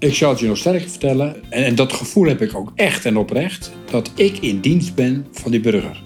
Ik 0.00 0.14
zal 0.14 0.30
het 0.30 0.40
je 0.40 0.46
nog 0.46 0.56
sterker 0.56 0.88
vertellen. 0.88 1.36
En, 1.48 1.64
en 1.64 1.74
dat 1.74 1.92
gevoel 1.92 2.26
heb 2.26 2.42
ik 2.42 2.54
ook 2.54 2.72
echt 2.74 3.04
en 3.04 3.16
oprecht. 3.16 3.72
Dat 3.90 4.10
ik 4.14 4.38
in 4.38 4.60
dienst 4.60 4.94
ben 4.94 5.26
van 5.32 5.50
die 5.50 5.60
burger. 5.60 6.02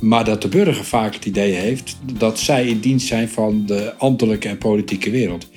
Maar 0.00 0.24
dat 0.24 0.42
de 0.42 0.48
burger 0.48 0.84
vaak 0.84 1.14
het 1.14 1.24
idee 1.24 1.52
heeft 1.52 1.96
dat 2.12 2.38
zij 2.38 2.66
in 2.66 2.80
dienst 2.80 3.06
zijn 3.06 3.28
van 3.28 3.66
de 3.66 3.94
ambtelijke 3.98 4.48
en 4.48 4.58
politieke 4.58 5.10
wereld. 5.10 5.48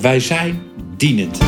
Wij 0.00 0.20
zijn 0.20 0.62
dienend. 0.96 1.38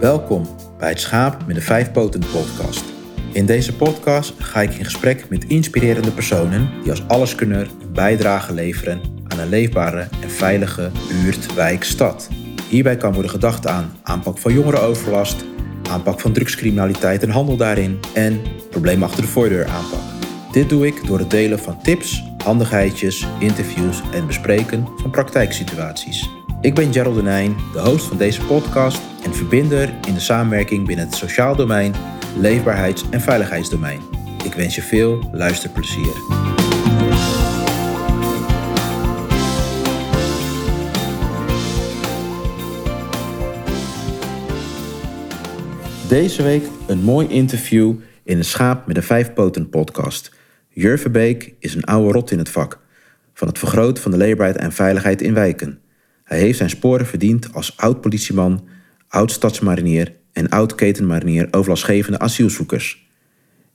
Welkom 0.00 0.46
bij 0.78 0.88
het 0.88 1.00
Schaap 1.00 1.46
met 1.46 1.56
de 1.56 1.62
Vijf 1.62 1.92
Poten 1.92 2.22
podcast. 2.32 2.84
In 3.32 3.46
deze 3.46 3.74
podcast 3.74 4.34
ga 4.38 4.62
ik 4.62 4.74
in 4.74 4.84
gesprek 4.84 5.28
met 5.28 5.44
inspirerende 5.44 6.10
personen 6.10 6.70
die 6.82 6.90
als 6.90 7.08
alleskunner 7.08 7.68
een 7.80 7.92
bijdrage 7.92 8.54
leveren 8.54 9.00
een 9.38 9.48
leefbare 9.48 10.08
en 10.20 10.30
veilige 10.30 10.90
buurt, 11.08 11.54
wijk, 11.54 11.84
stad. 11.84 12.28
Hierbij 12.68 12.96
kan 12.96 13.12
worden 13.12 13.30
gedacht 13.30 13.66
aan 13.66 13.92
aanpak 14.02 14.38
van 14.38 14.52
jongerenoverlast, 14.52 15.44
aanpak 15.90 16.20
van 16.20 16.32
drugscriminaliteit 16.32 17.22
en 17.22 17.30
handel 17.30 17.56
daarin 17.56 17.98
en 18.14 18.40
probleem 18.70 19.02
achter 19.02 19.22
de 19.22 19.28
voordeur 19.28 19.66
aanpak. 19.66 20.00
Dit 20.52 20.68
doe 20.68 20.86
ik 20.86 21.06
door 21.06 21.18
het 21.18 21.30
delen 21.30 21.58
van 21.58 21.82
tips, 21.82 22.24
handigheidjes, 22.44 23.26
interviews 23.38 24.02
en 24.12 24.26
bespreken 24.26 24.88
van 24.96 25.10
praktijksituaties. 25.10 26.28
Ik 26.60 26.74
ben 26.74 26.92
Gerald 26.92 27.14
Denijn, 27.14 27.56
de 27.72 27.80
host 27.80 28.06
van 28.06 28.16
deze 28.16 28.40
podcast 28.40 29.00
en 29.24 29.34
verbinder 29.34 29.92
in 30.06 30.14
de 30.14 30.20
samenwerking 30.20 30.86
binnen 30.86 31.06
het 31.06 31.14
sociaal 31.14 31.56
domein, 31.56 31.94
leefbaarheids- 32.38 33.04
en 33.10 33.20
veiligheidsdomein. 33.20 34.00
Ik 34.44 34.54
wens 34.54 34.74
je 34.74 34.82
veel 34.82 35.30
luisterplezier. 35.32 36.43
Deze 46.14 46.42
week 46.42 46.62
een 46.86 47.02
mooi 47.02 47.28
interview 47.28 47.94
in 48.24 48.36
de 48.36 48.42
Schaap 48.42 48.86
met 48.86 48.94
de 48.96 49.02
Vijfpoten 49.02 49.68
podcast. 49.68 50.32
Jur 50.68 50.98
Verbeek 50.98 51.54
is 51.58 51.74
een 51.74 51.84
oude 51.84 52.12
rot 52.12 52.30
in 52.30 52.38
het 52.38 52.48
vak. 52.48 52.80
Van 53.32 53.48
het 53.48 53.58
vergroten 53.58 54.02
van 54.02 54.10
de 54.10 54.16
leefbaarheid 54.16 54.60
en 54.60 54.72
veiligheid 54.72 55.22
in 55.22 55.34
wijken. 55.34 55.78
Hij 56.24 56.38
heeft 56.38 56.58
zijn 56.58 56.70
sporen 56.70 57.06
verdiend 57.06 57.54
als 57.54 57.76
oud-politieman, 57.76 58.68
oud-stadsmarinier 59.08 60.12
en 60.32 60.48
oud-ketenmarinier 60.48 61.48
overlastgevende 61.50 62.18
asielzoekers. 62.18 63.08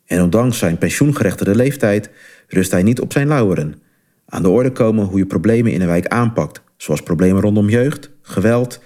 En 0.06 0.22
ondanks 0.22 0.58
zijn 0.58 0.78
pensioengerechtigde 0.78 1.56
leeftijd 1.56 2.10
rust 2.48 2.72
hij 2.72 2.84
niet 2.84 3.00
op 3.00 3.12
zijn 3.12 3.28
lauweren. 3.28 3.82
Aan 4.26 4.42
de 4.42 4.50
orde 4.50 4.72
komen 4.72 5.06
hoe 5.06 5.18
je 5.18 5.26
problemen 5.26 5.72
in 5.72 5.82
een 5.82 5.88
wijk 5.88 6.08
aanpakt, 6.08 6.62
zoals 6.78 7.04
problemen 7.04 7.42
rondom 7.42 7.70
jeugd, 7.70 8.10
geweld, 8.22 8.84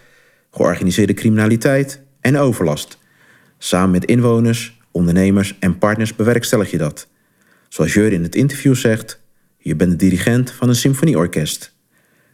georganiseerde 0.51 1.13
criminaliteit 1.13 2.01
en 2.21 2.37
overlast. 2.37 3.01
Samen 3.65 3.91
met 3.91 4.05
inwoners, 4.05 4.77
ondernemers 4.91 5.55
en 5.59 5.77
partners 5.77 6.15
bewerkstellig 6.15 6.71
je 6.71 6.77
dat. 6.77 7.07
Zoals 7.69 7.93
Jur 7.93 8.11
in 8.11 8.23
het 8.23 8.35
interview 8.35 8.75
zegt, 8.75 9.21
je 9.57 9.75
bent 9.75 9.91
de 9.91 9.97
dirigent 9.97 10.51
van 10.51 10.69
een 10.69 10.75
symfonieorkest. 10.75 11.75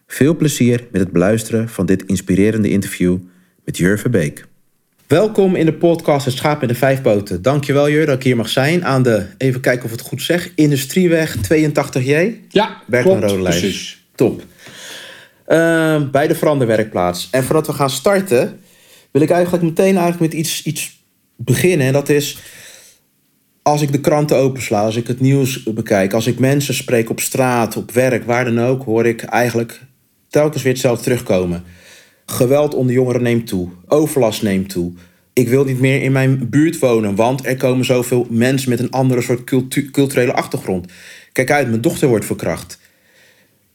Veel 0.08 0.36
plezier 0.36 0.88
met 0.92 1.02
het 1.02 1.12
beluisteren 1.12 1.70
van 1.70 1.86
dit 1.86 2.04
inspirerende 2.06 2.70
interview 2.70 3.18
met 3.66 3.78
Jur 3.78 4.00
Verbeek. 4.00 4.46
Welkom 5.08 5.56
in 5.56 5.66
de 5.66 5.74
podcast 5.74 6.26
Het 6.26 6.34
Schaap 6.34 6.60
met 6.60 6.70
de 6.70 6.76
Vijf 6.76 7.02
Poten. 7.02 7.42
Dankjewel 7.42 7.90
Jur 7.90 8.06
dat 8.06 8.16
ik 8.16 8.24
hier 8.24 8.36
mag 8.36 8.50
zijn 8.50 8.86
aan 8.86 9.04
de, 9.04 9.26
even 9.38 9.62
kijken 9.62 9.86
of 9.86 9.92
ik 9.92 9.98
het 9.98 10.08
goed 10.08 10.22
zeg, 10.22 10.52
Industrieweg 10.56 11.36
82J. 11.38 12.34
Ja, 12.48 12.82
klopt, 12.90 13.24
Rode 13.24 13.44
precies. 13.44 14.06
Top. 14.16 14.44
Ehm, 15.46 16.10
bij 16.12 16.28
de 16.28 16.36
veranderwerkplaats. 16.36 17.28
En 17.32 17.44
voordat 17.44 17.68
we 17.68 17.74
gaan 17.74 17.90
starten, 17.90 18.60
wil 19.12 19.22
ik 19.22 19.30
eigenlijk 19.30 19.64
meteen 19.64 19.98
eigenlijk 19.98 20.20
met 20.20 20.34
iets, 20.34 20.64
iets 20.64 20.98
beginnen. 21.46 21.88
En 21.88 21.94
dat 21.94 22.10
is, 22.10 22.38
als 23.62 23.82
ik 23.82 23.92
de 23.92 24.00
kranten 24.00 24.38
opensla, 24.38 24.84
als 24.84 24.96
ik 24.96 25.08
het 25.08 25.20
nieuws 25.20 25.64
bekijk, 25.64 26.14
als 26.14 26.28
ik 26.28 26.40
mensen 26.40 26.74
spreek 26.74 27.10
op 27.10 27.20
straat, 27.20 27.78
op 27.78 27.92
werk, 27.92 28.24
waar 28.24 28.46
dan 28.46 28.60
ook, 28.60 28.84
hoor 28.84 29.06
ik 29.06 29.22
eigenlijk 29.22 29.82
telkens 30.30 30.64
weer 30.64 30.72
hetzelfde 30.72 31.04
terugkomen. 31.04 31.64
Geweld 32.26 32.74
onder 32.74 32.94
jongeren 32.94 33.22
neemt 33.22 33.48
toe. 33.48 33.70
Overlast 33.88 34.42
neemt 34.42 34.70
toe. 34.70 34.94
Ik 35.34 35.48
wil 35.48 35.64
niet 35.64 35.80
meer 35.80 36.02
in 36.02 36.12
mijn 36.12 36.50
buurt 36.50 36.80
wonen, 36.80 37.16
want 37.16 37.46
er 37.46 37.58
komen 37.58 37.86
zoveel 37.86 38.28
mensen 38.30 38.70
met 38.70 38.80
een 38.80 38.92
andere 38.92 39.22
soort 39.22 39.44
cultu- 39.44 39.90
culturele 39.92 40.34
achtergrond. 40.34 40.92
Kijk 41.32 41.52
uit, 41.52 41.70
mijn 41.70 41.82
dochter 41.82 42.08
wordt 42.08 42.26
verkracht. 42.26 42.80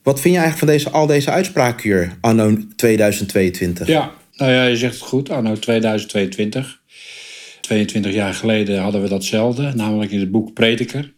Wat 0.02 0.20
vind 0.20 0.34
je 0.34 0.40
eigenlijk 0.40 0.70
van 0.70 0.78
deze, 0.78 0.90
al 0.90 1.06
deze 1.06 1.30
uitspraken 1.30 1.82
hier, 1.82 2.16
anno 2.20 2.58
2022? 2.76 3.86
Ja, 3.86 4.12
nou 4.36 4.52
ja, 4.52 4.64
je 4.64 4.76
zegt 4.76 4.94
het 4.94 5.02
goed, 5.02 5.30
anno 5.30 5.54
2022. 5.54 6.80
22 7.64 8.12
jaar 8.12 8.34
geleden 8.34 8.78
hadden 8.78 9.02
we 9.02 9.08
datzelfde, 9.08 9.72
namelijk 9.74 10.10
in 10.10 10.20
het 10.20 10.30
boek 10.30 10.52
Prediker. 10.52 11.14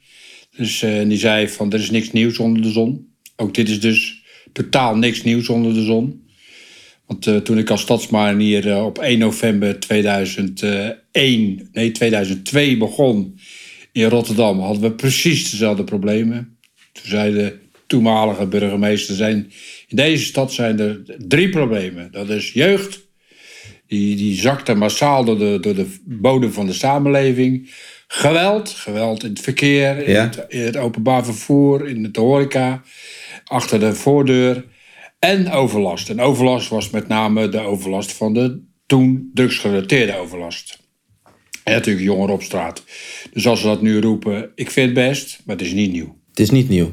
Dus 0.56 0.82
eh, 0.82 1.08
die 1.08 1.18
zei 1.18 1.48
van, 1.48 1.72
er 1.72 1.78
is 1.78 1.90
niks 1.90 2.12
nieuws 2.12 2.38
onder 2.38 2.62
de 2.62 2.70
zon. 2.70 3.14
Ook 3.36 3.54
dit 3.54 3.68
is 3.68 3.80
dus 3.80 4.22
totaal 4.52 4.96
niks 4.96 5.22
nieuws 5.22 5.48
onder 5.48 5.74
de 5.74 5.84
zon. 5.84 6.24
Want 7.06 7.26
eh, 7.26 7.36
toen 7.36 7.58
ik 7.58 7.70
als 7.70 7.80
stadsmarinier 7.80 8.70
eh, 8.70 8.84
op 8.84 8.98
1 8.98 9.18
november 9.18 9.80
2001, 9.80 11.68
nee 11.72 11.90
2002 11.90 12.76
begon 12.76 13.38
in 13.92 14.08
Rotterdam, 14.08 14.60
hadden 14.60 14.82
we 14.82 14.92
precies 14.92 15.50
dezelfde 15.50 15.84
problemen. 15.84 16.58
Toen 16.92 17.10
zei 17.10 17.34
de 17.34 17.58
toenmalige 17.86 18.46
burgemeester, 18.46 19.14
zijn, 19.14 19.52
in 19.88 19.96
deze 19.96 20.24
stad 20.24 20.52
zijn 20.52 20.80
er 20.80 21.02
drie 21.18 21.48
problemen. 21.48 22.12
Dat 22.12 22.28
is 22.28 22.52
jeugd, 22.52 23.05
die, 23.86 24.16
die 24.16 24.40
zakte 24.40 24.74
massaal 24.74 25.24
door 25.24 25.38
de, 25.38 25.58
door 25.60 25.74
de 25.74 25.94
bodem 26.04 26.52
van 26.52 26.66
de 26.66 26.72
samenleving. 26.72 27.70
Geweld, 28.08 28.68
geweld 28.68 29.22
in 29.22 29.28
het 29.30 29.40
verkeer, 29.40 29.98
in, 29.98 30.12
Ja. 30.12 30.22
het, 30.22 30.44
in 30.48 30.60
het 30.60 30.76
openbaar 30.76 31.24
vervoer, 31.24 31.88
in 31.88 32.12
de 32.12 32.20
horeca, 32.20 32.82
achter 33.44 33.80
de 33.80 33.94
voordeur. 33.94 34.64
En 35.18 35.50
overlast. 35.50 36.10
En 36.10 36.20
overlast 36.20 36.68
was 36.68 36.90
met 36.90 37.08
name 37.08 37.48
de 37.48 37.60
overlast 37.60 38.12
van 38.12 38.34
de 38.34 38.62
toen 38.86 39.30
drugsgerelateerde 39.34 40.16
overlast. 40.16 40.84
En 41.64 41.72
natuurlijk 41.72 42.06
jongeren 42.06 42.34
op 42.34 42.42
straat. 42.42 42.84
Dus 43.32 43.46
als 43.46 43.60
ze 43.60 43.66
dat 43.66 43.82
nu 43.82 44.00
roepen, 44.00 44.50
ik 44.54 44.70
vind 44.70 44.86
het 44.86 45.08
best, 45.08 45.40
maar 45.44 45.56
het 45.56 45.64
is 45.64 45.72
niet 45.72 45.92
nieuw. 45.92 46.16
Het 46.30 46.38
is 46.40 46.50
niet 46.50 46.68
nieuw. 46.68 46.92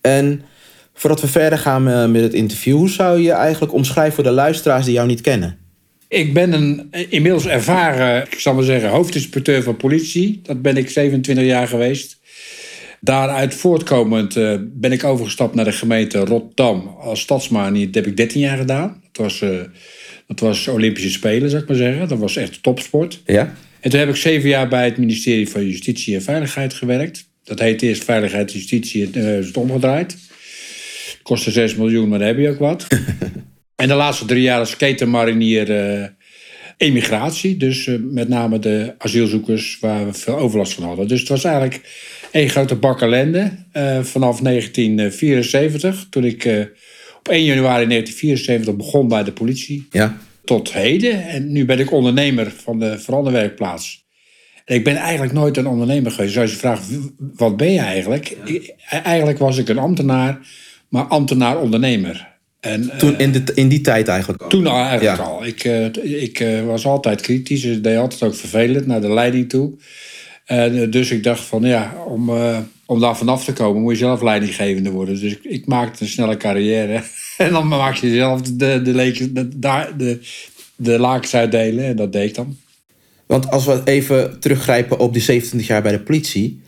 En 0.00 0.42
voordat 0.94 1.20
we 1.20 1.28
verder 1.28 1.58
gaan 1.58 1.88
eh, 1.88 2.06
met 2.08 2.22
het 2.22 2.34
interview, 2.34 2.76
hoe 2.76 2.90
zou 2.90 3.20
je 3.20 3.32
eigenlijk 3.32 3.72
omschrijven 3.72 4.14
voor 4.14 4.24
de 4.24 4.30
luisteraars 4.30 4.84
die 4.84 4.94
jou 4.94 5.06
niet 5.06 5.20
kennen? 5.20 5.58
Ik 6.08 6.32
ben 6.32 6.52
een 6.52 6.90
inmiddels 7.08 7.46
ervaren, 7.46 8.22
ik 8.22 8.38
zal 8.38 8.54
maar 8.54 8.64
zeggen, 8.64 8.90
hoofdinspecteur 8.90 9.62
van 9.62 9.76
politie. 9.76 10.40
Dat 10.42 10.62
ben 10.62 10.76
ik 10.76 10.90
27 10.90 11.44
jaar 11.44 11.68
geweest. 11.68 12.18
Daaruit 13.00 13.54
voortkomend 13.54 14.36
eh, 14.36 14.54
ben 14.62 14.92
ik 14.92 15.04
overgestapt 15.04 15.54
naar 15.54 15.64
de 15.64 15.72
gemeente 15.72 16.18
Rotterdam 16.18 16.96
als 17.00 17.20
stadsmanier. 17.20 17.86
Dat 17.86 17.94
heb 17.94 18.06
ik 18.06 18.16
13 18.16 18.40
jaar 18.40 18.56
gedaan. 18.56 19.02
Dat 19.12 19.22
was, 19.22 19.42
eh, 19.42 19.60
dat 20.26 20.40
was 20.40 20.68
Olympische 20.68 21.10
Spelen, 21.10 21.50
zou 21.50 21.62
ik 21.62 21.68
maar 21.68 21.76
zeggen. 21.76 22.08
Dat 22.08 22.18
was 22.18 22.36
echt 22.36 22.62
topsport. 22.62 23.22
Ja? 23.26 23.54
En 23.80 23.90
toen 23.90 24.00
heb 24.00 24.08
ik 24.08 24.16
zeven 24.16 24.48
jaar 24.48 24.68
bij 24.68 24.84
het 24.84 24.96
ministerie 24.96 25.48
van 25.48 25.66
Justitie 25.66 26.14
en 26.14 26.22
Veiligheid 26.22 26.74
gewerkt. 26.74 27.28
Dat 27.44 27.58
heette 27.58 27.86
eerst 27.86 28.04
Veiligheid 28.04 28.50
en 28.50 28.56
Justitie 28.56 29.02
en 29.04 29.10
nu 29.12 29.38
is 29.38 29.46
het 29.46 29.56
omgedraaid. 29.56 30.16
Kostte 31.22 31.50
6 31.50 31.74
miljoen, 31.74 32.08
maar 32.08 32.18
dan 32.18 32.28
heb 32.28 32.38
je 32.38 32.50
ook 32.50 32.58
wat. 32.58 32.86
en 33.76 33.88
de 33.88 33.94
laatste 33.94 34.24
drie 34.24 34.42
jaar 34.42 34.58
als 34.58 34.76
ketenmarinier 34.76 35.70
eh 36.00 36.06
emigratie. 36.78 37.56
Dus 37.56 37.86
eh, 37.86 37.94
met 38.00 38.28
name 38.28 38.58
de 38.58 38.94
asielzoekers 38.98 39.78
waar 39.80 40.06
we 40.06 40.12
veel 40.12 40.36
overlast 40.38 40.72
van 40.72 40.84
hadden. 40.84 41.08
Dus 41.08 41.20
het 41.20 41.28
was 41.28 41.44
eigenlijk 41.44 41.80
één 42.30 42.48
grote 42.48 42.74
bak 42.74 43.00
ellende. 43.02 43.52
eh, 43.72 44.02
vanaf 44.02 44.40
1974, 44.40 46.06
toen 46.10 46.24
ik 46.24 46.44
op 47.18 47.28
1 47.28 47.44
januari 47.44 47.86
1974 47.86 48.76
begon 48.76 49.08
bij 49.08 49.24
de 49.24 49.32
politie 49.32 49.86
Ja? 49.90 50.16
tot 50.44 50.72
heden. 50.72 51.26
En 51.28 51.52
nu 51.52 51.64
ben 51.64 51.78
ik 51.78 51.92
ondernemer 51.92 52.50
van 52.62 52.78
de 52.78 52.98
veranderwerkplaats. 52.98 54.04
En 54.64 54.74
ik 54.74 54.84
ben 54.84 54.96
eigenlijk 54.96 55.32
nooit 55.32 55.56
een 55.56 55.66
ondernemer 55.66 56.10
geweest. 56.10 56.36
Als 56.36 56.50
je 56.50 56.56
vraagt, 56.56 56.86
wat 57.18 57.56
ben 57.56 57.72
je 57.72 57.78
eigenlijk? 57.80 58.36
Ik- 58.44 58.74
eigenlijk 59.02 59.38
was 59.38 59.58
ik 59.58 59.68
een 59.68 59.78
ambtenaar, 59.78 60.38
maar 60.88 61.04
ambtenaar-ondernemer. 61.04 62.34
En, 62.60 62.90
eh, 62.90 62.96
Toen 62.96 63.18
in, 63.18 63.32
de, 63.32 63.42
in 63.54 63.68
die 63.68 63.80
tijd 63.80 64.08
eigenlijk 64.08 64.42
al. 64.42 64.48
toen 64.48 64.66
al 64.66 64.84
eigenlijk 64.84 65.18
Ja. 65.18 65.24
al. 65.24 65.44
Ik, 65.46 65.64
eh, 65.64 66.22
ik 66.22 66.40
eh, 66.40 66.62
was 66.64 66.86
altijd 66.86 67.20
kritisch. 67.20 67.64
Ik 67.64 67.82
deed 67.82 67.96
altijd 67.98 68.22
ook 68.22 68.34
vervelend 68.34 68.86
naar 68.86 69.00
de 69.00 69.12
leiding 69.12 69.48
toe. 69.48 69.72
En, 70.44 70.82
eh, 70.82 70.90
dus 70.90 71.10
ik 71.10 71.22
dacht 71.22 71.40
van 71.44 71.62
ja, 71.62 71.94
om, 72.06 72.28
eh, 72.28 72.58
om 72.86 73.00
daar 73.00 73.16
vanaf 73.16 73.44
te 73.44 73.52
komen 73.52 73.82
moet 73.82 73.92
je 73.92 73.98
zelf 73.98 74.22
leidinggevende 74.22 74.90
worden. 74.90 75.20
Dus 75.20 75.32
ik, 75.32 75.40
ik 75.42 75.66
maakte 75.66 76.02
een 76.02 76.10
snelle 76.10 76.36
carrière. 76.36 77.02
en 77.36 77.50
dan 77.52 77.68
maak 77.68 77.94
je 77.94 78.14
zelf 78.14 78.42
de, 78.42 78.56
de, 78.56 78.82
de, 78.82 79.92
de, 79.96 80.20
de 80.76 80.98
lakens 80.98 81.34
uitdelen. 81.34 81.84
En 81.84 81.96
dat 81.96 82.12
deed 82.12 82.28
ik 82.28 82.34
dan. 82.34 82.56
Want 83.26 83.50
als 83.50 83.64
we 83.64 83.80
even 83.84 84.40
teruggrijpen 84.40 84.98
op 84.98 85.12
die 85.12 85.22
27 85.22 85.68
jaar 85.68 85.82
bij 85.82 85.92
de 85.92 86.00
politie. 86.00 86.60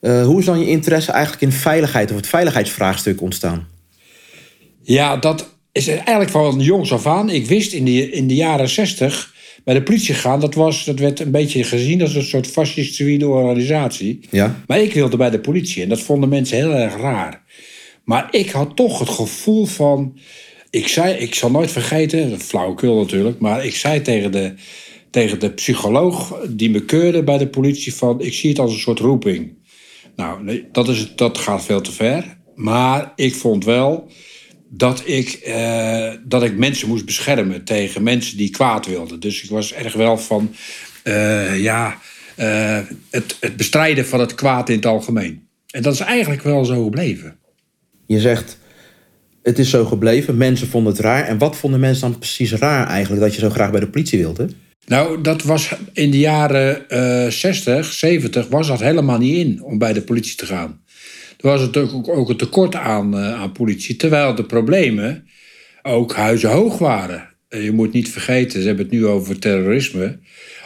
eh, 0.00 0.24
hoe 0.24 0.38
is 0.38 0.44
dan 0.44 0.60
je 0.60 0.66
interesse 0.68 1.12
eigenlijk 1.12 1.42
in 1.42 1.52
veiligheid 1.52 2.10
of 2.10 2.16
het 2.16 2.26
veiligheidsvraagstuk 2.26 3.20
ontstaan? 3.20 3.66
Ja, 4.88 5.16
dat 5.16 5.54
is 5.72 5.88
eigenlijk 5.88 6.30
van 6.30 6.60
jongs 6.60 6.92
af 6.92 7.06
aan. 7.06 7.30
Ik 7.30 7.46
wist 7.46 7.72
in 7.72 7.84
de, 7.84 8.10
in 8.10 8.26
de 8.26 8.34
jaren 8.34 8.68
zestig 8.68 9.34
bij 9.64 9.74
de 9.74 9.82
politie 9.82 10.14
gaan. 10.14 10.40
Dat, 10.40 10.54
was, 10.54 10.84
dat 10.84 10.98
werd 10.98 11.20
een 11.20 11.30
beetje 11.30 11.64
gezien 11.64 12.02
als 12.02 12.14
een 12.14 12.22
soort 12.22 12.46
fascistische 12.46 13.28
organisatie. 13.28 14.20
Ja. 14.30 14.62
Maar 14.66 14.80
ik 14.80 14.92
wilde 14.92 15.16
bij 15.16 15.30
de 15.30 15.40
politie 15.40 15.82
en 15.82 15.88
dat 15.88 16.00
vonden 16.00 16.28
mensen 16.28 16.56
heel 16.56 16.72
erg 16.72 16.96
raar. 16.96 17.42
Maar 18.04 18.28
ik 18.30 18.50
had 18.50 18.76
toch 18.76 18.98
het 18.98 19.08
gevoel 19.08 19.64
van. 19.64 20.18
Ik 20.70 20.88
zei, 20.88 21.14
ik 21.14 21.34
zal 21.34 21.50
nooit 21.50 21.70
vergeten, 21.70 22.40
flauwekul 22.40 22.96
natuurlijk, 22.96 23.38
maar 23.38 23.64
ik 23.64 23.74
zei 23.74 24.02
tegen 24.02 24.32
de, 24.32 24.54
tegen 25.10 25.40
de 25.40 25.50
psycholoog 25.50 26.40
die 26.48 26.70
me 26.70 26.84
keurde 26.84 27.22
bij 27.22 27.38
de 27.38 27.48
politie 27.48 27.94
van, 27.94 28.20
ik 28.20 28.34
zie 28.34 28.50
het 28.50 28.58
als 28.58 28.72
een 28.72 28.78
soort 28.78 28.98
roeping. 28.98 29.52
Nou, 30.16 30.64
dat, 30.72 30.88
is, 30.88 31.12
dat 31.16 31.38
gaat 31.38 31.64
veel 31.64 31.80
te 31.80 31.92
ver. 31.92 32.36
Maar 32.54 33.12
ik 33.16 33.34
vond 33.34 33.64
wel 33.64 34.10
dat 34.68 35.02
ik, 35.04 35.28
eh, 35.28 36.12
dat 36.24 36.42
ik 36.42 36.56
mensen 36.56 36.88
moest 36.88 37.04
beschermen 37.04 37.64
tegen 37.64 38.02
mensen 38.02 38.36
die 38.36 38.50
kwaad 38.50 38.86
wilden. 38.86 39.20
Dus 39.20 39.42
ik 39.42 39.50
was 39.50 39.72
erg 39.72 39.92
wel 39.92 40.18
van, 40.18 40.54
eh, 41.02 41.62
ja, 41.62 41.98
eh, 42.36 42.78
het, 43.10 43.36
het 43.40 43.56
bestrijden 43.56 44.06
van 44.06 44.20
het 44.20 44.34
kwaad 44.34 44.68
in 44.68 44.76
het 44.76 44.86
algemeen. 44.86 45.46
En 45.70 45.82
dat 45.82 45.92
is 45.92 46.00
eigenlijk 46.00 46.42
wel 46.42 46.64
zo 46.64 46.84
gebleven. 46.84 47.36
Je 48.06 48.20
zegt, 48.20 48.58
het 49.42 49.58
is 49.58 49.70
zo 49.70 49.84
gebleven, 49.84 50.36
mensen 50.36 50.68
vonden 50.68 50.92
het 50.92 51.00
raar. 51.00 51.24
En 51.24 51.38
wat 51.38 51.56
vonden 51.56 51.80
mensen 51.80 52.10
dan 52.10 52.18
precies 52.18 52.52
raar 52.52 52.86
eigenlijk 52.86 53.22
dat 53.22 53.34
je 53.34 53.40
zo 53.40 53.50
graag 53.50 53.70
bij 53.70 53.80
de 53.80 53.88
politie 53.88 54.18
wilde? 54.18 54.48
Nou, 54.86 55.20
dat 55.20 55.42
was 55.42 55.74
in 55.92 56.10
de 56.10 56.18
jaren 56.18 56.84
uh, 56.88 57.30
60, 57.30 57.92
70 57.92 58.48
was 58.48 58.66
dat 58.66 58.80
helemaal 58.80 59.18
niet 59.18 59.36
in 59.36 59.62
om 59.62 59.78
bij 59.78 59.92
de 59.92 60.02
politie 60.02 60.36
te 60.36 60.46
gaan. 60.46 60.80
Er 61.38 61.48
was 61.48 61.60
natuurlijk 61.60 61.94
ook, 61.94 62.08
ook 62.08 62.28
een 62.28 62.36
tekort 62.36 62.74
aan, 62.74 63.14
uh, 63.18 63.40
aan 63.40 63.52
politie, 63.52 63.96
terwijl 63.96 64.34
de 64.34 64.44
problemen 64.44 65.28
ook 65.82 66.14
huizenhoog 66.14 66.78
waren. 66.78 67.28
Je 67.48 67.72
moet 67.72 67.92
niet 67.92 68.08
vergeten, 68.10 68.60
ze 68.60 68.66
hebben 68.66 68.84
het 68.84 68.94
nu 68.94 69.06
over 69.06 69.38
terrorisme, 69.38 70.18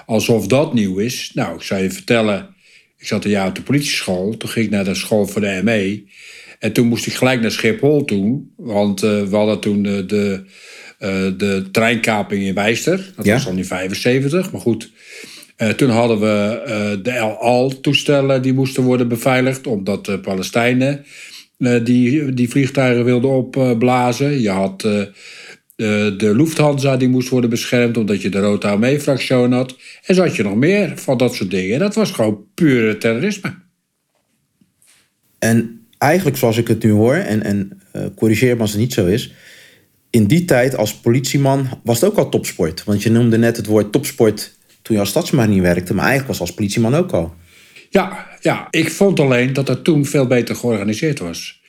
alsof 0.07 0.47
dat 0.47 0.75
nieuw 0.75 0.99
is. 0.99 1.31
Nou, 1.35 1.55
ik 1.57 1.63
zou 1.63 1.83
je 1.83 1.91
vertellen, 1.91 2.55
ik 2.99 3.07
zat 3.07 3.25
een 3.25 3.31
jaar 3.31 3.47
op 3.49 3.55
de 3.55 3.63
politieschool, 3.63 4.37
toen 4.37 4.49
ging 4.49 4.65
ik 4.65 4.71
naar 4.71 4.85
de 4.85 4.95
school 4.95 5.27
voor 5.27 5.41
de 5.41 5.61
ME. 5.65 6.05
En 6.59 6.73
toen 6.73 6.87
moest 6.87 7.07
ik 7.07 7.13
gelijk 7.13 7.41
naar 7.41 7.51
Schiphol 7.51 8.05
toe, 8.05 8.43
want 8.57 9.03
uh, 9.05 9.23
we 9.23 9.37
hadden 9.37 9.61
toen 9.61 9.83
de, 9.83 10.07
de, 10.07 10.45
uh, 11.01 11.39
de 11.39 11.69
treinkaping 11.73 12.43
in 12.45 12.55
Wijster. 12.55 13.13
Dat 13.17 13.25
Ja. 13.25 13.33
was 13.33 13.47
al 13.47 13.57
in 13.57 13.65
75, 13.65 14.53
maar 14.53 14.61
goed. 14.61 14.91
Uh, 15.63 15.69
toen 15.69 15.91
hadden 15.91 16.21
we 16.21 16.63
uh, 16.67 17.05
de 17.05 17.11
El 17.11 17.39
Al-toestellen 17.39 18.43
die 18.43 18.53
moesten 18.53 18.83
worden 18.83 19.09
beveiligd, 19.09 19.67
omdat 19.67 20.05
de 20.05 20.19
Palestijnen 20.19 21.05
uh, 21.59 21.85
die, 21.85 22.35
die 22.35 22.49
vliegtuigen 22.49 23.05
wilden 23.05 23.31
opblazen. 23.31 24.41
Je 24.41 24.51
had 24.51 24.81
de, 24.81 26.33
Lufthansa 26.35 26.97
die 26.97 27.09
moest 27.09 27.29
worden 27.29 27.51
beschermd, 27.51 27.97
omdat 27.97 28.23
je 28.23 28.29
de 28.29 28.39
Rode 28.39 28.67
Armee-fractie 28.67 29.37
had. 29.37 29.77
En 30.07 30.17
had 30.17 30.37
je 30.37 30.43
nog 30.43 30.55
meer 30.55 30.93
van 30.95 31.19
dat 31.19 31.35
soort 31.35 31.51
dingen. 31.51 31.75
En 31.75 31.79
dat 31.79 31.95
was 31.95 32.11
gewoon 32.11 32.45
pure 32.55 32.99
terrorisme. 32.99 33.55
En 35.39 35.87
eigenlijk 35.99 36.37
zoals 36.37 36.57
ik 36.57 36.69
het 36.69 36.83
nu 36.83 36.91
hoor, 36.91 37.15
en, 37.15 37.43
en 37.43 37.81
corrigeer 38.17 38.55
me 38.55 38.61
als 38.61 38.71
het 38.71 38.81
niet 38.81 38.93
zo 38.93 39.07
is. 39.07 39.33
In 40.11 40.27
die 40.27 40.45
tijd 40.45 40.77
als 40.77 40.95
politieman 40.95 41.69
was 41.85 42.01
het 42.01 42.11
ook 42.11 42.19
al 42.19 42.29
topsport. 42.29 42.85
Want 42.85 43.03
je 43.03 43.11
noemde 43.11 43.39
net 43.39 43.57
het 43.57 43.67
woord 43.67 43.93
topsport 43.93 44.61
toen 44.83 44.95
je 44.95 45.01
als 45.01 45.11
stadsmarinier 45.11 45.63
werkte, 45.63 45.95
maar 45.95 46.05
eigenlijk 46.05 46.39
was 46.39 46.41
als 46.41 46.55
politieman 46.55 46.95
ook 46.95 47.13
al. 47.13 47.35
Ja, 47.91 48.27
ja, 48.41 48.67
ik 48.71 48.91
vond 48.91 49.21
alleen 49.21 49.53
dat 49.53 49.69
het 49.69 49.85
toen 49.85 50.05
veel 50.05 50.27
beter 50.27 50.57
georganiseerd 50.57 51.19
was. 51.19 51.61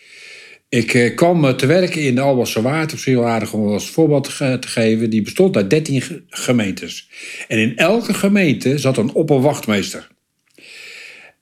Ik 0.70 0.94
eh, 0.94 1.16
kwam 1.16 1.58
te 1.58 1.66
werken 1.66 2.02
in 2.02 2.16
de 2.16 2.22
Albelse 2.22 2.62
Waard, 2.62 2.92
zich 2.92 3.16
wel 3.16 3.28
aardig 3.28 3.54
om 3.54 3.68
als 3.68 3.90
voorbeeld 3.90 4.24
te, 4.24 4.68
geven. 4.68 5.10
Die 5.10 5.22
bestond 5.22 5.56
uit 5.56 5.70
13 5.70 6.02
ge 6.02 6.24
gemeentes. 6.30 7.10
En 7.48 7.58
in 7.58 7.78
elke 7.78 8.14
gemeente 8.14 8.78
zat 8.78 8.98
een 8.98 9.14
opperwachtmeester. 9.14 10.08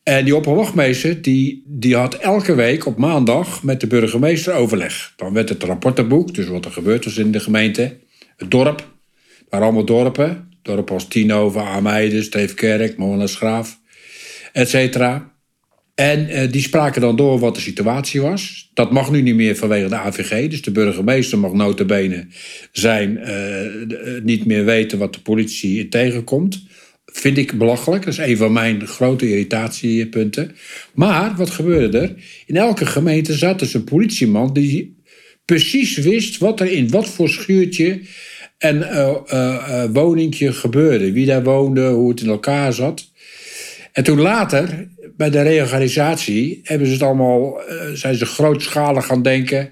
En 0.03 0.25
die 0.25 0.35
opperwachtmeester 0.35 1.21
die, 1.21 1.63
die 1.65 1.95
had 1.95 2.15
elke 2.15 2.56
week 2.56 2.85
op 2.85 2.97
maandag 2.97 3.63
met 3.63 3.79
de 3.79 3.88
burgemeester 3.88 4.53
overleg. 4.53 5.13
Dan 5.15 5.33
werd 5.33 5.50
het 5.50 5.63
rapportenboek, 5.63 6.33
dus 6.33 6.47
wat 6.47 6.65
er 6.65 6.71
gebeurd 6.71 7.06
was 7.06 7.17
in 7.17 7.31
de 7.31 7.39
gemeente. 7.39 7.97
Het 8.38 8.51
dorp, 8.51 8.88
waren 9.50 9.65
allemaal 9.65 9.85
dorpen. 9.85 10.50
Dorpen 10.61 10.93
als 10.93 11.07
Tienhoven, 11.07 11.61
Ameide, 11.61 12.23
Steefkerk, 12.23 12.97
Molenschraaf, 12.97 13.79
et 14.53 14.69
cetera. 14.69 15.31
En 15.95 16.29
uh, 16.29 16.51
die 16.51 16.61
spraken 16.61 17.01
dan 17.01 17.15
door 17.15 17.39
wat 17.39 17.55
de 17.55 17.61
situatie 17.61 18.21
was. 18.21 18.69
Dat 18.73 18.91
mag 18.91 19.11
nu 19.11 19.21
niet 19.21 19.35
meer 19.35 19.55
vanwege 19.55 19.89
de 19.89 19.95
AVG. 19.95 20.49
Dus 20.49 20.61
de 20.61 20.71
burgemeester 20.71 21.39
mag 21.39 21.53
notabene 21.53 22.27
zijn 22.71 23.19
uh, 23.19 24.23
niet 24.23 24.45
meer 24.45 24.65
weten 24.65 24.97
wat 24.97 25.13
de 25.13 25.21
politie 25.21 25.87
tegenkomt. 25.87 26.63
Vind 27.05 27.37
ik 27.37 27.57
belachelijk. 27.57 28.05
Dat 28.05 28.13
is 28.13 28.19
een 28.19 28.37
van 28.37 28.53
mijn 28.53 28.87
grote 28.87 29.29
irritatiepunten. 29.29 30.55
Maar 30.93 31.35
wat 31.35 31.49
gebeurde 31.49 31.97
er? 31.97 32.15
In 32.45 32.55
elke 32.55 32.85
gemeente 32.85 33.33
zat 33.33 33.59
dus 33.59 33.73
een 33.73 33.83
politieman 33.83 34.53
die 34.53 34.99
precies 35.45 35.97
wist 35.97 36.37
wat 36.37 36.59
er 36.59 36.71
in 36.71 36.89
wat 36.89 37.09
voor 37.09 37.29
schuurtje 37.29 38.01
en 38.61 38.77
uh, 38.77 39.09
uh, 39.33 39.83
woningje 39.93 40.53
gebeurde. 40.53 41.11
Wie 41.11 41.25
daar 41.25 41.43
woonde, 41.43 41.87
hoe 41.87 42.09
het 42.09 42.21
in 42.21 42.29
elkaar 42.29 42.73
zat. 42.73 43.09
En 43.91 44.03
toen 44.03 44.19
later, 44.19 44.87
bij 45.17 45.29
de 45.29 45.41
reorganisatie, 45.41 46.61
hebben 46.63 46.87
ze 46.87 46.93
het 46.93 47.01
allemaal, 47.01 47.61
zijn 47.93 48.17
grootschalig 48.17 49.05
gaan 49.05 49.21
denken. 49.21 49.69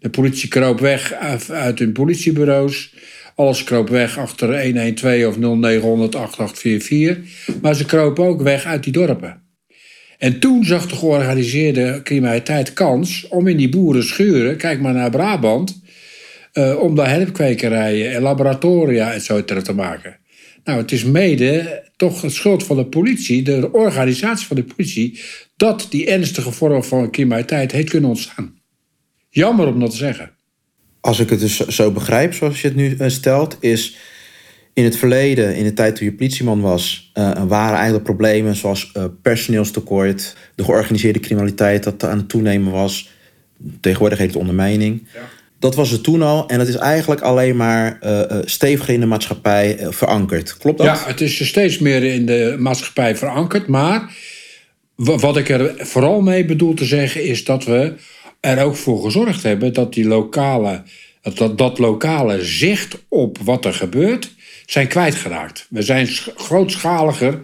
De 0.00 0.10
politie 0.10 0.48
kroop 0.48 0.80
weg 0.80 1.12
uit 1.48 1.78
hun 1.78 1.92
politiebureaus. 1.92 2.94
Alles 3.34 3.64
kroop 3.64 3.88
weg 3.88 4.18
achter 4.18 4.62
112 4.62 5.26
of 5.26 5.38
0900 5.38 6.14
8844. 6.14 7.60
Maar 7.62 7.74
ze 7.74 7.84
kropen 7.84 8.24
ook 8.24 8.42
weg 8.42 8.64
uit 8.64 8.84
die 8.84 8.92
dorpen. 8.92 9.42
En 10.18 10.38
toen 10.38 10.64
zag 10.64 10.86
de 10.86 10.94
georganiseerde 10.94 12.00
criminaliteit 12.02 12.72
kans 12.72 13.28
om 13.28 13.48
in 13.48 13.56
die 13.56 13.68
boerenschuren, 13.68 14.56
kijk 14.56 14.80
maar 14.80 14.94
naar 14.94 15.10
Brabant, 15.10 15.81
uh, 16.52 16.78
om 16.80 16.94
daar 16.94 17.10
helpkwekerijen 17.10 18.12
en 18.12 18.22
laboratoria 18.22 19.12
et 19.12 19.24
cetera 19.24 19.60
te 19.60 19.74
maken. 19.74 20.18
Nou, 20.64 20.78
het 20.80 20.92
is 20.92 21.04
mede 21.04 21.82
toch 21.96 22.20
de 22.20 22.30
schuld 22.30 22.64
van 22.64 22.76
de 22.76 22.86
politie, 22.86 23.42
de 23.42 23.72
organisatie 23.72 24.46
van 24.46 24.56
de 24.56 24.64
politie, 24.64 25.20
dat 25.56 25.86
die 25.90 26.06
ernstige 26.06 26.52
vorm 26.52 26.84
van 26.84 27.10
criminaliteit 27.10 27.72
heeft 27.72 27.90
kunnen 27.90 28.08
ontstaan. 28.08 28.54
Jammer 29.28 29.66
om 29.66 29.80
dat 29.80 29.90
te 29.90 29.96
zeggen 29.96 30.30
als 31.02 31.20
ik 31.20 31.30
het 31.30 31.40
dus 31.40 31.58
zo 31.58 31.90
begrijp, 31.90 32.34
zoals 32.34 32.60
je 32.60 32.68
het 32.68 32.76
nu 32.76 32.96
stelt, 33.06 33.56
is 33.60 33.96
in 34.72 34.84
het 34.84 34.96
verleden, 34.96 35.56
in 35.56 35.64
de 35.64 35.72
tijd 35.72 35.96
toen 35.96 36.06
je 36.06 36.14
politieman 36.14 36.60
was, 36.60 37.12
uh, 37.14 37.42
waren 37.44 37.74
eigenlijk 37.74 38.04
problemen 38.04 38.56
zoals 38.56 38.92
uh, 38.96 39.04
personeelstekort, 39.22 40.36
de 40.54 40.64
georganiseerde 40.64 41.20
criminaliteit 41.20 41.82
dat 41.82 42.04
aan 42.04 42.18
het 42.18 42.28
toenemen 42.28 42.72
was. 42.72 43.10
Tegenwoordig 43.80 44.18
heet 44.18 44.26
het 44.26 44.36
ondermijning. 44.36 45.08
Ja. 45.14 45.20
Dat 45.62 45.74
was 45.74 45.90
het 45.90 46.02
toen 46.02 46.22
al 46.22 46.48
en 46.48 46.58
dat 46.58 46.68
is 46.68 46.76
eigenlijk 46.76 47.20
alleen 47.20 47.56
maar 47.56 47.98
uh, 48.02 48.20
steviger 48.44 48.94
in 48.94 49.00
de 49.00 49.06
maatschappij 49.06 49.86
verankerd. 49.90 50.56
Klopt 50.56 50.78
dat? 50.78 50.86
Ja, 50.86 51.02
het 51.06 51.20
is 51.20 51.46
steeds 51.46 51.78
meer 51.78 52.04
in 52.04 52.26
de 52.26 52.56
maatschappij 52.58 53.16
verankerd. 53.16 53.66
Maar 53.66 54.14
wat 54.94 55.36
ik 55.36 55.48
er 55.48 55.74
vooral 55.78 56.20
mee 56.20 56.44
bedoel 56.44 56.74
te 56.74 56.84
zeggen 56.84 57.24
is 57.24 57.44
dat 57.44 57.64
we 57.64 57.94
er 58.40 58.64
ook 58.64 58.76
voor 58.76 59.02
gezorgd 59.02 59.42
hebben 59.42 59.72
dat 59.72 59.94
die 59.94 60.06
lokale, 60.06 60.82
dat, 61.34 61.58
dat 61.58 61.78
lokale 61.78 62.44
zicht 62.44 62.98
op 63.08 63.38
wat 63.38 63.64
er 63.64 63.74
gebeurt, 63.74 64.30
zijn 64.66 64.88
kwijtgeraakt. 64.88 65.66
We 65.70 65.82
zijn 65.82 66.08
grootschaliger, 66.36 67.40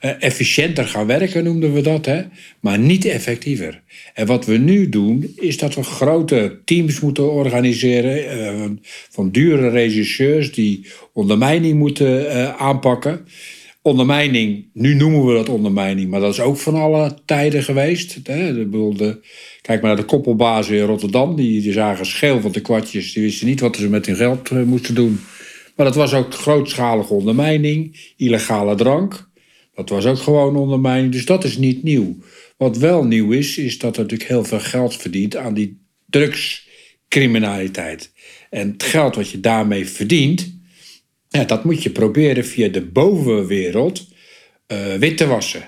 efficiënter 0.00 0.86
gaan 0.86 1.06
werken, 1.06 1.44
noemden 1.44 1.72
we 1.72 1.80
dat, 1.80 2.06
hè? 2.06 2.22
maar 2.60 2.78
niet 2.78 3.04
effectiever. 3.04 3.82
En 4.14 4.26
wat 4.26 4.44
we 4.44 4.56
nu 4.56 4.88
doen, 4.88 5.32
is 5.36 5.58
dat 5.58 5.74
we 5.74 5.82
grote 5.82 6.60
teams 6.64 7.00
moeten 7.00 7.32
organiseren 7.32 8.38
uh, 8.38 8.70
van 9.10 9.30
dure 9.30 9.68
regisseurs 9.68 10.52
die 10.52 10.86
ondermijning 11.12 11.78
moeten 11.78 12.22
uh, 12.22 12.56
aanpakken. 12.56 13.26
Ondermijning, 13.82 14.66
nu 14.72 14.94
noemen 14.94 15.26
we 15.26 15.34
dat 15.34 15.48
ondermijning, 15.48 16.10
maar 16.10 16.20
dat 16.20 16.32
is 16.32 16.40
ook 16.40 16.56
van 16.56 16.74
alle 16.74 17.14
tijden 17.24 17.62
geweest. 17.62 18.22
Kijk 18.22 19.80
maar 19.80 19.80
naar 19.80 19.96
de 19.96 20.04
koppelbazen 20.04 20.76
in 20.76 20.84
Rotterdam. 20.84 21.36
Die, 21.36 21.62
die 21.62 21.72
zagen 21.72 22.06
scheel 22.06 22.40
van 22.40 22.52
de 22.52 22.60
kwartjes. 22.60 23.12
Die 23.12 23.22
wisten 23.22 23.46
niet 23.46 23.60
wat 23.60 23.76
ze 23.76 23.88
met 23.88 24.06
hun 24.06 24.16
geld 24.16 24.50
moesten 24.64 24.94
doen. 24.94 25.20
Maar 25.76 25.86
dat 25.86 25.94
was 25.94 26.14
ook 26.14 26.34
grootschalige 26.34 27.14
ondermijning. 27.14 28.12
Illegale 28.16 28.74
drank. 28.74 29.29
Dat 29.86 30.02
was 30.02 30.06
ook 30.06 30.18
gewoon 30.18 30.56
ondermijning. 30.56 31.12
Dus 31.12 31.24
dat 31.24 31.44
is 31.44 31.56
niet 31.56 31.82
nieuw. 31.82 32.16
Wat 32.56 32.76
wel 32.76 33.04
nieuw 33.04 33.30
is, 33.30 33.58
is 33.58 33.78
dat 33.78 33.96
er 33.96 34.02
natuurlijk 34.02 34.30
heel 34.30 34.44
veel 34.44 34.60
geld 34.60 34.96
verdient 34.96 35.36
aan 35.36 35.54
die 35.54 35.80
drugscriminaliteit. 36.06 38.12
En 38.50 38.70
het 38.70 38.82
geld 38.82 39.14
wat 39.14 39.30
je 39.30 39.40
daarmee 39.40 39.88
verdient, 39.88 40.58
ja, 41.28 41.44
dat 41.44 41.64
moet 41.64 41.82
je 41.82 41.90
proberen 41.90 42.44
via 42.44 42.68
de 42.68 42.82
bovenwereld 42.82 44.08
uh, 44.72 44.94
wit 44.94 45.16
te 45.16 45.26
wassen. 45.26 45.62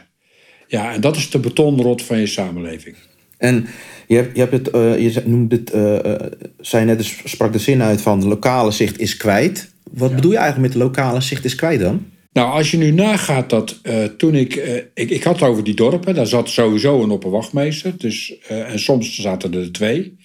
Ja, 0.66 0.92
en 0.92 1.00
dat 1.00 1.16
is 1.16 1.30
de 1.30 1.38
betonrot 1.38 2.02
van 2.02 2.18
je 2.18 2.26
samenleving. 2.26 2.96
En 3.38 3.66
je, 4.06 4.16
hebt, 4.16 4.34
je, 4.34 4.40
hebt 4.40 4.52
het, 4.52 4.74
uh, 4.74 4.98
je 4.98 5.22
noemde 5.24 5.56
het, 5.56 5.74
uh, 5.74 6.14
zei 6.60 6.84
net, 6.84 6.98
dus 6.98 7.20
sprak 7.24 7.52
de 7.52 7.58
zin 7.58 7.82
uit 7.82 8.00
van 8.00 8.20
de 8.20 8.26
lokale 8.26 8.70
zicht 8.70 8.98
is 8.98 9.16
kwijt. 9.16 9.72
Wat 9.90 10.14
bedoel 10.14 10.30
je 10.30 10.36
eigenlijk 10.36 10.74
met 10.74 10.82
lokale 10.82 11.20
zicht 11.20 11.44
is 11.44 11.54
kwijt 11.54 11.80
dan? 11.80 12.06
Nou, 12.32 12.52
als 12.52 12.70
je 12.70 12.76
nu 12.76 12.90
nagaat 12.90 13.50
dat 13.50 13.80
toen 14.16 14.34
ik, 14.34 14.54
ik... 14.94 15.10
Ik 15.10 15.22
had 15.22 15.42
over 15.42 15.64
die 15.64 15.74
dorpen, 15.74 16.14
daar 16.14 16.26
zat 16.26 16.48
sowieso 16.48 17.02
een 17.02 17.10
opperwachtmeester. 17.10 17.92
Dus, 17.96 18.38
en 18.48 18.78
soms 18.78 19.14
zaten 19.20 19.54
er 19.54 19.72
twee. 19.72 20.16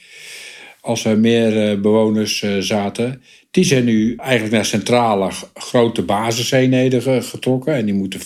Als 0.81 1.05
er 1.05 1.19
meer 1.19 1.81
bewoners 1.81 2.45
zaten. 2.59 3.21
Die 3.57 3.65
zijn 3.65 3.85
nu 3.85 4.15
eigenlijk 4.15 4.53
naar 4.53 4.65
centrale 4.65 5.31
grote 5.53 6.01
basiseenheden 6.01 7.23
getrokken. 7.23 7.73
En 7.73 7.85
die 7.85 7.93
moeten, 7.93 8.19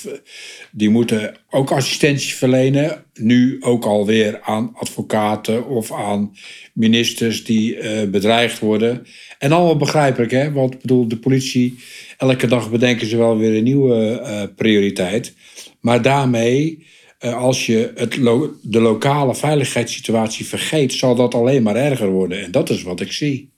die 0.71 0.89
moeten 0.89 1.35
ook 1.49 1.71
assistentie 1.71 2.33
verlenen. 2.33 3.03
Nu 3.13 3.57
ook 3.61 3.85
alweer 3.85 4.41
aan 4.41 4.71
advocaten 4.73 5.67
of 5.67 5.91
aan 5.91 6.35
ministers 6.73 7.43
die 7.43 7.77
uh, 7.77 8.09
bedreigd 8.09 8.59
worden. 8.59 9.07
En 9.39 9.51
allemaal 9.51 9.77
begrijpelijk, 9.77 10.31
hè? 10.31 10.51
Want 10.51 10.81
bedoel, 10.81 11.07
de 11.07 11.17
politie, 11.17 11.79
elke 12.17 12.47
dag 12.47 12.71
bedenken 12.71 13.07
ze 13.07 13.17
wel 13.17 13.37
weer 13.37 13.57
een 13.57 13.63
nieuwe 13.63 14.19
uh, 14.21 14.43
prioriteit. 14.55 15.33
Maar 15.79 16.01
daarmee, 16.01 16.85
uh, 17.21 17.35
als 17.35 17.65
je 17.65 17.91
het 17.95 18.13
de 18.61 18.79
lokale 18.79 19.35
veiligheidssituatie 19.35 20.45
vergeet, 20.45 20.93
zal 20.93 21.15
dat 21.15 21.33
alleen 21.33 21.63
maar 21.63 21.75
erger 21.75 22.09
worden. 22.09 22.43
En 22.43 22.51
dat 22.51 22.69
is 22.69 22.83
wat 22.83 23.01
ik 23.01 23.11
zie. 23.11 23.49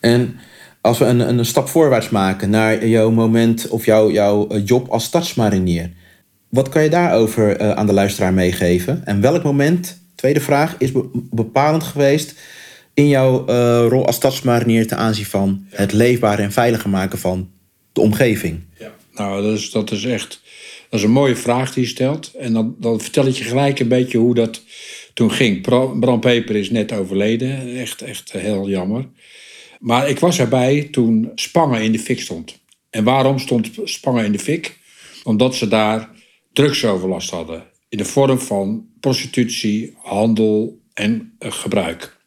En 0.00 0.40
als 0.80 0.98
we 0.98 1.04
een, 1.04 1.20
een 1.20 1.44
stap 1.44 1.68
voorwaarts 1.68 2.08
maken 2.08 2.50
naar 2.50 2.86
jouw 2.86 3.10
moment 3.10 3.68
of 3.68 3.84
jouw, 3.84 4.10
jouw 4.10 4.48
eh, 4.48 4.60
job 4.64 4.88
als 4.88 5.04
stadsmarinier. 5.04 5.90
Wat 6.48 6.68
kan 6.68 6.82
je 6.82 6.90
daarover 6.90 7.60
uh, 7.60 7.70
aan 7.70 7.86
de 7.86 7.92
luisteraar 7.92 8.32
meegeven? 8.32 9.04
En 9.04 9.20
welk 9.20 9.42
moment, 9.42 10.00
tweede 10.14 10.40
vraag, 10.40 10.74
is 10.78 10.90
bepalend 11.12 11.82
geweest 11.82 12.34
in 12.94 13.08
jouw 13.08 13.48
uh, 13.48 13.86
rol 13.88 14.06
als 14.06 14.16
stadsmarinier 14.16 14.86
ten 14.86 14.96
aanzien 14.96 15.26
van 15.26 15.64
het 15.68 15.92
leefbare 15.92 16.42
en 16.42 16.52
veiliger 16.52 16.90
maken 16.90 17.18
van 17.18 17.50
de 17.92 18.00
omgeving? 18.00 18.60
Ja, 18.78 18.92
nou, 19.14 19.42
dat 19.42 19.58
is, 19.58 19.70
dat 19.70 19.90
is 19.90 20.04
echt 20.04 20.40
dat 20.90 20.98
is 20.98 21.04
een 21.04 21.12
mooie 21.12 21.36
vraag 21.36 21.72
die 21.72 21.82
je 21.82 21.88
stelt. 21.88 22.32
En 22.38 22.52
dan, 22.52 22.76
dan 22.78 23.00
vertel 23.00 23.26
ik 23.26 23.34
je 23.34 23.44
gelijk 23.44 23.78
een 23.78 23.88
beetje 23.88 24.18
hoe 24.18 24.34
dat 24.34 24.62
toen 25.14 25.32
ging. 25.32 25.60
Bram 26.00 26.20
Peper 26.20 26.56
is 26.56 26.70
net 26.70 26.92
overleden. 26.92 27.76
Echt, 27.76 28.02
echt 28.02 28.32
heel 28.32 28.68
jammer. 28.68 29.04
Maar 29.80 30.08
ik 30.08 30.18
was 30.18 30.38
erbij 30.38 30.88
toen 30.90 31.32
Spangen 31.34 31.82
in 31.82 31.92
de 31.92 31.98
fik 31.98 32.20
stond. 32.20 32.58
En 32.90 33.04
waarom 33.04 33.38
stond 33.38 33.70
Spangen 33.84 34.24
in 34.24 34.32
de 34.32 34.38
fik? 34.38 34.78
Omdat 35.24 35.54
ze 35.54 35.68
daar 35.68 36.10
drugsoverlast 36.52 37.30
hadden. 37.30 37.64
In 37.88 37.98
de 37.98 38.04
vorm 38.04 38.38
van 38.38 38.86
prostitutie, 39.00 39.94
handel 39.96 40.80
en 40.94 41.36
uh, 41.38 41.52
gebruik. 41.52 42.18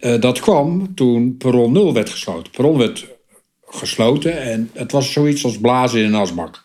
Uh, 0.00 0.20
dat 0.20 0.40
kwam 0.40 0.94
toen 0.94 1.36
Perron 1.36 1.72
0 1.72 1.92
werd 1.92 2.10
gesloten. 2.10 2.52
Perron 2.52 2.78
werd 2.78 3.06
gesloten 3.66 4.40
en 4.40 4.70
het 4.72 4.92
was 4.92 5.12
zoiets 5.12 5.44
als 5.44 5.58
blazen 5.58 6.00
in 6.00 6.06
een 6.06 6.14
asbak. 6.14 6.64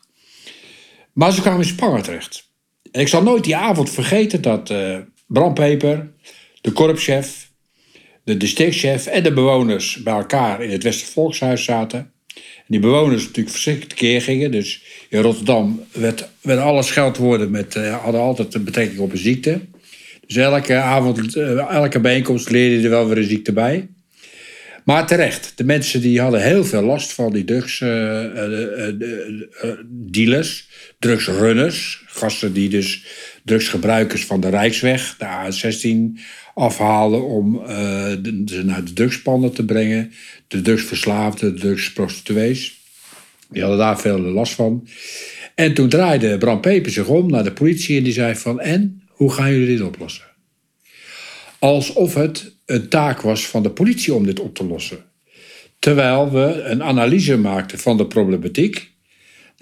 Maar 1.14 1.32
ze 1.32 1.42
kwamen 1.42 1.62
in 1.62 1.68
Spangen 1.68 2.04
terecht. 2.04 2.52
En 2.92 3.02
ik 3.02 3.08
zal 3.08 3.24
nooit 3.24 3.44
die 3.44 3.56
avond 3.56 3.90
vergeten 3.90 4.42
dat 4.42 4.70
uh, 4.70 4.98
Bram 5.28 5.54
Peper, 5.54 6.14
de 6.62 6.72
korpschef, 6.72 7.52
de 8.24 8.38
districtchef 8.38 9.06
en 9.06 9.24
de 9.24 9.34
bewoners 9.34 10.03
bij 10.03 10.13
elkaar 10.13 10.63
in 10.63 10.72
het 10.72 10.84
Westervolkshuis 10.84 11.63
zaten. 11.63 12.12
En 12.36 12.65
die 12.68 12.80
bewoners 12.80 13.22
natuurlijk 13.22 13.50
verschrikkelijk 13.50 13.96
keer 13.96 14.22
gingen. 14.22 14.51
Dus 14.51 14.84
in 15.10 15.22
Rotterdam 15.22 15.84
werd, 15.92 16.30
werden 16.42 16.63
alle 16.63 16.84
scheldwoorden 16.84 17.51
met, 17.51 17.75
uh, 17.75 18.03
hadden 18.03 18.22
altijd 18.22 18.53
een 18.53 18.63
betrekking 18.63 19.00
op 19.00 19.12
een 19.12 19.18
ziekte. 19.18 19.60
Dus 20.27 20.36
elke 20.36 20.75
avond, 20.75 21.36
uh, 21.36 21.72
elke 21.72 22.00
bijeenkomst 22.00 22.50
leerde 22.50 22.84
er 22.84 22.89
wel 22.89 23.08
weer 23.08 23.18
een 23.18 23.24
ziekte 23.24 23.53
bij. 23.53 23.88
Maar 24.84 25.08
terecht, 25.08 25.53
de 25.56 25.63
mensen 25.63 26.01
die 26.01 26.22
hadden 26.22 26.42
heel 26.42 26.65
veel 26.65 26.82
last 26.82 27.13
van 27.13 27.34
die 27.34 27.44
drugsdealers, 27.44 28.58
uh, 29.63 30.86
drugsrunners, 31.00 32.03
gasten 32.06 32.53
die 32.53 32.70
dus 32.70 33.06
drugsgebruikers 33.44 34.26
van 34.26 34.40
de 34.40 34.50
Rijksweg, 34.50 35.16
de 35.18 35.26
A16, 35.26 36.22
afhalen 36.54 37.24
om 37.24 37.56
uh, 37.56 37.68
ze 38.46 38.62
naar 38.64 38.84
de 38.84 38.94
drugspannen 38.94 39.54
te 39.54 39.66
brengen. 39.66 40.12
De 40.48 40.62
drugsverslaafden, 40.62 41.54
de 41.54 41.60
drugsprostituees. 41.60 42.82
Die 43.50 43.62
hadden 43.62 43.80
daar 43.80 44.00
veel 44.00 44.20
last 44.20 44.54
van. 44.54 44.88
En 45.56 45.74
toen 45.74 45.90
draaide 45.90 46.38
Bram 46.38 46.62
Peper 46.62 46.92
zich 46.92 47.08
om 47.08 47.30
naar 47.30 47.44
de 47.44 47.54
politie 47.54 47.98
en 47.98 48.04
die 48.04 48.14
zei 48.14 48.36
van... 48.36 48.60
en, 48.60 49.02
hoe 49.08 49.32
gaan 49.32 49.52
jullie 49.52 49.68
dit 49.68 49.82
oplossen? 49.82 50.26
Alsof 51.60 52.14
het 52.14 52.56
een 52.66 52.90
taak 52.90 53.22
was 53.22 53.48
van 53.48 53.64
de 53.64 53.70
politie 53.70 54.14
om 54.14 54.26
dit 54.26 54.40
op 54.40 54.56
te 54.56 54.66
lossen. 54.66 55.06
Terwijl 55.80 56.32
we 56.32 56.62
een 56.64 56.84
analyse 56.84 57.38
maakten 57.38 57.80
van 57.80 57.98
de 57.98 58.08
problematiek. 58.08 58.93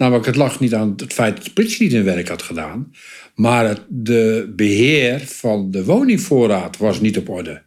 Namelijk, 0.02 0.26
het 0.26 0.36
lag 0.36 0.60
niet 0.60 0.74
aan 0.74 0.92
het 0.96 1.12
feit 1.12 1.36
dat 1.36 1.44
de 1.44 1.52
politie 1.52 1.82
niet 1.82 1.92
hun 1.92 2.04
werk 2.04 2.28
had 2.28 2.42
gedaan, 2.42 2.92
maar 3.34 3.68
het 3.68 3.80
de 3.88 4.52
beheer 4.56 5.20
van 5.20 5.70
de 5.70 5.84
woningvoorraad 5.84 6.76
was 6.76 7.00
niet 7.00 7.18
op 7.18 7.28
orde. 7.28 7.62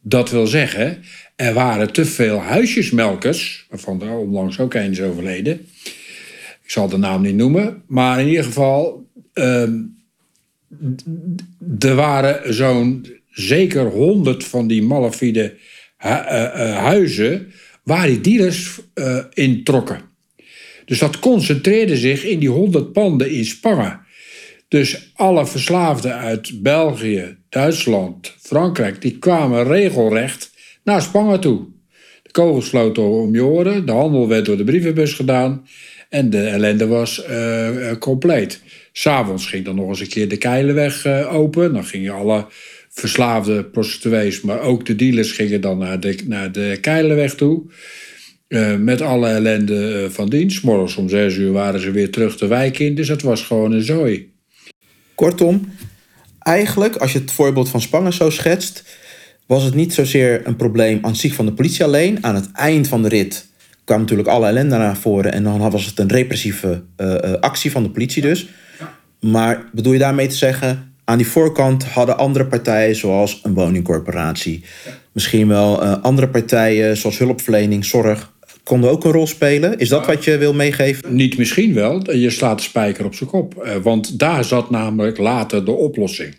Dat 0.00 0.30
wil 0.30 0.46
zeggen, 0.46 1.02
er 1.36 1.54
waren 1.54 1.92
te 1.92 2.04
veel 2.04 2.38
huisjesmelkers, 2.38 3.66
waarvan 3.70 4.02
er 4.02 4.16
onlangs 4.16 4.58
ook 4.60 4.74
een 4.74 4.90
is 4.90 5.00
overleden. 5.00 5.66
Ik 6.62 6.70
zal 6.70 6.88
de 6.88 6.96
naam 6.96 7.22
niet 7.22 7.34
noemen, 7.34 7.82
maar 7.86 8.20
in 8.20 8.28
ieder 8.28 8.44
geval, 8.44 9.08
uh, 9.34 9.62
er 11.78 11.94
waren 11.94 12.54
zo'n 12.54 13.06
zeker 13.30 13.84
honderd 13.84 14.44
van 14.44 14.66
die 14.66 14.82
malafide 14.82 15.56
uh, 16.04 16.10
uh, 16.10 16.76
huizen 16.76 17.52
waar 17.82 18.06
die 18.06 18.20
dealers 18.20 18.80
uh, 18.94 19.24
in 19.32 19.64
trokken. 19.64 20.13
Dus 20.84 20.98
dat 20.98 21.18
concentreerde 21.18 21.96
zich 21.96 22.24
in 22.24 22.38
die 22.38 22.48
honderd 22.48 22.92
panden 22.92 23.30
in 23.30 23.44
Spangen. 23.44 24.00
Dus 24.68 25.12
alle 25.14 25.46
verslaafden 25.46 26.14
uit 26.14 26.62
België, 26.62 27.36
Duitsland, 27.48 28.34
Frankrijk, 28.40 29.02
die 29.02 29.18
kwamen 29.18 29.64
regelrecht 29.64 30.52
naar 30.84 31.02
Spangen 31.02 31.40
toe. 31.40 31.66
De 32.22 32.30
kogels 32.30 32.66
sloten 32.66 33.02
om 33.02 33.34
je 33.34 33.44
oren, 33.44 33.86
de 33.86 33.92
handel 33.92 34.28
werd 34.28 34.44
door 34.44 34.56
de 34.56 34.64
brievenbus 34.64 35.12
gedaan 35.12 35.66
en 36.08 36.30
de 36.30 36.42
ellende 36.42 36.86
was 36.86 37.24
uh, 37.30 37.92
compleet. 37.98 38.62
S'avonds 38.92 39.46
ging 39.46 39.64
dan 39.64 39.74
nog 39.74 39.88
eens 39.88 40.00
een 40.00 40.08
keer 40.08 40.28
de 40.28 40.36
Keilenweg 40.36 41.04
uh, 41.04 41.34
open. 41.34 41.72
Dan 41.72 41.84
gingen 41.84 42.14
alle 42.14 42.46
verslaafde 42.90 43.64
prostituees, 43.64 44.40
maar 44.40 44.60
ook 44.60 44.86
de 44.86 44.96
dealers 44.96 45.32
gingen 45.32 45.60
dan 45.60 45.78
naar 45.78 46.00
de, 46.00 46.18
naar 46.26 46.52
de 46.52 46.78
Keilenweg 46.80 47.34
toe. 47.34 47.62
Uh, 48.54 48.76
met 48.76 49.00
alle 49.00 49.28
ellende 49.28 50.08
van 50.10 50.28
dienst. 50.28 50.62
Morgens 50.62 50.96
om 50.96 51.08
zes 51.08 51.36
uur 51.36 51.52
waren 51.52 51.80
ze 51.80 51.90
weer 51.90 52.10
terug 52.10 52.36
de 52.36 52.46
wijk 52.46 52.78
in. 52.78 52.94
Dus 52.94 53.08
het 53.08 53.22
was 53.22 53.42
gewoon 53.42 53.72
een 53.72 53.82
zooi. 53.82 54.32
Kortom, 55.14 55.72
eigenlijk, 56.38 56.96
als 56.96 57.12
je 57.12 57.18
het 57.18 57.30
voorbeeld 57.30 57.68
van 57.68 57.80
Spangen 57.80 58.12
zo 58.12 58.30
schetst, 58.30 58.84
was 59.46 59.62
het 59.62 59.74
niet 59.74 59.94
zozeer 59.94 60.46
een 60.46 60.56
probleem 60.56 60.98
aan 61.02 61.16
zich 61.16 61.34
van 61.34 61.46
de 61.46 61.52
politie 61.52 61.84
alleen. 61.84 62.24
Aan 62.24 62.34
het 62.34 62.52
eind 62.52 62.88
van 62.88 63.02
de 63.02 63.08
rit 63.08 63.46
kwam 63.84 64.00
natuurlijk 64.00 64.28
alle 64.28 64.46
ellende 64.46 64.76
naar 64.76 64.96
voren 64.96 65.32
en 65.32 65.42
dan 65.42 65.70
was 65.70 65.86
het 65.86 65.98
een 65.98 66.10
repressieve 66.10 66.82
uh, 66.96 67.14
actie 67.40 67.70
van 67.70 67.82
de 67.82 67.90
politie 67.90 68.22
dus. 68.22 68.48
Maar 69.20 69.64
bedoel 69.72 69.92
je 69.92 69.98
daarmee 69.98 70.26
te 70.26 70.36
zeggen, 70.36 70.94
aan 71.04 71.18
die 71.18 71.26
voorkant 71.26 71.84
hadden 71.84 72.18
andere 72.18 72.46
partijen, 72.46 72.96
zoals 72.96 73.40
een 73.42 73.54
woningcorporatie, 73.54 74.64
misschien 75.12 75.48
wel 75.48 75.82
andere 75.84 76.28
partijen, 76.28 76.96
zoals 76.96 77.18
hulpverlening, 77.18 77.84
zorg, 77.84 78.32
konden 78.64 78.90
ook 78.90 79.04
een 79.04 79.12
rol 79.12 79.26
spelen. 79.26 79.78
Is 79.78 79.88
dat 79.88 80.06
wat 80.06 80.24
je 80.24 80.38
wil 80.38 80.54
meegeven? 80.54 81.14
Niet 81.14 81.38
misschien 81.38 81.74
wel. 81.74 82.12
Je 82.12 82.30
slaat 82.30 82.58
de 82.58 82.64
spijker 82.64 83.04
op 83.04 83.14
zijn 83.14 83.30
kop. 83.30 83.78
Want 83.82 84.18
daar 84.18 84.44
zat 84.44 84.70
namelijk 84.70 85.18
later 85.18 85.64
de 85.64 85.70
oplossing. 85.70 86.34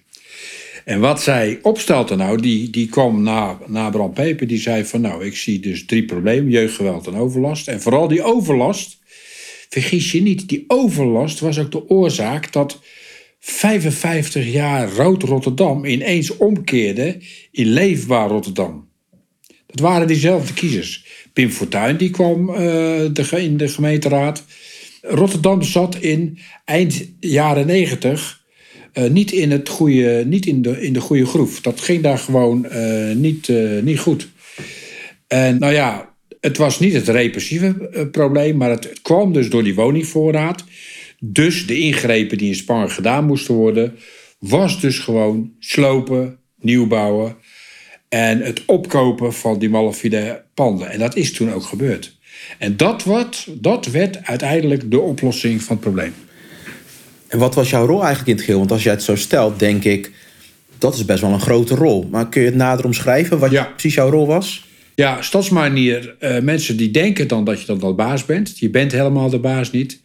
En 0.85 0.99
wat 0.99 1.21
zij 1.21 1.59
opstelde 1.61 2.15
nou, 2.15 2.41
die, 2.41 2.69
die 2.69 2.89
kwam 2.89 3.23
na, 3.23 3.57
na 3.67 3.89
Bram 3.89 4.13
Peper. 4.13 4.47
Die 4.47 4.59
zei 4.59 4.85
van 4.85 5.01
nou, 5.01 5.25
ik 5.25 5.35
zie 5.35 5.59
dus 5.59 5.85
drie 5.85 6.05
problemen. 6.05 6.51
Jeugdgeweld 6.51 7.07
en 7.07 7.15
overlast. 7.15 7.67
En 7.67 7.81
vooral 7.81 8.07
die 8.07 8.23
overlast. 8.23 8.97
Vergis 9.69 10.11
je 10.11 10.21
niet, 10.21 10.49
die 10.49 10.63
overlast 10.67 11.39
was 11.39 11.59
ook 11.59 11.71
de 11.71 11.89
oorzaak 11.89 12.51
dat 12.51 12.79
55 13.39 14.51
jaar 14.51 14.91
rood 14.91 15.23
Rotterdam 15.23 15.85
ineens 15.85 16.37
omkeerde 16.37 17.17
in 17.51 17.67
leefbaar 17.67 18.29
Rotterdam. 18.29 18.89
Dat 19.75 19.83
waren 19.83 20.07
diezelfde 20.07 20.53
kiezers. 20.53 21.05
Pim 21.33 21.49
Fortuyn 21.49 21.97
die 21.97 22.09
kwam 22.09 22.45
de, 22.45 23.27
in 23.31 23.57
de 23.57 23.67
gemeenteraad. 23.67 24.43
Rotterdam 25.01 25.61
zat 25.61 25.95
in 25.95 26.37
eind 26.65 27.09
jaren 27.19 27.65
negentig 27.65 28.43
uh, 28.93 29.09
niet, 29.09 29.31
in, 29.31 29.51
het 29.51 29.69
goede, 29.69 30.23
niet 30.27 30.45
in, 30.45 30.61
de, 30.61 30.81
in 30.81 30.93
de 30.93 30.99
goede 30.99 31.25
groef. 31.25 31.61
Dat 31.61 31.81
ging 31.81 32.03
daar 32.03 32.17
gewoon 32.17 32.65
uh, 32.71 33.15
niet, 33.15 33.51
niet 33.81 33.99
goed. 33.99 34.27
En 35.27 35.59
nou 35.59 35.73
ja, 35.73 36.15
het 36.39 36.57
was 36.57 36.79
niet 36.79 36.93
het 36.93 37.07
repressieve 37.07 38.07
probleem, 38.11 38.57
maar 38.57 38.69
het, 38.69 38.83
het 38.83 39.01
kwam 39.01 39.33
dus 39.33 39.49
door 39.49 39.63
die 39.63 39.75
woningvoorraad. 39.75 40.63
Dus 41.19 41.67
de 41.67 41.79
ingrepen 41.79 42.37
die 42.37 42.47
in 42.47 42.55
Spanje 42.55 42.89
gedaan 42.89 43.25
moesten 43.25 43.53
worden, 43.53 43.95
was 44.39 44.81
dus 44.81 44.99
gewoon 44.99 45.51
slopen, 45.59 46.37
nieuw 46.59 46.87
bouwen 46.87 47.35
en 48.09 48.41
het 48.41 48.61
opkopen 48.65 49.33
van 49.33 49.59
die 49.59 49.69
malafide 49.69 50.43
panden. 50.53 50.89
En 50.89 50.99
dat 50.99 51.15
is 51.15 51.31
toen 51.33 51.51
ook 51.53 51.63
gebeurd. 51.63 52.17
En 52.57 52.77
dat, 52.77 53.03
wat, 53.03 53.47
dat 53.49 53.85
werd 53.85 54.23
uiteindelijk 54.23 54.91
de 54.91 54.99
oplossing 54.99 55.61
van 55.63 55.75
het 55.75 55.83
probleem. 55.85 56.13
En 57.27 57.39
wat 57.39 57.55
was 57.55 57.69
jouw 57.69 57.85
rol 57.85 57.99
eigenlijk 57.99 58.27
in 58.27 58.35
het 58.35 58.43
geheel? 58.43 58.59
Want 58.59 58.71
als 58.71 58.83
jij 58.83 58.93
het 58.93 59.03
zo 59.03 59.15
stelt, 59.15 59.59
denk 59.59 59.83
ik, 59.83 60.11
dat 60.77 60.95
is 60.95 61.05
best 61.05 61.21
wel 61.21 61.31
een 61.31 61.39
grote 61.41 61.75
rol. 61.75 62.07
Maar 62.11 62.29
kun 62.29 62.41
je 62.41 62.47
het 62.47 62.55
nader 62.55 62.85
omschrijven 62.85 63.39
wat 63.39 63.51
Ja. 63.51 63.63
precies 63.63 63.93
jouw 63.93 64.09
rol 64.09 64.27
was? 64.27 64.65
Ja, 64.95 65.21
stadsmanier. 65.21 66.15
eh, 66.19 66.39
mensen 66.41 66.77
die 66.77 66.91
denken 66.91 67.27
dan 67.27 67.43
dat 67.43 67.59
je 67.59 67.65
dan 67.65 67.79
de 67.79 67.93
baas 67.93 68.25
bent. 68.25 68.59
Je 68.59 68.69
bent 68.69 68.91
helemaal 68.91 69.29
de 69.29 69.39
baas 69.39 69.71
niet. 69.71 70.01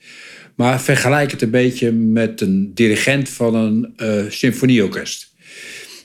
Maar 0.54 0.80
vergelijk 0.80 1.30
het 1.30 1.42
een 1.42 1.50
beetje 1.50 1.92
met 1.92 2.40
een 2.40 2.70
dirigent 2.74 3.28
van 3.28 3.54
een 3.54 3.92
eh, 3.96 4.22
symfonieorkest. 4.28 5.29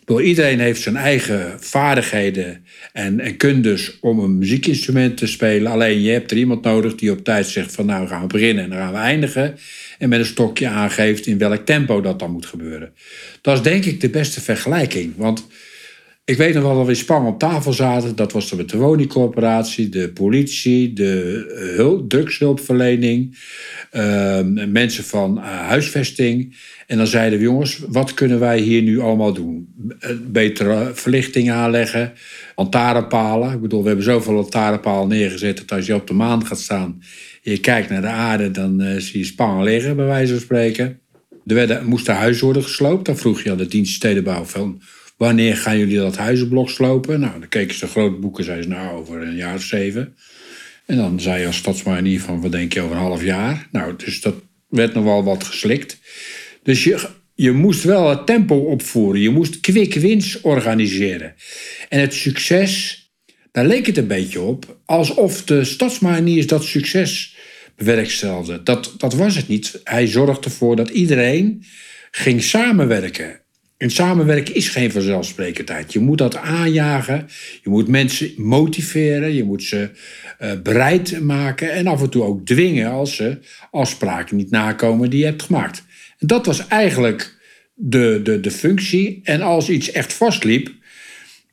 Bedoel, 0.06 0.22
iedereen 0.22 0.60
heeft 0.60 0.82
zijn 0.82 0.96
eigen 0.96 1.58
vaardigheden 1.60 2.66
en, 2.94 3.38
kundes 3.38 3.98
om 4.00 4.20
een 4.20 4.38
muziekinstrument 4.38 5.18
te 5.18 5.28
spelen. 5.28 5.72
Alleen 5.72 6.02
je 6.02 6.12
hebt 6.12 6.32
er 6.32 6.38
iemand 6.38 6.64
nodig 6.64 6.96
die 6.96 7.12
op 7.12 7.24
tijd 7.24 7.48
zegt 7.48 7.74
van 7.74 7.86
nou 7.86 8.08
gaan 8.08 8.22
we 8.22 8.28
beginnen 8.28 8.64
en 8.64 8.70
dan 8.70 8.80
gaan 8.80 8.92
we 8.92 8.98
eindigen. 8.98 9.58
En 9.98 10.10
met 10.10 10.20
een 10.20 10.26
stokje 10.26 10.68
aangeeft 10.68 11.26
in 11.26 11.38
welk 11.38 11.66
tempo 11.66 12.02
dat 12.02 12.20
dan 12.20 12.32
moet 12.32 12.46
gebeuren. 12.46 12.94
Dat 13.42 13.56
is 13.56 13.64
denk 13.64 13.86
ik 13.86 14.02
de 14.02 14.10
beste 14.10 14.42
vergelijking. 14.42 15.14
Want 15.18 15.48
ik 16.26 16.38
weet 16.38 16.54
nog 16.54 16.64
wel 16.64 16.76
dat 16.76 16.86
we 16.86 16.92
in 16.92 16.98
Spang 16.98 17.28
op 17.28 17.40
tafel 17.40 17.74
zaten. 17.74 18.16
Dat 18.16 18.32
was 18.32 18.50
de 18.50 18.78
woningcorporatie, 18.78 19.90
de 19.90 20.10
politie, 20.10 20.94
de 20.94 21.46
eh, 21.56 21.76
hulp, 21.76 22.10
drugshulpverlening, 22.10 23.38
eh, 23.92 24.42
mensen 24.68 25.04
van 25.04 25.38
eh, 25.38 25.44
huisvesting. 25.44 26.58
En 26.88 26.98
dan 26.98 27.08
zeiden 27.08 27.40
we, 27.40 27.46
jongens, 27.46 27.80
wat 27.88 28.14
kunnen 28.14 28.40
wij 28.40 28.60
hier 28.60 28.82
nu 28.82 29.00
allemaal 29.00 29.34
doen? 29.34 29.68
Eh, 30.00 30.10
Betere 30.28 30.92
verlichting 30.94 31.52
aanleggen, 31.52 32.14
lantaarnpalen. 32.56 33.54
Ik 33.54 33.62
bedoel, 33.62 33.82
we 33.82 33.88
hebben 33.88 34.06
zoveel 34.06 34.34
lantaarnpalen 34.34 35.08
neergezet 35.08 35.58
dat 35.58 35.72
als 35.72 35.86
je 35.86 35.96
op 35.96 36.08
de 36.08 36.14
maan 36.14 36.46
gaat 36.46 36.60
staan 36.60 37.02
en 37.44 37.52
je 37.52 37.60
kijkt 37.60 37.90
naar 37.90 38.02
de 38.02 38.08
aarde, 38.08 38.52
dan 38.52 38.84
zie 38.98 39.20
je 39.20 39.26
Spang 39.26 39.64
liggen, 39.64 39.96
bij 39.96 40.06
wijze 40.06 40.34
van 40.34 40.42
spreken. 40.42 41.00
Er 41.46 41.56
werden, 41.56 41.86
moesten 41.86 42.16
huizen 42.16 42.44
worden 42.44 42.64
gesloopt. 42.64 43.06
Dan 43.06 43.18
vroeg 43.18 43.42
je 43.42 43.52
aan 43.52 43.58
de 43.58 43.68
dienst 43.68 43.94
stedenbouw 43.94 44.44
van... 44.44 44.82
wanneer 45.18 45.58
gaan 45.58 45.78
jullie 45.78 45.98
dat 45.98 46.18
huizenblok 46.18 46.70
slopen? 46.70 47.20
Nou, 47.20 47.40
dan 47.40 47.50
keken 47.50 47.76
ze 47.76 47.88
grote 47.88 48.20
boeken, 48.20 48.44
zeiden 48.44 48.64
ze 48.64 48.70
nou 48.70 48.98
over 48.98 49.22
een 49.22 49.36
jaar 49.36 49.56
of 49.56 49.64
zeven. 49.64 50.16
En 50.86 50.98
dan 50.98 51.20
zei 51.20 51.40
je 51.40 51.48
als 51.48 51.58
stadsmanier 51.58 52.22
van, 52.22 52.42
wat 52.42 52.52
denk 52.52 52.74
je 52.74 52.82
over 52.82 52.96
een 52.96 53.02
half 53.02 53.24
jaar? 53.24 53.68
Nou, 53.72 53.96
dus 53.96 54.22
dat 54.22 54.36
werd 54.70 54.94
nog 54.94 55.04
wel 55.04 55.24
wat 55.24 55.44
geslikt. 55.44 55.98
Dus 56.64 56.84
je, 56.84 57.10
je 57.36 57.52
moest 57.52 57.84
wel 57.84 58.10
het 58.10 58.26
tempo 58.26 58.56
opvoeren. 58.56 59.22
Je 59.22 59.30
moest 59.30 59.60
quick 59.60 59.94
wins 59.94 60.42
organiseren. 60.42 61.36
En 61.90 62.00
het 62.00 62.14
succes, 62.14 63.04
daar 63.52 63.66
leek 63.66 63.86
het 63.86 63.98
een 63.98 64.08
beetje 64.08 64.42
op... 64.42 64.78
alsof 64.86 65.44
de 65.44 65.64
stadsmaniers 65.64 66.48
dat 66.48 66.64
succes 66.64 67.36
bewerkstelligde. 67.76 68.64
Dat, 68.64 68.94
dat 68.98 69.14
was 69.14 69.36
het 69.36 69.48
niet. 69.48 69.80
Hij 69.84 70.08
zorgde 70.08 70.44
ervoor 70.44 70.76
dat 70.76 70.90
iedereen 70.90 71.64
ging 72.12 72.44
samenwerken. 72.44 73.40
En 73.78 73.90
samenwerken 73.90 74.56
is 74.56 74.70
geen 74.70 74.92
vanzelfsprekendheid. 74.92 75.94
Je 75.94 76.00
moet 76.00 76.18
dat 76.18 76.36
aanjagen. 76.36 77.28
Je 77.64 77.70
moet 77.70 77.88
mensen 77.88 78.34
motiveren. 78.38 79.34
Je 79.34 79.44
moet 79.44 79.64
ze 79.64 79.90
eh, 80.38 80.52
bereid 80.64 81.22
maken. 81.22 81.72
En 81.72 81.88
af 81.88 82.02
en 82.02 82.10
toe 82.10 82.24
ook 82.24 82.46
dwingen 82.46 82.92
als 82.92 83.16
ze 83.16 83.38
afspraken 83.72 84.36
niet 84.36 84.50
nakomen 84.50 85.10
die 85.10 85.20
je 85.20 85.26
hebt 85.26 85.44
gemaakt. 85.44 85.84
En 86.20 86.28
dat 86.28 86.46
was 86.46 86.68
eigenlijk 86.68 87.38
de, 87.74 88.20
de, 88.24 88.40
de 88.40 88.52
functie. 88.52 89.20
En 89.24 89.42
als 89.42 89.70
iets 89.70 89.92
echt 89.92 90.14
vastliep, 90.14 90.72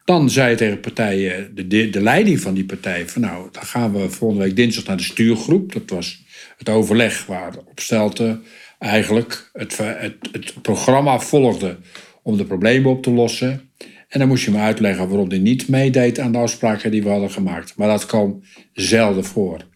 dan 0.05 0.31
zei 0.31 0.51
je 0.51 0.57
tegen 0.57 0.81
partijen, 0.81 1.55
de, 1.55 1.67
de, 1.67 1.91
de 1.91 2.01
leiding 2.01 2.41
van 2.41 2.55
die 2.55 2.65
partij, 2.65 3.09
van 3.09 3.23
nou, 3.23 3.49
dan 3.53 3.63
gaan 3.63 3.93
we 3.93 4.11
volgende 4.11 4.45
week 4.45 4.57
dinsdag 4.57 4.85
naar 4.85 4.97
de 4.97 5.03
stuurgroep. 5.03 5.73
Dat 5.73 5.91
was 5.91 6.25
het 6.59 6.69
overleg 6.69 7.27
waar 7.27 7.57
Opstelten 7.57 8.43
eigenlijk 8.79 9.51
het, 9.53 9.79
het, 9.79 10.17
het 10.33 10.63
programma 10.63 11.19
volgde 11.21 11.77
om 12.23 12.37
de 12.37 12.45
problemen 12.45 12.91
op 12.91 13.03
te 13.03 13.11
lossen. 13.11 13.71
En 14.09 14.19
dan 14.19 14.29
moest 14.29 14.45
je 14.45 14.51
me 14.51 14.59
uitleggen 14.59 15.09
waarom 15.09 15.29
hij 15.29 15.39
niet 15.39 15.69
meedeed 15.69 16.19
aan 16.19 16.33
de 16.33 16.39
afspraken 16.39 16.91
die 16.91 17.03
we 17.03 17.09
hadden 17.09 17.31
gemaakt. 17.31 17.77
Maar 17.77 17.89
dat 17.89 18.07
kwam 18.07 18.43
zelden 18.73 19.25
voor. 19.25 19.71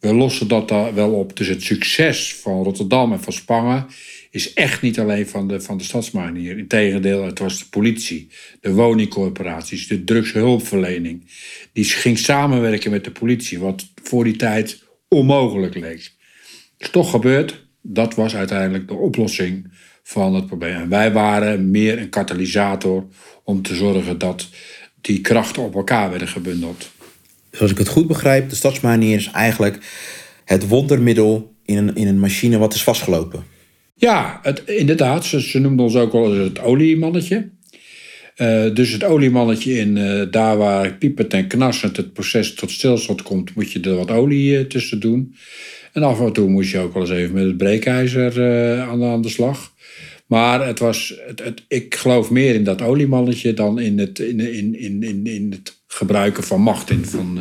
We 0.00 0.14
lossen 0.14 0.48
dat 0.48 0.68
daar 0.68 0.94
wel 0.94 1.12
op. 1.12 1.36
Dus 1.36 1.48
het 1.48 1.62
succes 1.62 2.34
van 2.34 2.62
Rotterdam 2.62 3.12
en 3.12 3.20
van 3.20 3.32
Spangen 3.32 3.86
is 4.30 4.52
echt 4.52 4.82
niet 4.82 4.98
alleen 4.98 5.28
van 5.28 5.48
de, 5.48 5.60
van 5.60 5.78
de 5.78 5.84
stadsmanier. 5.84 6.58
Integendeel, 6.58 7.24
het 7.24 7.38
was 7.38 7.58
de 7.58 7.64
politie, 7.70 8.28
de 8.60 8.72
woningcorporaties, 8.72 9.86
de 9.86 10.04
drugshulpverlening. 10.04 11.30
Die 11.72 11.84
ging 11.84 12.18
samenwerken 12.18 12.90
met 12.90 13.04
de 13.04 13.10
politie, 13.10 13.58
wat 13.58 13.86
voor 14.02 14.24
die 14.24 14.36
tijd 14.36 14.82
onmogelijk 15.08 15.74
leek. 15.74 16.12
Is 16.78 16.90
toch 16.90 17.10
gebeurd. 17.10 17.66
Dat 17.82 18.14
was 18.14 18.36
uiteindelijk 18.36 18.88
de 18.88 18.94
oplossing 18.94 19.72
van 20.04 20.34
het 20.34 20.46
probleem. 20.46 20.74
En 20.74 20.88
wij 20.88 21.12
waren 21.12 21.70
meer 21.70 21.98
een 21.98 22.08
katalysator 22.08 23.06
om 23.44 23.62
te 23.62 23.74
zorgen 23.74 24.18
dat 24.18 24.48
die 25.00 25.20
krachten 25.20 25.62
op 25.62 25.74
elkaar 25.74 26.10
werden 26.10 26.28
gebundeld. 26.28 26.90
Dus 27.50 27.60
als 27.60 27.70
ik 27.70 27.78
het 27.78 27.88
goed 27.88 28.06
begrijp, 28.06 28.48
de 28.48 28.56
stadsmanier 28.56 29.16
is 29.16 29.30
eigenlijk 29.30 29.78
het 30.44 30.68
wondermiddel 30.68 31.54
in 31.64 31.76
een, 31.76 31.94
in 31.94 32.06
een 32.06 32.20
machine 32.20 32.58
wat 32.58 32.74
is 32.74 32.82
vastgelopen. 32.82 33.44
Ja, 33.94 34.40
het, 34.42 34.62
inderdaad. 34.66 35.24
Ze, 35.24 35.40
ze 35.40 35.58
noemden 35.58 35.84
ons 35.84 35.96
ook 35.96 36.12
wel 36.12 36.34
eens 36.34 36.48
het 36.48 36.60
oliemannetje. 36.60 37.52
Uh, 38.36 38.74
dus 38.74 38.92
het 38.92 39.04
oliemannetje 39.04 39.78
in 39.78 39.96
uh, 39.96 40.22
daar 40.30 40.56
waar 40.56 40.94
piepend 40.94 41.34
en 41.34 41.46
knarsend 41.46 41.96
het 41.96 42.12
proces 42.12 42.54
tot 42.54 42.70
stilstand 42.70 43.22
komt, 43.22 43.54
moet 43.54 43.72
je 43.72 43.80
er 43.80 43.96
wat 43.96 44.10
olie 44.10 44.58
uh, 44.58 44.64
tussen 44.64 45.00
doen. 45.00 45.34
En 45.92 46.02
af 46.02 46.20
en 46.20 46.32
toe 46.32 46.48
moest 46.48 46.70
je 46.70 46.78
ook 46.78 46.92
wel 46.92 47.02
eens 47.02 47.10
even 47.10 47.34
met 47.34 47.44
het 47.44 47.56
breekijzer 47.56 48.42
aan, 48.80 49.04
aan, 49.04 49.22
de 49.22 49.28
slag. 49.28 49.72
Maar 50.26 50.66
het 50.66 50.78
was, 50.78 51.14
het, 51.26 51.38
het, 51.42 51.64
ik 51.68 51.94
geloof 51.94 52.30
meer 52.30 52.54
in 52.54 52.64
dat 52.64 52.82
oliemannetje 52.82 53.54
dan 53.54 53.78
in 53.78 53.98
het, 53.98 54.18
in, 54.18 54.40
in, 54.40 54.78
in, 54.78 55.02
in, 55.02 55.26
in 55.26 55.50
het 55.50 55.82
gebruiken 55.86 56.44
van 56.44 56.60
macht 56.60 56.90
in, 56.90 57.04
van, 57.04 57.38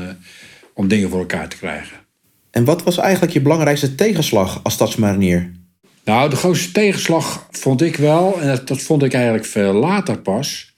om 0.73 0.87
dingen 0.87 1.09
voor 1.09 1.19
elkaar 1.19 1.49
te 1.49 1.57
krijgen. 1.57 1.97
En 2.51 2.65
wat 2.65 2.83
was 2.83 2.97
eigenlijk 2.97 3.33
je 3.33 3.41
belangrijkste 3.41 3.95
tegenslag 3.95 4.59
als 4.63 4.73
stadsmarinier? 4.73 5.51
Nou, 6.03 6.29
de 6.29 6.35
grootste 6.35 6.71
tegenslag 6.71 7.47
vond 7.51 7.81
ik 7.81 7.95
wel, 7.95 8.41
en 8.41 8.47
dat, 8.47 8.67
dat 8.67 8.81
vond 8.81 9.03
ik 9.03 9.13
eigenlijk 9.13 9.45
veel 9.45 9.73
later 9.73 10.19
pas, 10.19 10.73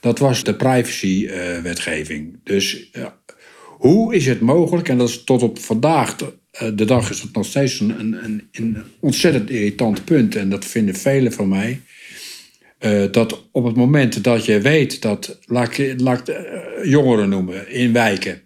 dat 0.00 0.18
was 0.18 0.44
de 0.44 0.54
privacywetgeving. 0.54 2.40
dus 2.44 2.90
uh, 2.92 3.06
hoe 3.60 4.14
is 4.14 4.26
het 4.26 4.40
mogelijk, 4.40 4.88
en 4.88 4.98
dat 4.98 5.08
is 5.08 5.24
tot 5.24 5.42
op 5.42 5.58
vandaag 5.58 6.16
de, 6.16 6.32
de 6.74 6.84
dag 6.84 7.10
is 7.10 7.20
dat 7.20 7.32
nog 7.32 7.46
steeds 7.46 7.80
een, 7.80 8.00
een, 8.00 8.48
een, 8.52 8.76
ontzettend 9.00 9.50
irritant 9.50 10.04
punt, 10.04 10.36
en 10.36 10.48
dat 10.48 10.64
vinden 10.64 10.94
velen 10.94 11.32
van 11.32 11.48
mij, 11.48 11.80
uh, 12.80 13.04
dat 13.10 13.48
op 13.52 13.64
het 13.64 13.76
moment 13.76 14.24
dat 14.24 14.44
je 14.44 14.60
weet 14.60 15.02
dat, 15.02 15.38
laat 15.44 15.78
ik, 15.78 16.00
ik 16.00 16.22
jongeren 16.82 17.28
noemen, 17.28 17.70
in 17.70 17.92
wijken, 17.92 18.40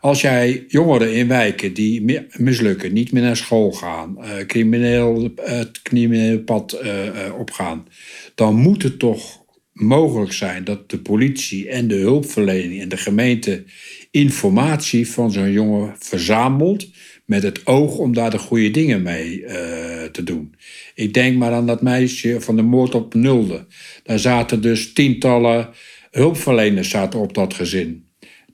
als 0.00 0.20
jij 0.20 0.64
jongeren 0.68 1.14
in 1.14 1.28
wijken 1.28 1.74
die 1.74 2.26
mislukken, 2.36 2.92
niet 2.92 3.12
meer 3.12 3.22
naar 3.22 3.36
school 3.36 3.72
gaan, 3.72 4.18
crimineel, 4.46 5.32
het 5.36 5.82
crimineel 5.82 6.40
pad 6.40 6.80
opgaan, 7.38 7.86
dan 8.34 8.54
moet 8.54 8.82
het 8.82 8.98
toch 8.98 9.40
mogelijk 9.72 10.32
zijn 10.32 10.64
dat 10.64 10.90
de 10.90 10.98
politie 10.98 11.68
en 11.68 11.88
de 11.88 11.94
hulpverlening 11.94 12.80
en 12.80 12.88
de 12.88 12.96
gemeente 12.96 13.64
informatie 14.10 15.08
van 15.08 15.32
zo'n 15.32 15.52
jongen 15.52 15.94
verzamelt 15.98 16.88
met 17.30 17.42
het 17.42 17.66
oog 17.66 17.96
om 17.96 18.14
daar 18.14 18.30
de 18.30 18.38
goede 18.38 18.70
dingen 18.70 19.02
mee 19.02 19.44
te 20.12 20.22
doen. 20.24 20.54
Ik 20.94 21.14
denk 21.14 21.36
maar 21.36 21.52
aan 21.52 21.66
dat 21.66 21.82
meisje 21.82 22.40
van 22.40 22.56
de 22.56 22.62
moord 22.62 22.94
op 22.94 23.14
Nulde. 23.14 23.66
Daar 24.02 24.18
zaten 24.18 24.62
dus 24.62 24.92
tientallen 24.92 25.68
hulpverleners 26.10 26.88
zaten 26.88 27.20
op 27.20 27.34
dat 27.34 27.54
gezin 27.54 28.10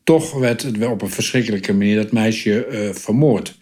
toch 0.07 0.33
werd 0.33 0.63
het 0.63 0.87
op 0.87 1.03
een 1.03 1.11
verschrikkelijke 1.11 1.73
manier 1.73 1.97
dat 1.97 2.13
meisje 2.13 2.67
uh, 2.71 2.95
vermoord. 2.95 3.59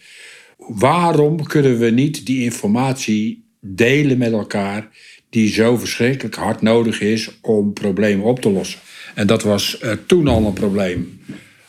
Waarom 0.56 1.42
kunnen 1.42 1.78
we 1.78 1.90
niet 1.90 2.26
die 2.26 2.42
informatie 2.42 3.44
delen 3.60 4.18
met 4.18 4.32
elkaar 4.32 4.88
die 5.30 5.52
zo 5.52 5.76
verschrikkelijk 5.76 6.34
hard 6.34 6.62
nodig 6.62 7.00
is 7.00 7.38
om 7.40 7.72
problemen 7.72 8.24
op 8.24 8.40
te 8.40 8.50
lossen? 8.50 8.80
En 9.14 9.26
dat 9.26 9.42
was 9.42 9.78
uh, 9.82 9.92
toen 10.06 10.28
al 10.28 10.46
een 10.46 10.52
probleem. 10.52 11.20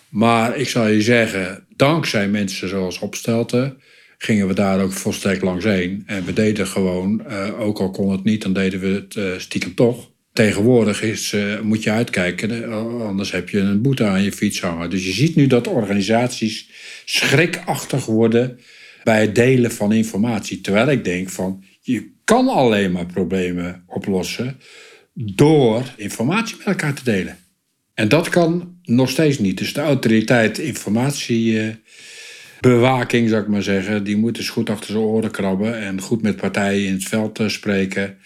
Maar 0.09 0.57
ik 0.57 0.69
zal 0.69 0.87
je 0.87 1.01
zeggen, 1.01 1.64
dankzij 1.75 2.27
mensen 2.27 2.69
zoals 2.69 2.99
Opstelten 2.99 3.77
gingen 4.17 4.47
we 4.47 4.53
daar 4.53 4.81
ook 4.81 4.93
volstrekt 4.93 5.41
langs 5.41 5.63
heen. 5.63 6.03
En 6.05 6.25
we 6.25 6.33
deden 6.33 6.67
gewoon, 6.67 7.23
uh, 7.29 7.59
ook 7.59 7.79
al 7.79 7.91
kon 7.91 8.11
het 8.11 8.23
niet, 8.23 8.41
dan 8.41 8.53
deden 8.53 8.79
we 8.79 8.87
het 8.87 9.41
stiekem 9.41 9.75
toch. 9.75 10.11
Tegenwoordig 10.33 11.01
is, 11.01 11.33
uh, 11.33 11.59
moet 11.59 11.83
je 11.83 11.91
uitkijken, 11.91 12.71
anders 13.01 13.31
heb 13.31 13.49
je 13.49 13.59
een 13.59 13.81
boete 13.81 14.03
aan 14.03 14.23
je 14.23 14.31
fiets 14.31 14.61
hangen. 14.61 14.89
Dus 14.89 15.05
je 15.05 15.11
ziet 15.11 15.35
nu 15.35 15.47
dat 15.47 15.67
organisaties 15.67 16.69
schrikachtig 17.05 18.05
worden 18.05 18.59
bij 19.03 19.21
het 19.21 19.35
delen 19.35 19.71
van 19.71 19.91
informatie. 19.91 20.61
Terwijl 20.61 20.87
ik 20.87 21.03
denk 21.03 21.29
van, 21.29 21.63
je 21.81 22.11
kan 22.23 22.47
alleen 22.47 22.91
maar 22.91 23.05
problemen 23.05 23.83
oplossen 23.87 24.59
door 25.13 25.83
informatie 25.97 26.57
met 26.57 26.65
elkaar 26.65 26.93
te 26.93 27.03
delen. 27.03 27.37
En 27.93 28.07
dat 28.07 28.29
kan 28.29 28.74
nog 28.85 29.09
steeds 29.09 29.39
niet. 29.39 29.57
Dus 29.57 29.73
de 29.73 29.81
autoriteit 29.81 30.57
informatiebewaking, 30.57 33.29
zou 33.29 33.41
ik 33.41 33.47
maar 33.47 33.63
zeggen, 33.63 34.03
die 34.03 34.17
moet 34.17 34.35
dus 34.35 34.49
goed 34.49 34.69
achter 34.69 34.91
zijn 34.91 35.03
oren 35.03 35.31
krabben 35.31 35.79
en 35.79 36.01
goed 36.01 36.21
met 36.21 36.35
partijen 36.35 36.87
in 36.87 36.93
het 36.93 37.03
veld 37.03 37.39
eh, 37.39 37.47
spreken. 37.47 38.17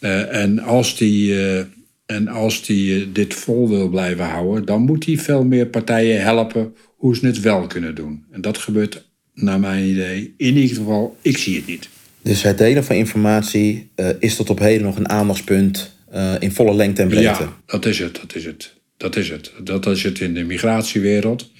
Uh, 0.00 0.34
en 0.34 0.58
als 0.58 0.96
die, 0.96 1.28
uh, 1.28 1.58
en 2.06 2.28
als 2.28 2.66
die 2.66 3.12
dit 3.12 3.34
vol 3.34 3.68
wil 3.68 3.88
blijven 3.88 4.24
houden, 4.24 4.64
dan 4.64 4.82
moet 4.82 5.06
hij 5.06 5.16
veel 5.16 5.44
meer 5.44 5.66
partijen 5.66 6.22
helpen 6.22 6.74
hoe 6.96 7.16
ze 7.16 7.26
het 7.26 7.40
wel 7.40 7.66
kunnen 7.66 7.94
doen. 7.94 8.24
En 8.30 8.40
dat 8.40 8.58
gebeurt, 8.58 9.04
naar 9.34 9.60
mijn 9.60 9.84
idee, 9.84 10.34
in 10.36 10.56
ieder 10.56 10.76
geval, 10.76 11.16
ik 11.22 11.38
zie 11.38 11.56
het 11.56 11.66
niet. 11.66 11.88
Dus 12.22 12.42
het 12.42 12.58
delen 12.58 12.84
van 12.84 12.96
informatie 12.96 13.90
is 14.18 14.36
tot 14.36 14.50
op 14.50 14.58
heden 14.58 14.82
nog 14.82 14.96
een 14.96 15.08
aandachtspunt 15.08 15.96
in 16.38 16.52
volle 16.52 16.74
lengte 16.74 17.02
en 17.02 17.08
breedte? 17.08 17.42
Ja, 17.42 17.56
dat 17.66 17.86
is 17.86 17.98
het, 17.98 18.18
dat 18.20 18.34
is 18.34 18.44
het. 18.44 18.73
Dat 18.96 19.16
is 19.16 19.28
het. 19.28 19.52
Dat 19.62 19.86
is 19.86 20.02
het 20.02 20.20
in 20.20 20.34
de 20.34 20.44
migratiewereld. 20.44 21.50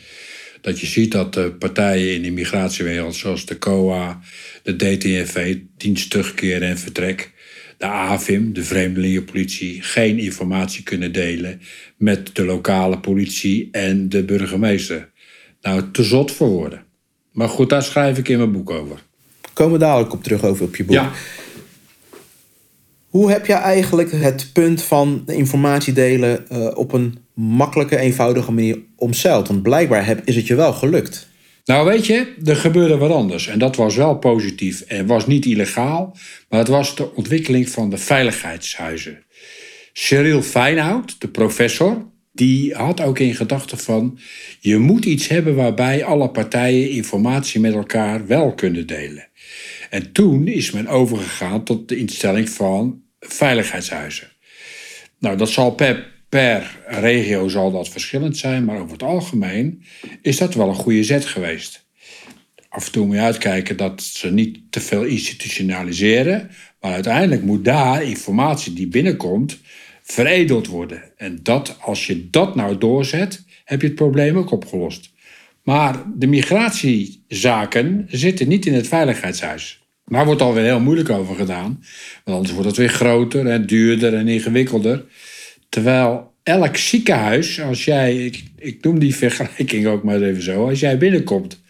Dat 0.60 0.80
je 0.80 0.86
ziet 0.86 1.12
dat 1.12 1.34
de 1.34 1.52
partijen 1.58 2.14
in 2.14 2.22
de 2.22 2.30
migratiewereld, 2.30 3.14
zoals 3.14 3.46
de 3.46 3.58
COA, 3.58 4.20
de 4.62 4.76
DTNV, 4.76 5.58
dienst 5.76 6.10
terugkeer 6.10 6.62
en 6.62 6.78
vertrek, 6.78 7.32
de 7.78 7.86
AVIM, 7.86 8.52
de 8.52 8.64
Vreemdelingenpolitie, 8.64 9.82
geen 9.82 10.18
informatie 10.18 10.82
kunnen 10.82 11.12
delen 11.12 11.60
met 11.96 12.30
de 12.34 12.44
lokale 12.44 12.98
politie 12.98 13.68
en 13.72 14.08
de 14.08 14.24
burgemeester. 14.24 15.12
Nou, 15.60 15.90
te 15.90 16.02
zot 16.02 16.32
voor 16.32 16.48
woorden. 16.48 16.84
Maar 17.32 17.48
goed, 17.48 17.70
daar 17.70 17.82
schrijf 17.82 18.18
ik 18.18 18.28
in 18.28 18.38
mijn 18.38 18.52
boek 18.52 18.70
over. 18.70 19.02
Komen 19.52 19.72
we 19.72 19.78
dadelijk 19.78 20.12
op 20.12 20.22
terug 20.22 20.44
over 20.44 20.64
op 20.64 20.76
je 20.76 20.84
boek. 20.84 20.94
Ja. 20.94 21.12
Hoe 23.08 23.30
heb 23.30 23.46
je 23.46 23.52
eigenlijk 23.52 24.12
het 24.12 24.50
punt 24.52 24.82
van 24.82 25.22
informatie 25.26 25.92
delen 25.92 26.44
uh, 26.52 26.70
op 26.74 26.92
een 26.92 27.18
makkelijke, 27.34 27.98
eenvoudige 27.98 28.52
manier 28.52 28.78
omzeild? 28.96 29.48
Want 29.48 29.62
blijkbaar 29.62 30.06
heb, 30.06 30.22
is 30.24 30.36
het 30.36 30.46
je 30.46 30.54
wel 30.54 30.72
gelukt. 30.72 31.28
Nou, 31.64 31.86
weet 31.86 32.06
je, 32.06 32.34
er 32.44 32.56
gebeurde 32.56 32.96
wat 32.96 33.10
anders. 33.10 33.46
En 33.46 33.58
dat 33.58 33.76
was 33.76 33.96
wel 33.96 34.18
positief. 34.18 34.80
En 34.80 35.06
was 35.06 35.26
niet 35.26 35.46
illegaal, 35.46 36.16
maar 36.48 36.58
het 36.58 36.68
was 36.68 36.96
de 36.96 37.14
ontwikkeling 37.14 37.68
van 37.68 37.90
de 37.90 37.98
veiligheidshuizen. 37.98 39.24
Cyril 39.92 40.42
Feinhout, 40.42 41.20
de 41.20 41.28
professor, 41.28 42.12
die 42.32 42.74
had 42.74 43.00
ook 43.00 43.18
in 43.18 43.34
gedachten 43.34 43.78
van... 43.78 44.18
je 44.60 44.78
moet 44.78 45.04
iets 45.04 45.28
hebben 45.28 45.54
waarbij 45.54 46.04
alle 46.04 46.30
partijen 46.30 46.90
informatie 46.90 47.60
met 47.60 47.74
elkaar 47.74 48.26
wel 48.26 48.54
kunnen 48.54 48.86
delen. 48.86 49.28
En 49.90 50.12
toen 50.12 50.46
is 50.46 50.70
men 50.70 50.86
overgegaan 50.86 51.64
tot 51.64 51.88
de 51.88 51.96
instelling 51.96 52.48
van 52.50 53.02
veiligheidshuizen. 53.20 54.28
Nou, 55.18 55.36
dat 55.36 55.50
zal 55.50 55.70
per, 55.70 56.13
per 56.34 56.78
regio 56.86 57.48
zal 57.48 57.72
dat 57.72 57.88
verschillend 57.88 58.36
zijn, 58.36 58.64
maar 58.64 58.78
over 58.78 58.92
het 58.92 59.02
algemeen 59.02 59.82
is 60.22 60.36
dat 60.36 60.54
wel 60.54 60.68
een 60.68 60.74
goede 60.74 61.04
zet 61.04 61.24
geweest. 61.24 61.86
Af 62.68 62.86
en 62.86 62.92
toe 62.92 63.06
moet 63.06 63.14
je 63.14 63.20
uitkijken 63.20 63.76
dat 63.76 64.02
ze 64.02 64.32
niet 64.32 64.58
te 64.70 64.80
veel 64.80 65.02
institutionaliseren, 65.02 66.50
maar 66.80 66.92
uiteindelijk 66.92 67.42
moet 67.42 67.64
daar 67.64 68.02
informatie 68.02 68.72
die 68.72 68.88
binnenkomt 68.88 69.58
veredeld 70.02 70.66
worden. 70.66 71.02
En 71.16 71.38
dat, 71.42 71.76
als 71.80 72.06
je 72.06 72.30
dat 72.30 72.54
nou 72.54 72.78
doorzet, 72.78 73.44
heb 73.64 73.80
je 73.80 73.86
het 73.86 73.96
probleem 73.96 74.36
ook 74.36 74.50
opgelost. 74.50 75.12
Maar 75.62 76.02
de 76.16 76.26
migratiezaken 76.26 78.06
zitten 78.08 78.48
niet 78.48 78.66
in 78.66 78.74
het 78.74 78.88
veiligheidshuis. 78.88 79.82
Daar 80.04 80.26
wordt 80.26 80.42
alweer 80.42 80.64
heel 80.64 80.80
moeilijk 80.80 81.10
over 81.10 81.34
gedaan. 81.34 81.84
Want 82.24 82.36
anders 82.36 82.52
wordt 82.52 82.68
het 82.68 82.76
weer 82.76 82.88
groter 82.88 83.46
en 83.46 83.66
duurder 83.66 84.14
en 84.14 84.28
ingewikkelder. 84.28 85.04
Terwijl 85.74 86.32
elk 86.42 86.76
ziekenhuis, 86.76 87.60
als 87.60 87.84
jij, 87.84 88.24
ik, 88.24 88.42
ik 88.58 88.84
noem 88.84 88.98
die 88.98 89.16
vergelijking 89.16 89.86
ook 89.86 90.02
maar 90.02 90.22
even 90.22 90.42
zo, 90.42 90.68
als 90.68 90.80
jij 90.80 90.98
binnenkomt, 90.98 91.62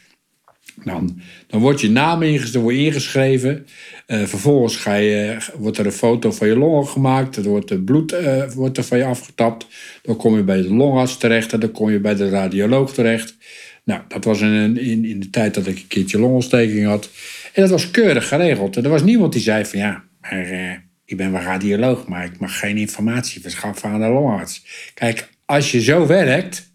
dan, 0.84 1.20
dan 1.46 1.60
wordt 1.60 1.80
je 1.80 1.90
naam 1.90 2.22
ingeschreven. 2.22 3.66
Uh, 4.06 4.22
vervolgens 4.22 4.76
ga 4.76 4.94
je, 4.94 5.36
wordt 5.58 5.78
er 5.78 5.86
een 5.86 5.92
foto 5.92 6.30
van 6.30 6.48
je 6.48 6.56
longen 6.56 6.86
gemaakt. 6.86 7.36
Er 7.36 7.42
wordt 7.42 7.70
het 7.70 7.84
bloed 7.84 8.12
uh, 8.12 8.50
wordt 8.50 8.78
er 8.78 8.84
van 8.84 8.98
je 8.98 9.04
afgetapt. 9.04 9.66
Dan 10.02 10.16
kom 10.16 10.36
je 10.36 10.42
bij 10.42 10.62
de 10.62 10.74
longarts 10.74 11.18
terecht 11.18 11.52
en 11.52 11.60
dan 11.60 11.72
kom 11.72 11.90
je 11.90 12.00
bij 12.00 12.14
de 12.14 12.28
radioloog 12.28 12.92
terecht. 12.92 13.36
Nou, 13.84 14.00
dat 14.08 14.24
was 14.24 14.40
in, 14.40 14.78
in, 14.78 15.04
in 15.04 15.20
de 15.20 15.30
tijd 15.30 15.54
dat 15.54 15.66
ik 15.66 15.76
een 15.76 15.86
keertje 15.88 16.18
longontsteking 16.18 16.86
had. 16.86 17.10
En 17.52 17.62
dat 17.62 17.70
was 17.70 17.90
keurig 17.90 18.28
geregeld. 18.28 18.76
En 18.76 18.84
er 18.84 18.90
was 18.90 19.02
niemand 19.02 19.32
die 19.32 19.42
zei 19.42 19.64
van 19.64 19.78
ja, 19.78 20.04
maar, 20.20 20.83
ik 21.04 21.16
ben 21.16 21.32
wel 21.32 21.40
radioloog, 21.40 22.06
maar 22.06 22.24
ik 22.24 22.38
mag 22.38 22.58
geen 22.58 22.76
informatie 22.76 23.40
verschaffen 23.40 23.88
aan 23.90 24.00
de 24.00 24.06
longarts. 24.06 24.64
Kijk, 24.94 25.28
als 25.44 25.70
je 25.70 25.82
zo 25.82 26.06
werkt, 26.06 26.72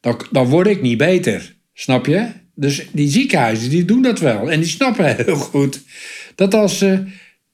dan, 0.00 0.26
dan 0.30 0.46
word 0.46 0.66
ik 0.66 0.82
niet 0.82 0.98
beter. 0.98 1.54
Snap 1.74 2.06
je? 2.06 2.26
Dus 2.54 2.86
die 2.92 3.08
ziekenhuizen 3.08 3.70
die 3.70 3.84
doen 3.84 4.02
dat 4.02 4.20
wel. 4.20 4.50
En 4.50 4.60
die 4.60 4.68
snappen 4.68 5.16
heel 5.24 5.36
goed 5.36 5.82
dat 6.34 6.54
als 6.54 6.78
ze 6.78 7.04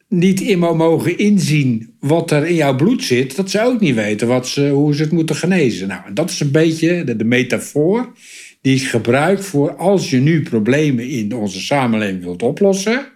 niet 0.09 0.41
immer 0.41 0.77
mogen 0.77 1.19
inzien 1.19 1.97
wat 2.01 2.31
er 2.31 2.47
in 2.47 2.55
jouw 2.55 2.77
bloed 2.77 3.05
zit, 3.05 3.37
dat 3.37 3.51
ze 3.51 3.63
ook 3.63 3.81
niet 3.81 3.95
weten 3.95 4.29
wat 4.29 4.49
ze, 4.49 4.69
hoe 4.69 4.95
ze 4.95 5.03
het 5.03 5.13
moeten 5.13 5.37
genezen. 5.37 5.89
Nou, 5.89 6.13
dat 6.13 6.31
is 6.31 6.41
een 6.41 6.51
beetje 6.51 7.05
de, 7.05 7.17
de 7.17 7.25
metafoor 7.25 8.13
die 8.61 8.77
ik 8.77 8.89
gebruik 8.89 9.43
voor 9.43 9.77
als 9.77 10.11
je 10.11 10.19
nu 10.19 10.43
problemen 10.43 11.09
in 11.09 11.35
onze 11.35 11.61
samenleving 11.61 12.23
wilt 12.23 12.43
oplossen, 12.43 13.12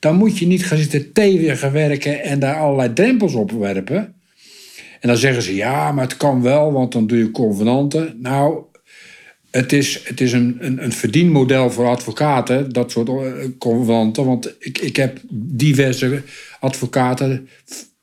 dan 0.00 0.16
moet 0.16 0.38
je 0.38 0.46
niet 0.46 0.66
gaan 0.66 0.78
zitten 0.78 1.12
tegenwerken 1.12 2.22
en 2.22 2.38
daar 2.38 2.56
allerlei 2.56 2.92
drempels 2.92 3.34
op 3.34 3.50
werpen. 3.50 4.14
En 5.00 5.08
dan 5.08 5.16
zeggen 5.16 5.42
ze 5.42 5.54
ja, 5.54 5.92
maar 5.92 6.04
het 6.04 6.16
kan 6.16 6.42
wel, 6.42 6.72
want 6.72 6.92
dan 6.92 7.06
doe 7.06 7.18
je 7.18 7.30
convenanten. 7.30 8.18
Nou, 8.20 8.62
het 9.50 9.72
is, 9.72 10.00
het 10.04 10.20
is 10.20 10.32
een, 10.32 10.56
een, 10.60 10.84
een 10.84 10.92
verdienmodel 10.92 11.70
voor 11.70 11.86
advocaten, 11.86 12.72
dat 12.72 12.90
soort 12.90 13.08
eh, 13.08 13.44
convenanten. 13.58 14.24
Want 14.24 14.54
ik, 14.58 14.78
ik 14.78 14.96
heb 14.96 15.20
diverse 15.32 16.22
advocaten 16.60 17.48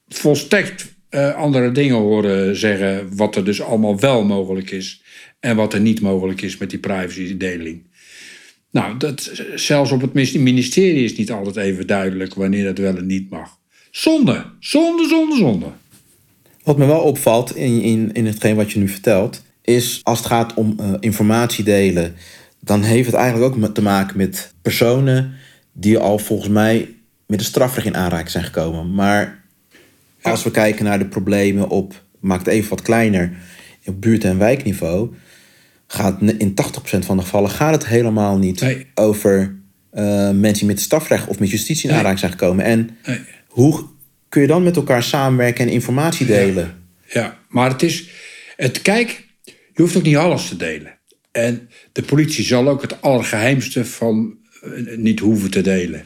volstrekt 0.08 0.96
uh, 1.10 1.36
andere 1.36 1.72
dingen 1.72 1.96
horen 1.96 2.56
zeggen, 2.56 3.16
wat 3.16 3.36
er 3.36 3.46
dus 3.46 3.62
allemaal 3.62 4.00
wel 4.00 4.24
mogelijk 4.24 4.72
is 4.72 5.04
en 5.40 5.56
wat 5.56 5.74
er 5.74 5.80
niet 5.80 6.02
mogelijk 6.02 6.42
is 6.42 6.58
met 6.58 6.70
die 6.70 6.80
privacydeling. 6.80 7.87
Nou, 8.72 8.98
dat, 8.98 9.32
zelfs 9.56 9.92
op 9.92 10.02
het 10.02 10.14
ministerie 10.14 11.04
is 11.04 11.16
niet 11.16 11.32
altijd 11.32 11.56
even 11.56 11.88
duidelijk 11.88 12.34
wanneer 12.34 12.64
dat 12.64 12.78
wel 12.78 12.98
en 12.98 13.06
niet 13.06 13.30
mag. 13.30 13.58
Zonde, 13.92 14.46
zonde, 14.60 15.08
zonde, 15.08 15.36
zonde. 15.36 15.66
Wat 16.64 16.78
me 16.78 16.86
wel 16.86 17.02
opvalt 17.02 17.56
in, 17.56 17.82
in, 17.82 18.14
in 18.14 18.26
hetgeen 18.26 18.56
wat 18.56 18.72
je 18.72 18.80
nu 18.80 18.88
vertelt, 18.88 19.44
is 19.62 20.00
als 20.04 20.18
het 20.18 20.28
gaat 20.28 20.54
om 20.54 20.78
uh, 20.80 20.94
informatie 21.00 21.64
delen, 21.64 22.16
dan 22.60 22.82
heeft 22.84 23.06
het 23.06 23.16
eigenlijk 23.16 23.56
ook 23.56 23.74
te 23.74 23.82
maken 23.82 24.18
met 24.18 24.54
personen 24.62 25.34
die 25.72 25.98
al 25.98 26.20
volgens 26.20 26.50
mij 26.50 26.96
met 27.26 27.40
de 27.40 27.46
strafrecht 27.46 27.88
in 27.88 27.96
aanraking 27.96 28.30
zijn 28.30 28.44
gekomen. 28.44 28.94
Maar 28.94 29.44
als 30.22 30.44
we 30.44 30.52
kijken 30.52 30.86
naar 30.86 31.00
de 31.00 31.06
problemen 31.06 31.70
op, 31.70 32.04
maak 32.20 32.40
het 32.40 32.48
even 32.48 32.70
wat 32.70 32.82
kleiner, 32.82 33.32
op 33.86 34.02
buurt- 34.02 34.24
en 34.24 34.38
wijkniveau, 34.38 35.10
gaat 35.88 36.22
in 36.22 36.52
80% 36.52 36.54
van 37.00 37.18
de 37.18 37.24
gevallen 37.24 37.50
gaat 37.50 37.74
het 37.74 37.88
helemaal 37.88 38.38
niet 38.38 38.86
over 38.94 39.56
uh, 39.94 40.32
mensen 40.32 40.54
die 40.54 40.66
met 40.66 40.80
strafrecht 40.80 41.28
of 41.28 41.40
met 41.40 41.50
justitie 41.50 41.90
in 41.90 41.96
aanraking 41.96 42.20
zijn 42.20 42.32
gekomen. 42.32 42.66
En 42.66 42.98
nee. 43.06 43.20
hoe 43.48 43.86
kun 44.30 44.42
je 44.42 44.48
dan 44.48 44.64
met 44.64 44.76
elkaar 44.76 45.04
samenwerken 45.04 45.66
en 45.66 45.72
informatie 45.72 46.26
delen? 46.26 46.86
Ja, 47.08 47.22
ja, 47.22 47.38
maar 47.50 47.70
het 47.70 47.84
is. 47.84 48.10
Het, 48.56 48.82
kijk, 48.82 49.28
je 49.44 49.82
hoeft 49.82 49.98
ook 49.98 50.04
niet 50.04 50.16
alles 50.16 50.48
te 50.48 50.58
delen. 50.58 50.98
En 51.32 51.70
de 51.92 52.02
politie 52.02 52.46
zal 52.46 52.68
ook 52.68 52.82
het 52.82 53.02
allergeheimste 53.02 53.86
van 53.86 54.38
uh, 54.64 54.98
niet 54.98 55.20
hoeven 55.20 55.52
te 55.52 55.62
delen. 55.62 56.06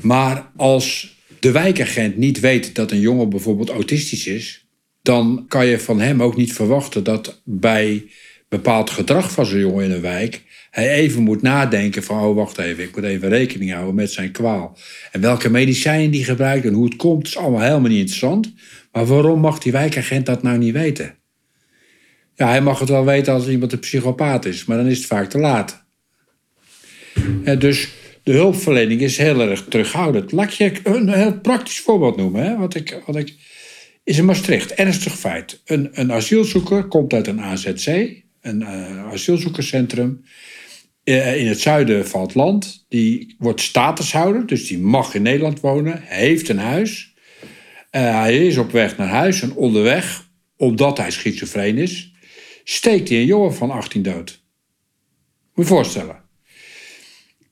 Maar 0.00 0.50
als 0.56 1.16
de 1.38 1.50
wijkagent 1.50 2.16
niet 2.16 2.40
weet 2.40 2.74
dat 2.74 2.90
een 2.90 3.00
jongen 3.00 3.28
bijvoorbeeld 3.28 3.70
autistisch 3.70 4.26
is, 4.26 4.66
dan 5.02 5.44
kan 5.48 5.66
je 5.66 5.80
van 5.80 6.00
hem 6.00 6.22
ook 6.22 6.36
niet 6.36 6.52
verwachten 6.52 7.04
dat 7.04 7.42
bij 7.44 8.04
bepaald 8.52 8.90
gedrag 8.90 9.30
van 9.30 9.46
zo'n 9.46 9.58
jongen 9.58 9.84
in 9.84 9.90
een 9.90 10.00
wijk, 10.00 10.42
hij 10.70 10.90
even 10.90 11.22
moet 11.22 11.42
nadenken 11.42 12.02
van, 12.02 12.20
oh 12.20 12.36
wacht 12.36 12.58
even, 12.58 12.84
ik 12.84 12.94
moet 12.94 13.04
even 13.04 13.28
rekening 13.28 13.72
houden 13.72 13.94
met 13.94 14.12
zijn 14.12 14.30
kwaal. 14.30 14.78
En 15.12 15.20
welke 15.20 15.50
medicijnen 15.50 16.10
die 16.10 16.24
gebruikt 16.24 16.64
en 16.64 16.72
hoe 16.72 16.84
het 16.84 16.96
komt, 16.96 17.26
is 17.26 17.36
allemaal 17.36 17.60
helemaal 17.60 17.88
niet 17.88 17.98
interessant. 17.98 18.52
Maar 18.92 19.06
waarom 19.06 19.40
mag 19.40 19.58
die 19.58 19.72
wijkagent 19.72 20.26
dat 20.26 20.42
nou 20.42 20.58
niet 20.58 20.72
weten? 20.72 21.14
Ja, 22.34 22.48
hij 22.48 22.60
mag 22.60 22.78
het 22.78 22.88
wel 22.88 23.04
weten 23.04 23.32
als 23.32 23.48
iemand 23.48 23.72
een 23.72 23.78
psychopaat 23.78 24.44
is, 24.44 24.64
maar 24.64 24.76
dan 24.76 24.86
is 24.86 24.98
het 24.98 25.06
vaak 25.06 25.30
te 25.30 25.38
laat. 25.38 25.84
Dus 27.58 27.88
de 28.22 28.32
hulpverlening 28.32 29.00
is 29.00 29.18
heel 29.18 29.40
erg 29.40 29.64
terughoudend. 29.68 30.32
Laat 30.32 30.56
je 30.56 30.72
een 30.82 31.08
heel 31.08 31.40
praktisch 31.40 31.80
voorbeeld 31.80 32.16
noemen. 32.16 32.44
Hè? 32.44 32.56
Wat 32.56 32.74
ik, 32.74 33.02
wat 33.06 33.16
ik, 33.16 33.34
is 34.04 34.18
in 34.18 34.24
Maastricht, 34.24 34.72
ernstig 34.72 35.18
feit. 35.18 35.60
Een, 35.64 35.88
een 35.92 36.12
asielzoeker 36.12 36.84
komt 36.84 37.12
uit 37.12 37.26
een 37.26 37.40
AZC, 37.40 38.21
een 38.42 38.60
uh, 38.60 39.06
asielzoekerscentrum. 39.12 40.24
eh, 41.04 41.40
in 41.40 41.46
het 41.46 41.60
zuiden 41.60 42.08
van 42.08 42.20
het 42.20 42.34
land. 42.34 42.84
Die 42.88 43.34
wordt 43.38 43.60
statushouder, 43.60 44.46
dus 44.46 44.66
die 44.66 44.78
mag 44.78 45.14
in 45.14 45.22
Nederland 45.22 45.60
wonen, 45.60 46.02
heeft 46.02 46.48
een 46.48 46.58
huis. 46.58 47.14
Uh, 47.90 48.20
hij 48.20 48.46
is 48.46 48.56
op 48.56 48.70
weg 48.70 48.96
naar 48.96 49.08
huis 49.08 49.42
en 49.42 49.54
onderweg, 49.54 50.28
omdat 50.56 50.98
hij 50.98 51.10
schizofreen 51.10 51.78
is, 51.78 52.12
steekt 52.64 53.08
hij 53.08 53.18
een 53.18 53.26
jongen 53.26 53.54
van 53.54 53.70
18 53.70 54.02
dood. 54.02 54.42
Moet 55.54 55.66
je 55.66 55.72
voorstellen. 55.74 56.22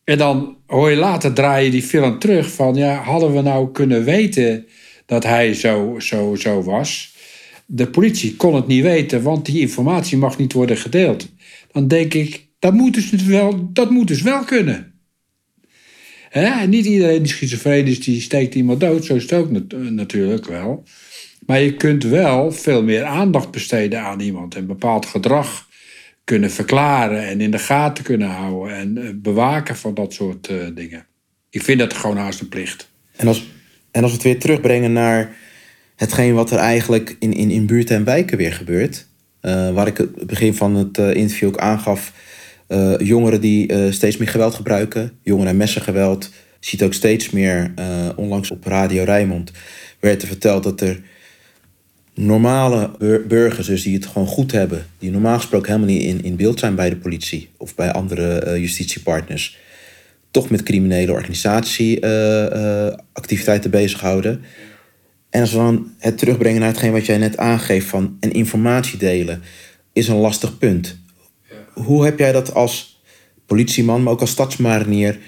En 0.05 0.19
dan 0.19 0.59
hoor 0.67 0.91
je 0.91 0.97
later 0.97 1.33
draaien 1.33 1.71
die 1.71 1.83
film 1.83 2.19
terug 2.19 2.53
van, 2.53 2.75
ja, 2.75 3.03
hadden 3.03 3.33
we 3.33 3.41
nou 3.41 3.73
kunnen 3.73 4.05
weten 4.05 4.67
dat 5.07 5.25
hij 5.25 5.55
zo, 5.55 5.97
zo, 5.99 6.35
zo 6.35 6.63
was? 6.63 7.10
De 7.73 7.87
politie 7.87 8.37
kon 8.37 8.55
het 8.55 8.67
niet 8.67 8.83
weten, 8.83 9.23
want 9.23 9.47
die 9.47 9.61
informatie 9.61 10.19
mag 10.19 10.39
niet 10.39 10.53
worden 10.53 10.77
gedeeld. 10.77 11.29
Dan 11.73 11.89
denk 11.89 12.15
ik, 12.15 12.47
dat 12.59 12.73
moet 12.73 12.95
dus 12.95 13.11
wel, 13.11 13.73
dat 13.73 13.91
moet 13.91 14.09
dus 14.09 14.23
wel 14.23 14.45
kunnen. 14.45 14.93
Hè? 16.29 16.67
Niet 16.67 16.87
iedereen 16.87 17.23
die 17.23 17.33
schizofreen 17.33 17.87
is, 17.87 18.01
die 18.01 18.21
steekt 18.21 18.55
iemand 18.55 18.81
dood. 18.81 19.05
Zo 19.05 19.15
is 19.15 19.23
het 19.23 19.33
ook 19.33 19.51
natuurlijk 19.73 20.47
wel. 20.47 20.85
Maar 21.47 21.61
je 21.61 21.75
kunt 21.75 22.05
wel 22.05 22.53
veel 22.53 22.83
meer 22.83 23.05
aandacht 23.05 23.51
besteden 23.51 24.01
aan 24.01 24.21
iemand. 24.21 24.55
En 24.55 24.67
bepaald 24.67 25.07
gedrag 25.07 25.69
kunnen 26.25 26.51
verklaren 26.51 27.27
en 27.27 27.41
in 27.41 27.51
de 27.51 27.59
gaten 27.59 28.05
kunnen 28.05 28.29
houden. 28.29 28.77
En 28.77 28.99
eh, 28.99 29.09
bewaken 29.15 29.77
van 29.77 29.95
dat 29.95 30.13
soort 30.13 30.51
uh, 30.51 30.67
dingen. 30.75 31.07
Ik 31.51 31.63
vind 31.63 31.79
dat 31.79 31.95
gewoon 31.95 32.17
haast 32.17 32.41
een 32.41 32.49
plicht. 32.49 32.91
En 33.17 33.27
als, 33.27 33.47
en 33.91 34.03
als 34.03 34.11
we 34.11 34.17
het 34.17 34.27
weer 34.27 34.39
terugbrengen 34.39 34.93
naar 34.93 35.37
hetgeen 36.01 36.35
wat 36.35 36.51
er 36.51 36.59
eigenlijk 36.59 37.17
in, 37.19 37.33
in, 37.33 37.51
in 37.51 37.67
buurten 37.67 37.97
en 37.97 38.05
wijken 38.05 38.37
weer 38.37 38.53
gebeurt. 38.53 39.07
Uh, 39.43 39.73
waar 39.73 39.87
ik 39.87 39.97
het 39.97 40.27
begin 40.27 40.55
van 40.55 40.75
het 40.75 40.99
interview 40.99 41.49
ook 41.49 41.59
aangaf 41.59 42.13
uh, 42.69 42.99
jongeren 42.99 43.41
die 43.41 43.93
steeds 43.93 44.17
meer 44.17 44.29
geweld 44.29 44.55
gebruiken, 44.55 45.13
jongeren 45.23 45.51
en 45.51 45.57
messengeweld. 45.57 46.31
Ziet 46.61 46.83
ook 46.83 46.95
steeds 46.95 47.31
meer, 47.31 47.73
onlangs 48.17 48.51
op 48.51 48.65
Radio 48.65 49.05
Rijnmond, 49.05 49.53
werd 49.99 50.23
er 50.23 50.29
verteld 50.29 50.63
dat 50.63 50.81
er 50.81 51.01
normale 52.15 52.91
burgers, 53.29 53.67
dus 53.67 53.83
die 53.83 53.95
het 53.95 54.07
gewoon 54.07 54.29
goed 54.29 54.53
hebben, 54.53 54.87
die 54.99 55.11
normaal 55.11 55.37
gesproken 55.37 55.73
helemaal 55.73 55.95
niet 55.95 56.03
in, 56.03 56.25
in 56.25 56.37
beeld 56.37 56.59
zijn 56.59 56.75
bij 56.75 56.91
de 56.91 56.97
politie 56.97 57.49
of 57.57 57.75
bij 57.75 57.93
andere 57.93 58.61
justitiepartners, 58.61 59.59
toch 60.31 60.51
met 60.51 60.63
criminele 60.63 61.13
organisatieactiviteiten 61.13 63.71
bezighouden. 63.71 64.43
En 65.31 65.41
als 65.41 65.51
we 65.51 65.57
dan 65.57 65.93
het 65.99 66.19
terugbrengen 66.19 66.61
naar 66.61 66.69
hetgeen 66.69 66.93
wat 66.93 67.07
jij 67.07 67.19
net 67.19 67.37
aangeeft 67.37 67.87
van 67.87 68.17
en 68.21 68.33
informatie 68.33 68.99
delen, 68.99 69.43
is 69.93 70.09
een 70.09 70.17
lastig 70.17 70.59
punt 70.59 70.99
hoe 71.85 72.05
heb 72.05 72.19
jij 72.19 72.33
dat 72.33 72.55
als 72.55 73.03
politieman, 73.47 74.03
maar 74.03 74.13
ook 74.13 74.21
als 74.21 74.31
stadsmarinier... 74.31 75.19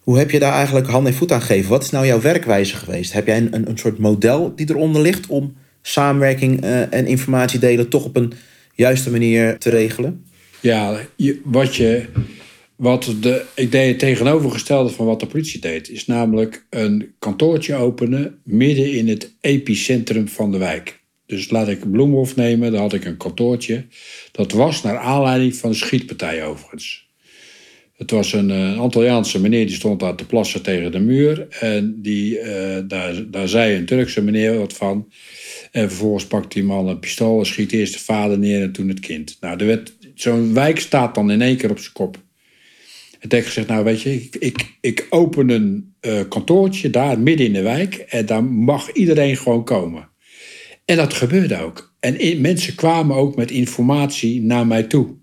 Hoe 0.00 0.18
heb 0.18 0.30
je 0.30 0.38
daar 0.38 0.52
eigenlijk 0.52 0.86
hand 0.86 1.06
en 1.06 1.14
voet 1.14 1.32
aan 1.32 1.40
gegeven? 1.40 1.70
Wat 1.70 1.82
is 1.82 1.90
nou 1.90 2.06
jouw 2.06 2.20
werkwijze 2.20 2.76
geweest? 2.76 3.12
Heb 3.12 3.26
jij 3.26 3.36
een, 3.36 3.68
een, 3.68 3.78
soort 3.78 3.98
model 3.98 4.52
die 4.56 4.70
eronder 4.70 5.02
ligt 5.02 5.26
om 5.26 5.56
samenwerking 5.82 6.64
uh, 6.64 6.92
en 6.92 7.06
informatie 7.06 7.58
delen 7.58 7.88
toch 7.88 8.04
op 8.04 8.16
een 8.16 8.32
juiste 8.74 9.10
manier 9.10 9.58
te 9.58 9.70
regelen? 9.70 10.24
Ja, 10.60 10.98
je, 11.16 11.40
wat 11.44 11.76
je. 11.76 12.06
Wat 12.76 13.14
de, 13.20 13.44
ik 13.54 13.72
deed 13.72 13.88
het 13.88 13.98
tegenovergestelde 13.98 14.90
van 14.90 15.06
wat 15.06 15.20
de 15.20 15.26
politie 15.26 15.60
deed, 15.60 15.90
is 15.90 16.06
namelijk 16.06 16.66
een 16.70 17.14
kantoortje 17.18 17.74
openen 17.74 18.40
midden 18.44 18.92
in 18.92 19.08
het 19.08 19.36
epicentrum 19.40 20.28
van 20.28 20.52
de 20.52 20.58
wijk. 20.58 21.02
Dus 21.26 21.50
laat 21.50 21.68
ik 21.68 21.90
Bloemhof 21.90 22.36
nemen, 22.36 22.72
daar 22.72 22.80
had 22.80 22.92
ik 22.92 23.04
een 23.04 23.16
kantoortje. 23.16 23.86
Dat 24.32 24.52
was 24.52 24.82
naar 24.82 24.96
aanleiding 24.96 25.54
van 25.54 25.70
een 25.70 25.76
schietpartij 25.76 26.44
overigens. 26.44 27.04
Het 27.96 28.10
was 28.10 28.32
een, 28.32 28.50
eh, 28.50 28.58
een 28.58 28.78
Antilliaanse 28.78 29.40
meneer 29.40 29.66
die 29.66 29.74
stond 29.74 30.00
daar 30.00 30.14
te 30.14 30.26
plassen 30.26 30.62
tegen 30.62 30.92
de 30.92 30.98
muur. 30.98 31.46
En 31.48 31.98
die, 32.02 32.40
uh, 32.40 32.78
daar, 32.88 33.30
daar 33.30 33.48
zei 33.48 33.76
een 33.76 33.84
Turkse 33.84 34.22
meneer 34.22 34.58
wat 34.58 34.72
van. 34.72 35.12
En 35.70 35.88
vervolgens 35.88 36.26
pakt 36.26 36.52
die 36.52 36.64
man 36.64 36.88
een 36.88 36.98
pistool 36.98 37.38
en 37.38 37.46
schiet 37.46 37.72
eerst 37.72 37.92
de 37.92 37.98
vader 37.98 38.38
neer 38.38 38.62
en 38.62 38.72
toen 38.72 38.88
het 38.88 39.00
kind. 39.00 39.36
Nou, 39.40 39.82
zo'n 40.14 40.54
wijk 40.54 40.80
staat 40.80 41.14
dan 41.14 41.30
in 41.30 41.42
één 41.42 41.56
keer 41.56 41.70
op 41.70 41.78
zijn 41.78 41.92
kop. 41.92 42.23
En 43.24 43.30
tegen 43.30 43.46
gezegd, 43.46 43.68
nou 43.68 43.84
weet 43.84 44.02
je, 44.02 44.14
ik, 44.14 44.36
ik, 44.36 44.76
ik 44.80 45.06
open 45.10 45.48
een 45.48 45.94
uh, 46.00 46.20
kantoortje 46.28 46.90
daar 46.90 47.18
midden 47.18 47.46
in 47.46 47.52
de 47.52 47.62
wijk. 47.62 47.94
En 47.94 48.26
daar 48.26 48.44
mag 48.44 48.92
iedereen 48.92 49.36
gewoon 49.36 49.64
komen. 49.64 50.08
En 50.84 50.96
dat 50.96 51.14
gebeurde 51.14 51.60
ook. 51.60 51.94
En 52.00 52.40
mensen 52.40 52.74
kwamen 52.74 53.16
ook 53.16 53.36
met 53.36 53.50
informatie 53.50 54.42
naar 54.42 54.66
mij 54.66 54.82
toe. 54.82 55.16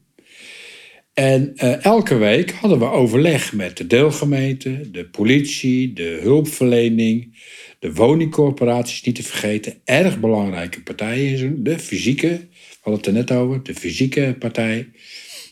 En 1.14 1.52
uh, 1.56 1.86
elke 1.86 2.16
week 2.16 2.52
hadden 2.52 2.80
we 2.80 2.86
overleg 2.86 3.54
met 3.54 3.78
de 3.78 3.88
deelgemeente, 3.88 4.92
de 4.92 5.06
politie, 5.06 5.94
de 5.94 6.20
hulpverlening, 6.22 7.40
de 7.80 7.94
woningcorporaties, 7.94 9.02
niet 9.02 9.16
te 9.16 9.24
vergeten. 9.24 9.74
Erg 9.84 10.20
belangrijke 10.20 10.84
partijen, 10.84 11.64
de 11.64 11.80
fysieke, 11.80 12.28
we 12.28 12.78
hadden 12.82 13.02
het 13.04 13.08
er 13.08 13.14
net 13.14 13.32
over, 13.32 13.64
de 13.64 13.76
fysieke 13.76 14.36
partij. 14.40 14.92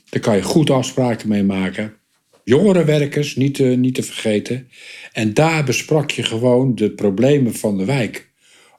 Daar 0.09 0.21
kan 0.21 0.35
je 0.35 0.41
goed 0.41 0.69
afspraken 0.69 1.29
mee 1.29 1.43
maken. 1.43 1.98
Jongerenwerkers, 2.49 3.35
niet 3.35 3.55
te, 3.55 3.63
niet 3.63 3.95
te 3.95 4.03
vergeten. 4.03 4.67
En 5.11 5.33
daar 5.33 5.63
besprak 5.63 6.11
je 6.11 6.23
gewoon 6.23 6.75
de 6.75 6.91
problemen 6.91 7.55
van 7.55 7.77
de 7.77 7.85
wijk 7.85 8.29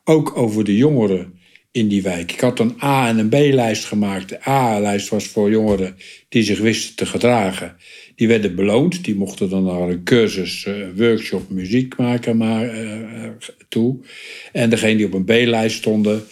ook 0.04 0.36
over 0.36 0.64
de 0.64 0.76
jongeren 0.76 1.38
in 1.70 1.88
die 1.88 2.02
wijk. 2.02 2.32
Ik 2.32 2.40
had 2.40 2.58
een 2.58 2.74
A- 2.82 3.08
en 3.08 3.18
een 3.18 3.28
B-lijst 3.28 3.84
gemaakt. 3.84 4.28
De 4.28 4.48
A-lijst 4.48 5.08
was 5.08 5.26
voor 5.26 5.50
jongeren 5.50 5.96
die 6.28 6.42
zich 6.42 6.58
wisten 6.58 6.96
te 6.96 7.06
gedragen. 7.06 7.76
Die 8.14 8.28
werden 8.28 8.54
beloond. 8.54 9.04
Die 9.04 9.14
mochten 9.14 9.50
dan 9.50 9.64
naar 9.64 9.88
een 9.88 10.04
cursus, 10.04 10.64
uh, 10.64 10.74
workshop, 10.96 11.50
muziek 11.50 11.96
maken 11.96 12.36
maar, 12.36 12.84
uh, 12.84 13.30
toe. 13.68 13.98
En 14.52 14.70
degene 14.70 14.96
die 14.96 15.06
op 15.06 15.14
een 15.14 15.24
B-lijst 15.24 15.76
stonden, 15.76 16.22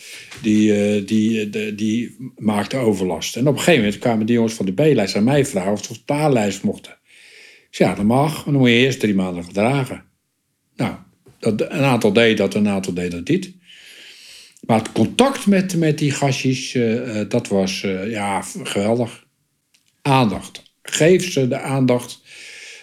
die, 0.42 0.96
uh, 0.96 1.06
die, 1.06 1.50
die 1.74 2.16
maakten 2.36 2.78
overlast. 2.78 3.36
En 3.36 3.46
op 3.46 3.52
een 3.52 3.58
gegeven 3.58 3.80
moment 3.80 3.98
kwamen 3.98 4.26
die 4.26 4.34
jongens 4.34 4.54
van 4.54 4.66
de 4.66 4.72
B-lijst 4.72 5.16
aan 5.16 5.24
mij 5.24 5.46
vragen 5.46 5.72
of 5.72 5.84
ze 5.84 5.90
op 5.90 6.06
de 6.06 6.12
A-lijst 6.12 6.62
mochten. 6.62 6.97
Ja, 7.78 7.94
dat 7.94 8.04
mag. 8.04 8.34
Maar 8.34 8.52
dan 8.52 8.62
moet 8.62 8.68
je 8.68 8.74
eerst 8.74 9.00
drie 9.00 9.14
maanden 9.14 9.44
gedragen. 9.44 10.02
Nou, 10.76 10.94
dat, 11.38 11.60
een 11.60 11.82
aantal 11.82 12.12
deed 12.12 12.36
dat, 12.36 12.54
een 12.54 12.68
aantal 12.68 12.94
deed 12.94 13.10
dat 13.10 13.28
niet. 13.28 13.52
Maar 14.66 14.78
het 14.78 14.92
contact 14.92 15.46
met, 15.46 15.76
met 15.76 15.98
die 15.98 16.10
gastjes, 16.10 16.74
uh, 16.74 17.20
dat 17.28 17.48
was 17.48 17.82
uh, 17.82 18.10
ja, 18.10 18.42
geweldig. 18.62 19.26
Aandacht. 20.02 20.62
Geef 20.82 21.32
ze 21.32 21.48
de 21.48 21.58
aandacht 21.58 22.20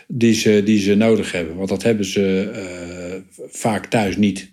die 0.08 0.34
ze, 0.34 0.62
die 0.66 0.80
ze 0.80 0.96
nodig 0.96 1.32
hebben. 1.32 1.56
Want 1.56 1.70
dat 1.70 1.84
hebben 1.84 2.06
ze 2.06 2.52
uh, 3.36 3.46
vaak 3.50 3.86
thuis 3.86 4.18
niet. 4.18 4.52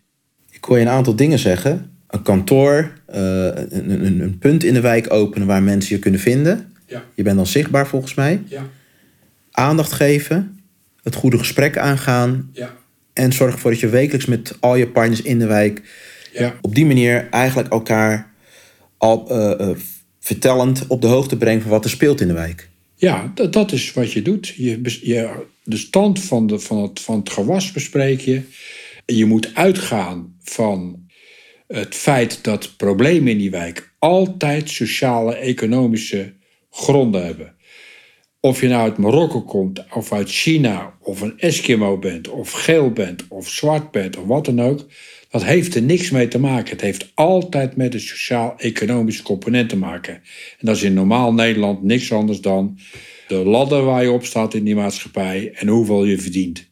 Ik 0.50 0.64
hoor 0.64 0.76
je 0.76 0.82
een 0.84 0.90
aantal 0.90 1.16
dingen 1.16 1.38
zeggen. 1.38 1.96
Een 2.08 2.22
kantoor, 2.22 2.92
een, 3.06 3.90
een, 3.90 4.20
een, 4.20 4.38
punt 4.38 4.64
in 4.64 4.74
de 4.74 4.80
wijk 4.80 5.12
openen 5.12 5.46
waar 5.46 5.62
mensen 5.62 5.94
je 5.94 6.00
kunnen 6.00 6.20
vinden. 6.20 6.72
Ja. 6.86 7.04
Je 7.14 7.22
bent 7.22 7.36
dan 7.36 7.46
zichtbaar 7.46 7.86
volgens 7.86 8.14
mij. 8.14 8.42
Ja. 8.46 8.70
Aandacht 9.52 9.92
geven. 9.92 10.60
Het 11.02 11.14
goede 11.14 11.38
gesprek 11.38 11.78
aangaan. 11.78 12.50
Ja. 12.52 12.76
En 13.12 13.32
zorg 13.32 13.52
ervoor 13.52 13.70
dat 13.70 13.80
je 13.80 13.88
wekelijks 13.88 14.26
met 14.26 14.56
al 14.60 14.76
je 14.76 14.88
partners 14.88 15.22
in 15.22 15.38
de 15.38 15.46
wijk 15.46 15.82
ja. 16.32 16.54
op 16.60 16.74
die 16.74 16.86
manier 16.86 17.28
eigenlijk 17.30 17.68
elkaar 17.68 18.32
al 18.98 19.32
uh, 19.32 19.68
uh, 19.68 19.76
vertellend 20.20 20.86
op 20.86 21.00
de 21.00 21.06
hoogte 21.06 21.36
brengt 21.36 21.62
van 21.62 21.70
wat 21.70 21.84
er 21.84 21.90
speelt 21.90 22.20
in 22.20 22.28
de 22.28 22.34
wijk. 22.34 22.68
Ja, 22.94 23.32
dat, 23.34 23.52
dat 23.52 23.72
is 23.72 23.92
wat 23.92 24.12
je 24.12 24.22
doet. 24.22 24.48
Je, 24.48 24.80
je, 25.02 25.44
de 25.64 25.76
stand 25.76 26.20
van, 26.20 26.46
de, 26.46 26.58
van, 26.58 26.82
het, 26.82 27.00
van 27.00 27.18
het 27.18 27.30
gewas 27.30 27.72
bespreek 27.72 28.20
je. 28.20 28.42
Je 29.06 29.24
moet 29.24 29.54
uitgaan 29.54 30.34
van 30.42 31.06
het 31.66 31.94
feit 31.94 32.44
dat 32.44 32.76
problemen 32.76 33.32
in 33.32 33.38
die 33.38 33.50
wijk 33.50 33.92
altijd 33.98 34.70
sociale, 34.70 35.34
economische 35.34 36.32
gronden 36.70 37.24
hebben. 37.24 37.54
Of 38.44 38.60
je 38.60 38.68
nou 38.68 38.82
uit 38.82 38.98
Marokko 38.98 39.42
komt, 39.42 39.84
of 39.94 40.12
uit 40.12 40.30
China, 40.30 40.96
of 41.00 41.20
een 41.20 41.38
Eskimo 41.38 41.98
bent, 41.98 42.28
of 42.28 42.50
geel 42.50 42.90
bent, 42.90 43.28
of 43.28 43.48
zwart 43.48 43.90
bent, 43.90 44.16
of 44.16 44.26
wat 44.26 44.44
dan 44.44 44.60
ook. 44.60 44.86
Dat 45.30 45.44
heeft 45.44 45.74
er 45.74 45.82
niks 45.82 46.10
mee 46.10 46.28
te 46.28 46.38
maken. 46.38 46.70
Het 46.70 46.80
heeft 46.80 47.12
altijd 47.14 47.76
met 47.76 47.92
de 47.92 47.98
sociaal-economische 47.98 49.22
component 49.22 49.68
te 49.68 49.76
maken. 49.76 50.14
En 50.58 50.66
dat 50.66 50.76
is 50.76 50.82
in 50.82 50.94
normaal 50.94 51.32
Nederland 51.32 51.82
niks 51.82 52.12
anders 52.12 52.40
dan 52.40 52.78
de 53.28 53.34
ladder 53.34 53.84
waar 53.84 54.02
je 54.02 54.10
op 54.10 54.24
staat 54.24 54.54
in 54.54 54.64
die 54.64 54.74
maatschappij 54.74 55.52
en 55.54 55.68
hoeveel 55.68 56.04
je 56.04 56.18
verdient. 56.18 56.68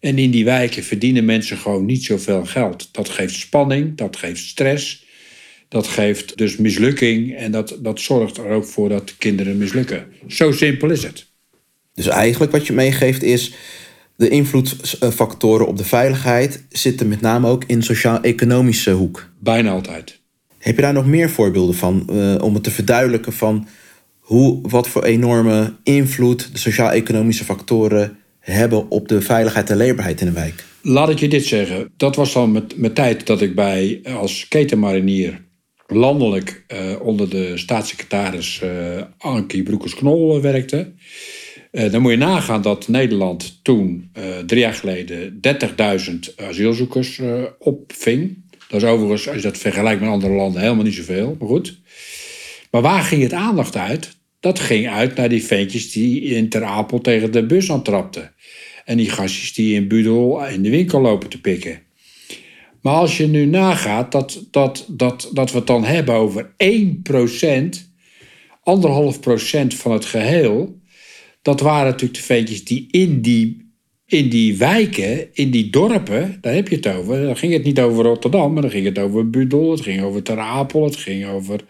En 0.00 0.18
in 0.18 0.30
die 0.30 0.44
wijken 0.44 0.84
verdienen 0.84 1.24
mensen 1.24 1.56
gewoon 1.56 1.84
niet 1.84 2.04
zoveel 2.04 2.44
geld. 2.44 2.94
Dat 2.94 3.08
geeft 3.08 3.34
spanning, 3.34 3.96
dat 3.96 4.16
geeft 4.16 4.44
stress, 4.44 5.05
dat 5.68 5.86
geeft 5.86 6.36
dus 6.36 6.56
mislukking 6.56 7.36
en 7.36 7.52
dat, 7.52 7.78
dat 7.82 8.00
zorgt 8.00 8.36
er 8.36 8.48
ook 8.48 8.64
voor 8.64 8.88
dat 8.88 9.08
de 9.08 9.14
kinderen 9.18 9.56
mislukken. 9.56 10.06
Zo 10.26 10.52
simpel 10.52 10.90
is 10.90 11.02
het. 11.02 11.26
Dus 11.94 12.06
eigenlijk 12.06 12.52
wat 12.52 12.66
je 12.66 12.72
meegeeft 12.72 13.22
is 13.22 13.54
de 14.16 14.28
invloedfactoren 14.28 15.66
op 15.66 15.76
de 15.76 15.84
veiligheid 15.84 16.64
zitten 16.68 17.08
met 17.08 17.20
name 17.20 17.48
ook 17.48 17.64
in 17.66 17.82
sociaal-economische 17.82 18.90
hoek. 18.90 19.30
Bijna 19.38 19.70
altijd. 19.70 20.20
Heb 20.58 20.76
je 20.76 20.82
daar 20.82 20.92
nog 20.92 21.06
meer 21.06 21.30
voorbeelden 21.30 21.74
van 21.74 22.08
uh, 22.10 22.34
om 22.40 22.54
het 22.54 22.62
te 22.62 22.70
verduidelijken 22.70 23.32
van 23.32 23.68
hoe, 24.18 24.58
wat 24.68 24.88
voor 24.88 25.04
enorme 25.04 25.72
invloed 25.82 26.52
de 26.52 26.58
sociaal-economische 26.58 27.44
factoren 27.44 28.18
hebben 28.40 28.90
op 28.90 29.08
de 29.08 29.20
veiligheid 29.20 29.70
en 29.70 29.76
leefbaarheid 29.76 30.20
in 30.20 30.26
een 30.26 30.34
wijk? 30.34 30.64
Laat 30.82 31.10
ik 31.10 31.18
je 31.18 31.28
dit 31.28 31.44
zeggen. 31.44 31.88
Dat 31.96 32.16
was 32.16 32.32
dan 32.32 32.52
met, 32.52 32.76
met 32.76 32.94
tijd 32.94 33.26
dat 33.26 33.40
ik 33.40 33.54
bij 33.54 34.00
als 34.04 34.48
ketenmarinier 34.48 35.44
landelijk 35.86 36.64
uh, 36.68 37.00
onder 37.00 37.30
de 37.30 37.56
staatssecretaris 37.56 38.60
uh, 38.64 39.02
Ankie 39.18 39.62
Broekers-Knol 39.62 40.40
werkte. 40.40 40.92
Uh, 41.72 41.90
dan 41.90 42.02
moet 42.02 42.10
je 42.10 42.16
nagaan 42.16 42.62
dat 42.62 42.88
Nederland 42.88 43.60
toen, 43.62 44.10
drie 44.46 44.60
jaar 44.60 44.74
geleden, 44.74 45.40
30.000 45.48 46.34
asielzoekers 46.36 47.20
opving. 47.58 48.44
Dat 48.68 48.82
is 48.82 48.88
overigens, 48.88 49.28
als 49.28 49.36
je 49.36 49.42
dat 49.42 49.58
vergelijkt 49.58 50.00
met 50.00 50.10
andere 50.10 50.32
landen, 50.32 50.60
helemaal 50.60 50.84
niet 50.84 50.94
zoveel. 50.94 51.36
Maar 51.38 51.48
goed. 51.48 51.80
Maar 52.70 52.82
waar 52.82 53.02
ging 53.02 53.22
het 53.22 53.32
aandacht 53.32 53.76
uit? 53.76 54.16
Dat 54.40 54.58
ging 54.58 54.88
uit 54.88 55.14
naar 55.14 55.28
die 55.28 55.44
ventjes 55.44 55.92
die 55.92 56.20
in 56.20 56.48
Ter 56.48 56.64
Apel 56.64 57.00
tegen 57.00 57.32
de 57.32 57.46
bus 57.46 57.70
aantrapten. 57.70 58.34
En 58.84 58.96
die 58.96 59.10
gastjes 59.10 59.54
die 59.54 59.74
in 59.74 59.88
Budel 59.88 60.46
in 60.46 60.62
de 60.62 60.70
winkel 60.70 61.00
lopen 61.00 61.28
te 61.28 61.40
pikken. 61.40 61.85
Maar 62.86 62.94
als 62.94 63.16
je 63.16 63.26
nu 63.26 63.46
nagaat 63.46 64.12
dat, 64.12 64.46
dat, 64.50 64.86
dat, 64.88 65.30
dat 65.32 65.50
we 65.50 65.56
het 65.58 65.66
dan 65.66 65.84
hebben 65.84 66.14
over 66.14 66.50
1%, 66.50 66.54
anderhalf 68.62 69.20
procent 69.20 69.74
van 69.74 69.92
het 69.92 70.04
geheel. 70.04 70.80
Dat 71.42 71.60
waren 71.60 71.84
natuurlijk 71.84 72.18
de 72.18 72.24
ventjes 72.24 72.64
die 72.64 72.86
in 72.90 73.20
die, 73.20 73.70
in 74.06 74.28
die 74.28 74.56
wijken, 74.56 75.34
in 75.34 75.50
die 75.50 75.70
dorpen, 75.70 76.38
daar 76.40 76.54
heb 76.54 76.68
je 76.68 76.76
het 76.76 76.86
over. 76.86 77.22
Dan 77.22 77.36
ging 77.36 77.52
het 77.52 77.64
niet 77.64 77.80
over 77.80 78.04
Rotterdam, 78.04 78.52
maar 78.52 78.62
dan 78.62 78.70
ging 78.70 78.86
het 78.86 78.98
over 78.98 79.30
Budel, 79.30 79.70
het 79.70 79.80
ging 79.80 80.02
over 80.02 80.22
Ter 80.22 80.38
Apel, 80.38 80.84
het 80.84 80.96
ging 80.96 81.26
over 81.26 81.60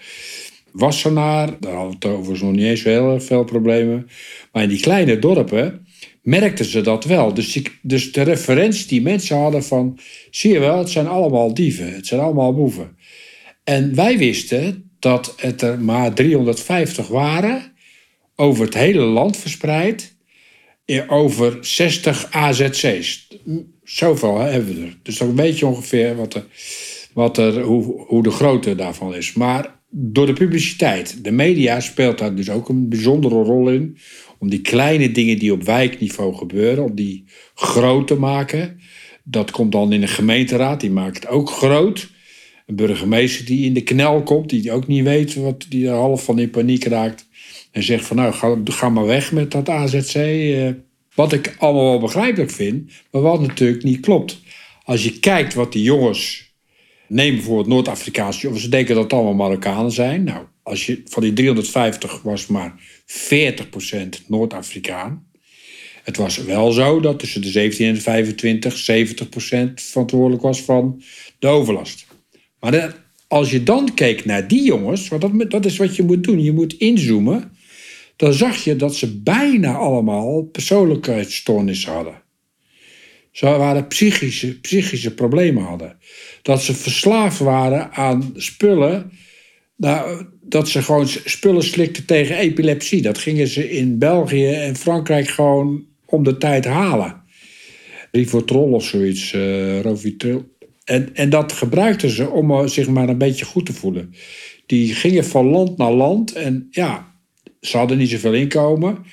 Wassenaar. 0.72 1.60
Daar 1.60 1.72
hadden 1.72 1.98
we 2.00 2.06
het 2.06 2.16
overigens 2.16 2.40
nog 2.40 2.52
niet 2.52 2.64
eens 2.64 2.84
heel 2.84 3.20
veel 3.20 3.44
problemen. 3.44 4.08
Maar 4.52 4.62
in 4.62 4.68
die 4.68 4.80
kleine 4.80 5.18
dorpen 5.18 5.85
merkten 6.26 6.64
ze 6.64 6.80
dat 6.80 7.04
wel. 7.04 7.34
Dus, 7.34 7.62
dus 7.82 8.12
de 8.12 8.22
referentie 8.22 8.86
die 8.86 9.02
mensen 9.02 9.36
hadden 9.36 9.64
van... 9.64 9.98
zie 10.30 10.52
je 10.52 10.58
wel, 10.58 10.78
het 10.78 10.90
zijn 10.90 11.06
allemaal 11.06 11.54
dieven, 11.54 11.94
het 11.94 12.06
zijn 12.06 12.20
allemaal 12.20 12.54
boeven. 12.54 12.96
En 13.64 13.94
wij 13.94 14.18
wisten 14.18 14.90
dat 14.98 15.34
het 15.36 15.62
er 15.62 15.80
maar 15.80 16.14
350 16.14 17.08
waren... 17.08 17.72
over 18.36 18.64
het 18.64 18.74
hele 18.74 19.02
land 19.02 19.36
verspreid... 19.36 20.16
over 21.06 21.58
60 21.60 22.30
AZC's. 22.30 23.28
Zoveel 23.84 24.38
hebben 24.38 24.74
we 24.74 24.80
er. 24.86 24.98
Dus 25.02 25.18
dan 25.18 25.36
weet 25.36 25.58
je 25.58 25.66
ongeveer 25.66 26.16
wat 26.16 26.34
er, 26.34 26.46
wat 27.12 27.38
er, 27.38 27.60
hoe, 27.60 28.04
hoe 28.06 28.22
de 28.22 28.30
grootte 28.30 28.74
daarvan 28.74 29.14
is. 29.14 29.32
Maar 29.32 29.80
door 29.90 30.26
de 30.26 30.32
publiciteit, 30.32 31.24
de 31.24 31.30
media 31.30 31.80
speelt 31.80 32.18
daar 32.18 32.34
dus 32.34 32.50
ook 32.50 32.68
een 32.68 32.88
bijzondere 32.88 33.42
rol 33.42 33.70
in. 33.70 33.98
Om 34.38 34.50
die 34.50 34.60
kleine 34.60 35.12
dingen 35.12 35.38
die 35.38 35.52
op 35.52 35.62
wijkniveau 35.62 36.34
gebeuren, 36.34 36.84
om 36.84 36.94
die 36.94 37.24
groot 37.54 38.06
te 38.06 38.14
maken. 38.14 38.80
Dat 39.24 39.50
komt 39.50 39.72
dan 39.72 39.92
in 39.92 40.02
een 40.02 40.08
gemeenteraad, 40.08 40.80
die 40.80 40.90
maakt 40.90 41.16
het 41.16 41.28
ook 41.28 41.50
groot. 41.50 42.10
Een 42.66 42.76
burgemeester 42.76 43.46
die 43.46 43.64
in 43.64 43.74
de 43.74 43.82
knel 43.82 44.22
komt, 44.22 44.50
die 44.50 44.72
ook 44.72 44.86
niet 44.86 45.04
weet, 45.04 45.34
wat, 45.34 45.66
die 45.68 45.88
er 45.88 45.94
half 45.94 46.24
van 46.24 46.38
in 46.38 46.50
paniek 46.50 46.84
raakt. 46.84 47.28
En 47.70 47.82
zegt 47.82 48.04
van 48.04 48.16
nou, 48.16 48.32
ga, 48.32 48.56
ga 48.64 48.88
maar 48.88 49.06
weg 49.06 49.32
met 49.32 49.50
dat 49.50 49.68
AZC. 49.68 50.14
Eh. 50.14 50.68
wat 51.14 51.32
ik 51.32 51.54
allemaal 51.58 51.90
wel 51.90 52.00
begrijpelijk 52.00 52.50
vind, 52.50 52.92
maar 53.10 53.22
wat 53.22 53.40
natuurlijk 53.40 53.82
niet 53.82 54.00
klopt. 54.00 54.40
Als 54.84 55.04
je 55.04 55.18
kijkt 55.18 55.54
wat 55.54 55.72
die 55.72 55.82
jongens 55.82 56.46
Neem 57.08 57.34
bijvoorbeeld 57.34 57.66
Noord-Afrikaanse 57.66 58.40
jongens. 58.40 58.62
Ze 58.62 58.68
denken 58.68 58.94
dat 58.94 59.04
het 59.04 59.12
allemaal 59.12 59.34
Marokkanen 59.34 59.92
zijn. 59.92 60.24
Nou, 60.24 60.44
als 60.66 60.86
je, 60.86 61.02
van 61.04 61.22
die 61.22 61.32
350 61.32 62.22
was 62.22 62.46
maar 62.46 62.74
40% 63.06 64.26
Noord-Afrikaan. 64.26 65.26
Het 66.02 66.16
was 66.16 66.36
wel 66.36 66.72
zo 66.72 67.00
dat 67.00 67.18
tussen 67.18 67.42
de 67.42 67.48
17 67.48 67.86
en 67.86 67.94
de 67.94 68.00
25 68.00 68.90
70% 69.70 69.72
verantwoordelijk 69.74 70.42
was 70.42 70.62
van 70.62 71.02
de 71.38 71.46
overlast. 71.46 72.06
Maar 72.60 73.04
als 73.28 73.50
je 73.50 73.62
dan 73.62 73.94
keek 73.94 74.24
naar 74.24 74.48
die 74.48 74.62
jongens, 74.62 75.08
want 75.08 75.22
dat, 75.22 75.50
dat 75.50 75.64
is 75.64 75.76
wat 75.76 75.96
je 75.96 76.02
moet 76.02 76.24
doen. 76.24 76.42
Je 76.42 76.52
moet 76.52 76.72
inzoomen. 76.72 77.56
Dan 78.16 78.32
zag 78.32 78.64
je 78.64 78.76
dat 78.76 78.96
ze 78.96 79.20
bijna 79.20 79.74
allemaal 79.74 80.42
persoonlijkheidsstoornissen 80.42 81.92
hadden. 81.92 82.22
Ze 83.30 83.46
waren 83.46 83.88
psychische, 83.88 84.60
psychische 84.60 85.14
problemen 85.14 85.62
hadden. 85.62 85.98
Dat 86.42 86.62
ze 86.62 86.74
verslaafd 86.74 87.38
waren 87.38 87.92
aan 87.92 88.32
spullen. 88.34 89.12
Nou, 89.76 90.26
dat 90.40 90.68
ze 90.68 90.82
gewoon 90.82 91.08
spullen 91.08 91.62
slikten 91.62 92.04
tegen 92.04 92.36
epilepsie. 92.36 93.02
Dat 93.02 93.18
gingen 93.18 93.46
ze 93.46 93.70
in 93.70 93.98
België 93.98 94.46
en 94.46 94.76
Frankrijk 94.76 95.28
gewoon 95.28 95.84
om 96.04 96.24
de 96.24 96.36
tijd 96.36 96.64
halen. 96.64 97.22
Rivotrol 98.10 98.72
of 98.72 98.84
zoiets, 98.84 99.32
uh. 99.32 99.86
En, 100.84 101.14
en 101.14 101.30
dat 101.30 101.52
gebruikten 101.52 102.10
ze 102.10 102.30
om 102.30 102.68
zich 102.68 102.88
maar 102.88 103.08
een 103.08 103.18
beetje 103.18 103.44
goed 103.44 103.66
te 103.66 103.72
voelen. 103.72 104.14
Die 104.66 104.94
gingen 104.94 105.24
van 105.24 105.46
land 105.46 105.76
naar 105.76 105.92
land 105.92 106.32
en 106.32 106.68
ja, 106.70 107.14
ze 107.60 107.76
hadden 107.76 107.98
niet 107.98 108.10
zoveel 108.10 108.34
inkomen. 108.34 109.04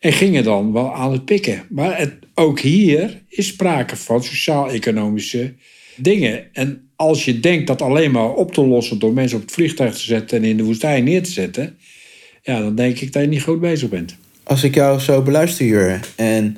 En 0.00 0.12
gingen 0.12 0.44
dan 0.44 0.72
wel 0.72 0.94
aan 0.94 1.12
het 1.12 1.24
pikken. 1.24 1.66
Maar 1.68 1.98
het, 1.98 2.14
ook 2.34 2.60
hier 2.60 3.22
is 3.28 3.46
sprake 3.46 3.96
van 3.96 4.24
sociaal-economische 4.24 5.54
dingen. 5.98 6.54
En 6.54 6.88
als 6.96 7.24
je 7.24 7.40
denkt 7.40 7.66
dat 7.66 7.82
alleen 7.82 8.10
maar 8.10 8.34
op 8.34 8.52
te 8.52 8.66
lossen 8.66 8.98
door 8.98 9.12
mensen 9.12 9.36
op 9.36 9.42
het 9.42 9.52
vliegtuig 9.52 9.94
te 9.94 10.04
zetten 10.04 10.38
en 10.38 10.44
in 10.44 10.56
de 10.56 10.64
woestijn 10.64 11.04
neer 11.04 11.22
te 11.22 11.30
zetten, 11.30 11.76
ja, 12.42 12.60
dan 12.60 12.74
denk 12.74 12.98
ik 12.98 13.12
dat 13.12 13.22
je 13.22 13.28
niet 13.28 13.42
goed 13.42 13.60
bezig 13.60 13.88
bent. 13.88 14.16
Als 14.42 14.62
ik 14.62 14.74
jou 14.74 15.00
zo 15.00 15.22
beluister, 15.22 15.66
Jur, 15.66 16.00
en 16.16 16.56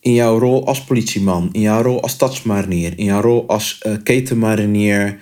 in 0.00 0.12
jouw 0.12 0.38
rol 0.38 0.66
als 0.66 0.84
politieman, 0.84 1.48
in 1.52 1.60
jouw 1.60 1.82
rol 1.82 2.02
als 2.02 2.12
stadsmarinier, 2.12 2.92
in 2.96 3.04
jouw 3.04 3.20
rol 3.20 3.48
als 3.48 3.80
uh, 3.86 3.92
ketenmarinier 4.02 5.18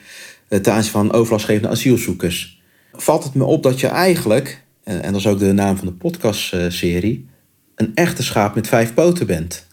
uh, 0.48 0.59
ten 0.59 0.72
aanzien 0.72 0.92
van 0.92 1.12
overlastgevende 1.12 1.68
asielzoekers, 1.68 2.61
valt 2.92 3.25
het 3.25 3.35
me 3.35 3.44
op 3.44 3.62
dat 3.62 3.81
je 3.81 3.87
eigenlijk, 3.87 4.62
en, 4.85 5.03
en 5.03 5.12
dat 5.12 5.20
is 5.20 5.27
ook 5.27 5.38
de 5.38 5.53
naam 5.53 5.77
van 5.77 5.87
de 5.87 5.92
podcastserie, 5.92 7.27
een 7.75 7.90
echte 7.94 8.22
schaap 8.22 8.55
met 8.55 8.68
vijf 8.68 8.94
poten 8.94 9.27
bent. 9.27 9.66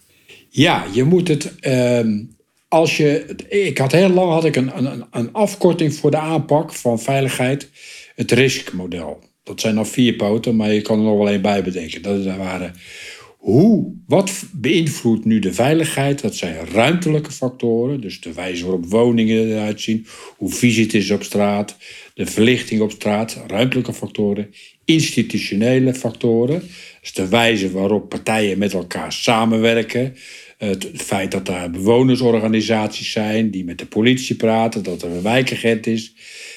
Ja, 0.48 0.84
je 0.92 1.04
moet 1.04 1.28
het. 1.28 1.52
Als 2.70 2.96
je, 2.96 3.24
ik 3.48 3.78
had 3.78 3.92
heel 3.92 4.08
lang 4.08 4.30
had 4.30 4.44
ik 4.44 4.56
een, 4.56 4.76
een, 4.76 5.04
een 5.10 5.32
afkorting 5.32 5.94
voor 5.94 6.10
de 6.10 6.16
aanpak 6.16 6.72
van 6.72 7.00
veiligheid, 7.00 7.70
het 8.14 8.30
RISC-model. 8.30 9.22
Dat 9.42 9.60
zijn 9.60 9.74
nog 9.74 9.88
vier 9.88 10.14
poten, 10.14 10.56
maar 10.56 10.72
je 10.72 10.82
kan 10.82 10.98
er 10.98 11.04
nog 11.04 11.16
wel 11.16 11.28
één 11.28 11.42
bij 11.42 11.62
bedenken. 11.62 12.02
Dat 12.02 12.24
waren 12.24 12.74
hoe, 13.40 13.92
wat 14.06 14.44
beïnvloedt 14.52 15.24
nu 15.24 15.38
de 15.38 15.52
veiligheid? 15.52 16.20
Dat 16.20 16.34
zijn 16.34 16.66
ruimtelijke 16.72 17.30
factoren, 17.30 18.00
dus 18.00 18.20
de 18.20 18.32
wijze 18.32 18.62
waarop 18.64 18.86
woningen 18.86 19.50
eruit 19.50 19.80
zien, 19.80 20.06
hoe 20.36 20.52
vies 20.52 20.76
het 20.76 20.94
is 20.94 21.10
op 21.10 21.22
straat, 21.22 21.76
de 22.14 22.26
verlichting 22.26 22.80
op 22.80 22.90
straat, 22.90 23.42
ruimtelijke 23.46 23.92
factoren, 23.92 24.54
institutionele 24.84 25.94
factoren, 25.94 26.62
dus 27.00 27.12
de 27.12 27.28
wijze 27.28 27.70
waarop 27.70 28.08
partijen 28.08 28.58
met 28.58 28.72
elkaar 28.72 29.12
samenwerken, 29.12 30.16
het 30.66 30.90
feit 30.94 31.30
dat 31.30 31.48
er 31.48 31.70
bewonersorganisaties 31.70 33.12
zijn 33.12 33.50
die 33.50 33.64
met 33.64 33.78
de 33.78 33.86
politie 33.86 34.36
praten, 34.36 34.82
dat 34.82 35.02
er 35.02 35.10
een 35.10 35.22
wijkagent 35.22 35.86
is. 35.86 36.14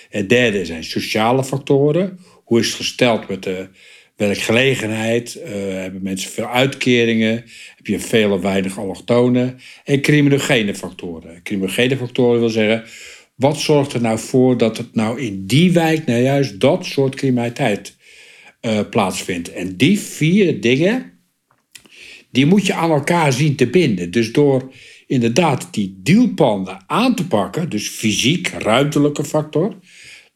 Het 0.09 0.29
derde 0.29 0.65
zijn 0.65 0.83
sociale 0.83 1.43
factoren. 1.43 2.19
Hoe 2.43 2.59
is 2.59 2.67
het 2.67 2.75
gesteld 2.75 3.29
met 3.29 3.43
de 3.43 3.67
werkgelegenheid? 4.15 5.39
Uh, 5.45 5.51
hebben 5.73 6.01
mensen 6.03 6.31
veel 6.31 6.47
uitkeringen? 6.47 7.43
Heb 7.75 7.87
je 7.87 7.99
veel 7.99 8.31
of 8.31 8.41
weinig 8.41 8.79
allochtonen? 8.79 9.59
En 9.83 10.01
criminogene 10.01 10.75
factoren. 10.75 11.43
Criminogene 11.43 11.97
factoren 11.97 12.39
wil 12.39 12.49
zeggen, 12.49 12.83
wat 13.35 13.59
zorgt 13.59 13.93
er 13.93 14.01
nou 14.01 14.19
voor 14.19 14.57
dat 14.57 14.77
het 14.77 14.95
nou 14.95 15.21
in 15.21 15.45
die 15.45 15.71
wijk 15.71 16.05
nou 16.05 16.21
juist 16.21 16.59
dat 16.59 16.85
soort 16.85 17.15
criminaliteit 17.15 17.95
uh, 18.61 18.79
plaatsvindt? 18.89 19.53
En 19.53 19.77
die 19.77 19.99
vier 19.99 20.61
dingen, 20.61 21.12
die 22.33 22.45
moet 22.45 22.65
je 22.65 22.73
aan 22.73 22.91
elkaar 22.91 23.33
zien 23.33 23.55
te 23.55 23.67
binden. 23.67 24.11
Dus 24.11 24.31
door 24.31 24.73
inderdaad 25.07 25.67
die 25.71 25.99
dealpanden 26.03 26.83
aan 26.87 27.15
te 27.15 27.27
pakken, 27.27 27.69
dus 27.69 27.87
fysiek, 27.87 28.47
ruimtelijke 28.47 29.23
factor, 29.23 29.75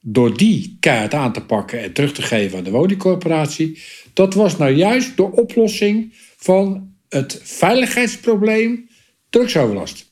door 0.01 0.37
die 0.37 0.77
keihard 0.79 1.13
aan 1.13 1.33
te 1.33 1.41
pakken 1.41 1.79
en 1.79 1.93
terug 1.93 2.13
te 2.13 2.21
geven 2.21 2.57
aan 2.57 2.63
de 2.63 2.71
woningcorporatie, 2.71 3.79
dat 4.13 4.33
was 4.33 4.57
nou 4.57 4.71
juist 4.71 5.17
de 5.17 5.31
oplossing 5.31 6.13
van 6.37 6.93
het 7.09 7.39
veiligheidsprobleem 7.43 8.89
drugsoverlast. 9.29 10.11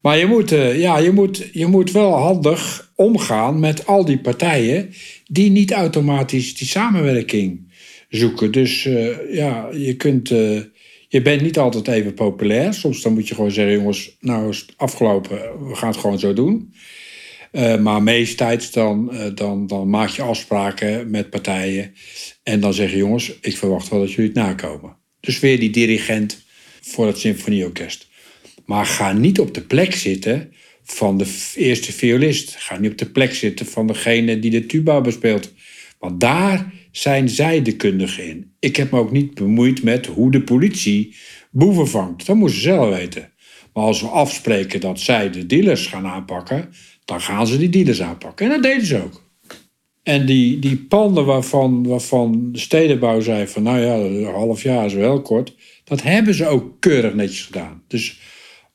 Maar 0.00 0.18
je 0.18 0.26
moet, 0.26 0.52
eh, 0.52 0.80
ja, 0.80 0.98
je, 0.98 1.10
moet, 1.10 1.48
je 1.52 1.66
moet 1.66 1.90
wel 1.90 2.12
handig 2.12 2.92
omgaan 2.94 3.60
met 3.60 3.86
al 3.86 4.04
die 4.04 4.20
partijen 4.20 4.90
die 5.26 5.50
niet 5.50 5.72
automatisch 5.72 6.56
die 6.56 6.66
samenwerking 6.66 7.72
zoeken. 8.08 8.52
Dus 8.52 8.84
uh, 8.84 9.34
ja, 9.34 9.68
je 9.72 9.96
kunt. 9.96 10.30
Uh, 10.30 10.60
je 11.10 11.22
bent 11.22 11.42
niet 11.42 11.58
altijd 11.58 11.88
even 11.88 12.14
populair. 12.14 12.74
Soms 12.74 13.02
dan 13.02 13.12
moet 13.12 13.28
je 13.28 13.34
gewoon 13.34 13.50
zeggen, 13.50 13.74
jongens, 13.74 14.16
nou 14.20 14.48
is 14.48 14.58
het 14.58 14.74
afgelopen, 14.76 15.68
we 15.68 15.74
gaan 15.74 15.88
het 15.88 15.98
gewoon 15.98 16.18
zo 16.18 16.32
doen. 16.32 16.74
Uh, 17.52 17.78
maar 17.78 18.02
meesttijds 18.02 18.70
dan, 18.70 19.10
uh, 19.12 19.26
dan, 19.34 19.66
dan 19.66 19.90
maak 19.90 20.08
je 20.08 20.22
afspraken 20.22 21.10
met 21.10 21.30
partijen. 21.30 21.94
En 22.42 22.60
dan 22.60 22.74
zeggen 22.74 22.98
jongens, 22.98 23.32
ik 23.40 23.56
verwacht 23.56 23.88
wel 23.88 24.00
dat 24.00 24.12
jullie 24.12 24.30
het 24.30 24.38
nakomen. 24.38 24.96
Dus 25.20 25.40
weer 25.40 25.60
die 25.60 25.70
dirigent 25.70 26.44
voor 26.80 27.06
het 27.06 27.18
symfonieorkest. 27.18 28.08
Maar 28.66 28.86
ga 28.86 29.12
niet 29.12 29.40
op 29.40 29.54
de 29.54 29.62
plek 29.62 29.94
zitten 29.94 30.52
van 30.82 31.18
de 31.18 31.50
eerste 31.54 31.92
violist. 31.92 32.54
Ga 32.58 32.78
niet 32.78 32.90
op 32.90 32.98
de 32.98 33.10
plek 33.10 33.34
zitten 33.34 33.66
van 33.66 33.86
degene 33.86 34.38
die 34.38 34.50
de 34.50 34.66
tuba 34.66 35.00
bespeelt. 35.00 35.52
Want 35.98 36.20
daar 36.20 36.72
zijn 36.92 37.28
zij 37.28 37.62
de 37.62 37.76
kundigen 37.76 38.28
in. 38.28 38.54
Ik 38.58 38.76
heb 38.76 38.90
me 38.90 38.98
ook 38.98 39.12
niet 39.12 39.34
bemoeid 39.34 39.82
met 39.82 40.06
hoe 40.06 40.30
de 40.30 40.42
politie 40.42 41.16
boeven 41.50 41.88
vangt. 41.88 42.26
Dat 42.26 42.36
moeten 42.36 42.56
ze 42.56 42.62
zelf 42.62 42.88
weten. 42.96 43.32
Maar 43.72 43.84
als 43.84 44.00
we 44.00 44.08
afspreken 44.08 44.80
dat 44.80 45.00
zij 45.00 45.30
de 45.30 45.46
dealers 45.46 45.86
gaan 45.86 46.06
aanpakken, 46.06 46.68
dan 47.04 47.20
gaan 47.20 47.46
ze 47.46 47.58
die 47.58 47.68
dealers 47.68 48.02
aanpakken. 48.02 48.46
En 48.46 48.52
dat 48.52 48.62
deden 48.62 48.86
ze 48.86 49.02
ook. 49.02 49.28
En 50.02 50.26
die, 50.26 50.58
die 50.58 50.76
panden 50.76 51.24
waarvan, 51.24 51.86
waarvan 51.86 52.52
de 52.52 52.58
stedenbouw 52.58 53.20
zei 53.20 53.46
van 53.46 53.62
nou 53.62 53.78
ja, 53.78 53.94
een 53.94 54.24
half 54.24 54.62
jaar 54.62 54.84
is 54.84 54.94
wel 54.94 55.22
kort, 55.22 55.54
dat 55.84 56.02
hebben 56.02 56.34
ze 56.34 56.46
ook 56.46 56.80
keurig 56.80 57.14
netjes 57.14 57.42
gedaan. 57.42 57.82
Dus 57.86 58.20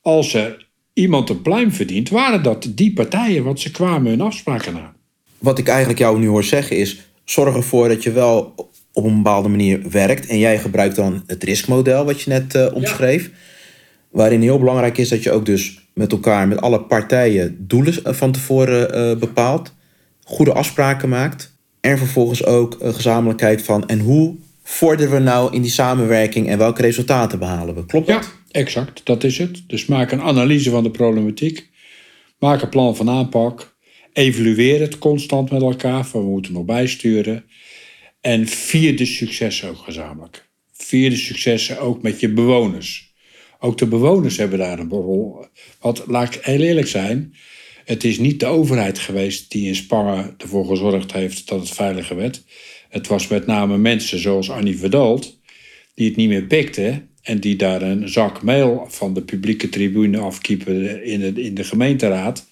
als 0.00 0.34
er 0.34 0.68
iemand 0.92 1.30
een 1.30 1.42
pluim 1.42 1.72
verdient, 1.72 2.08
waren 2.08 2.42
dat 2.42 2.68
die 2.74 2.92
partijen, 2.92 3.44
want 3.44 3.60
ze 3.60 3.70
kwamen 3.70 4.10
hun 4.10 4.20
afspraken 4.20 4.72
na. 4.72 4.94
Wat 5.38 5.58
ik 5.58 5.68
eigenlijk 5.68 5.98
jou 5.98 6.18
nu 6.18 6.26
hoor 6.26 6.44
zeggen 6.44 6.76
is, 6.76 6.98
zorg 7.30 7.56
ervoor 7.56 7.88
dat 7.88 8.02
je 8.02 8.12
wel 8.12 8.54
op 8.92 9.04
een 9.04 9.16
bepaalde 9.16 9.48
manier 9.48 9.90
werkt. 9.90 10.26
En 10.26 10.38
jij 10.38 10.58
gebruikt 10.58 10.96
dan 10.96 11.22
het 11.26 11.44
riskmodel 11.44 12.04
wat 12.04 12.20
je 12.20 12.30
net 12.30 12.54
uh, 12.54 12.66
omschreef. 12.74 13.30
Waarin 14.10 14.40
heel 14.40 14.58
belangrijk 14.58 14.98
is 14.98 15.08
dat 15.08 15.22
je 15.22 15.32
ook 15.32 15.46
dus 15.46 15.88
met 15.94 16.12
elkaar, 16.12 16.48
met 16.48 16.60
alle 16.60 16.80
partijen, 16.80 17.56
doelen 17.58 18.04
eh, 18.04 18.12
van 18.12 18.32
tevoren 18.32 19.10
uh, 19.10 19.18
bepaalt. 19.18 19.74
Goede 20.24 20.52
afspraken 20.52 21.08
maakt. 21.08 21.54
En 21.80 21.98
vervolgens 21.98 22.44
ook 22.44 22.78
uh, 22.82 22.94
gezamenlijkheid 22.94 23.62
van 23.62 23.88
en 23.88 24.00
hoe 24.00 24.36
vorderen 24.62 25.12
we 25.12 25.18
nou 25.18 25.54
in 25.54 25.62
die 25.62 25.70
samenwerking 25.70 26.48
en 26.48 26.58
welke 26.58 26.82
resultaten 26.82 27.38
behalen 27.38 27.74
we. 27.74 27.86
Klopt 27.86 28.06
dat? 28.06 28.24
Ja, 28.24 28.60
exact. 28.60 29.00
Dat 29.04 29.24
is 29.24 29.38
het. 29.38 29.62
Dus 29.66 29.86
maak 29.86 30.12
een 30.12 30.22
analyse 30.22 30.70
van 30.70 30.82
de 30.82 30.90
problematiek. 30.90 31.70
Maak 32.38 32.62
een 32.62 32.68
plan 32.68 32.96
van 32.96 33.10
aanpak. 33.10 33.75
Evalueer 34.16 34.80
het 34.80 34.98
constant 34.98 35.50
met 35.50 35.62
elkaar. 35.62 36.06
Van 36.06 36.24
we 36.24 36.30
moeten 36.30 36.52
nog 36.52 36.64
bijsturen. 36.64 37.44
En 38.20 38.46
vier 38.46 38.96
de 38.96 39.04
successen 39.04 39.68
ook 39.68 39.78
gezamenlijk. 39.78 40.48
Vier 40.72 41.10
de 41.10 41.16
successen 41.16 41.80
ook 41.80 42.02
met 42.02 42.20
je 42.20 42.32
bewoners. 42.32 43.14
Ook 43.58 43.78
de 43.78 43.86
bewoners 43.86 44.36
hebben 44.36 44.58
daar 44.58 44.78
een 44.78 44.88
rol. 44.88 45.46
Want 45.80 46.02
laat 46.06 46.34
ik 46.34 46.44
heel 46.44 46.60
eerlijk 46.60 46.86
zijn. 46.86 47.34
Het 47.84 48.04
is 48.04 48.18
niet 48.18 48.40
de 48.40 48.46
overheid 48.46 48.98
geweest 48.98 49.50
die 49.50 49.66
in 49.66 49.74
Spangen 49.74 50.34
ervoor 50.38 50.66
gezorgd 50.66 51.12
heeft 51.12 51.48
dat 51.48 51.60
het 51.60 51.70
veiliger 51.70 52.16
werd. 52.16 52.44
Het 52.88 53.06
was 53.06 53.28
met 53.28 53.46
name 53.46 53.78
mensen 53.78 54.18
zoals 54.18 54.50
Annie 54.50 54.78
Verdalt, 54.78 55.40
die 55.94 56.08
het 56.08 56.16
niet 56.16 56.28
meer 56.28 56.44
pikten 56.44 57.08
en 57.22 57.40
die 57.40 57.56
daar 57.56 57.82
een 57.82 58.08
zak 58.08 58.42
mail 58.42 58.86
van 58.88 59.14
de 59.14 59.22
publieke 59.22 59.68
tribune 59.68 60.18
afkiepen 60.18 61.04
in 61.04 61.36
in 61.36 61.54
de 61.54 61.64
gemeenteraad. 61.64 62.46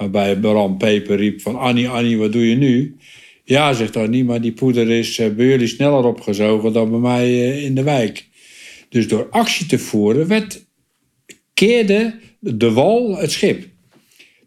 Waarbij 0.00 0.38
Bram 0.38 0.78
Peper 0.78 1.16
riep 1.16 1.40
van 1.40 1.56
Annie, 1.56 1.88
Annie, 1.88 2.18
wat 2.18 2.32
doe 2.32 2.48
je 2.48 2.56
nu? 2.56 2.96
Ja, 3.44 3.72
zegt 3.72 3.96
Annie, 3.96 4.24
maar 4.24 4.40
die 4.40 4.52
poeder 4.52 4.90
is 4.90 5.18
eh, 5.18 5.30
bij 5.30 5.46
jullie 5.46 5.66
sneller 5.66 6.04
opgezogen 6.04 6.72
dan 6.72 6.90
bij 6.90 6.98
mij 6.98 7.24
eh, 7.24 7.64
in 7.64 7.74
de 7.74 7.82
wijk. 7.82 8.28
Dus 8.88 9.08
door 9.08 9.26
actie 9.30 9.66
te 9.66 9.78
voeren 9.78 10.26
werd, 10.26 10.66
keerde 11.54 12.14
de 12.38 12.72
wal 12.72 13.16
het 13.16 13.32
schip. 13.32 13.66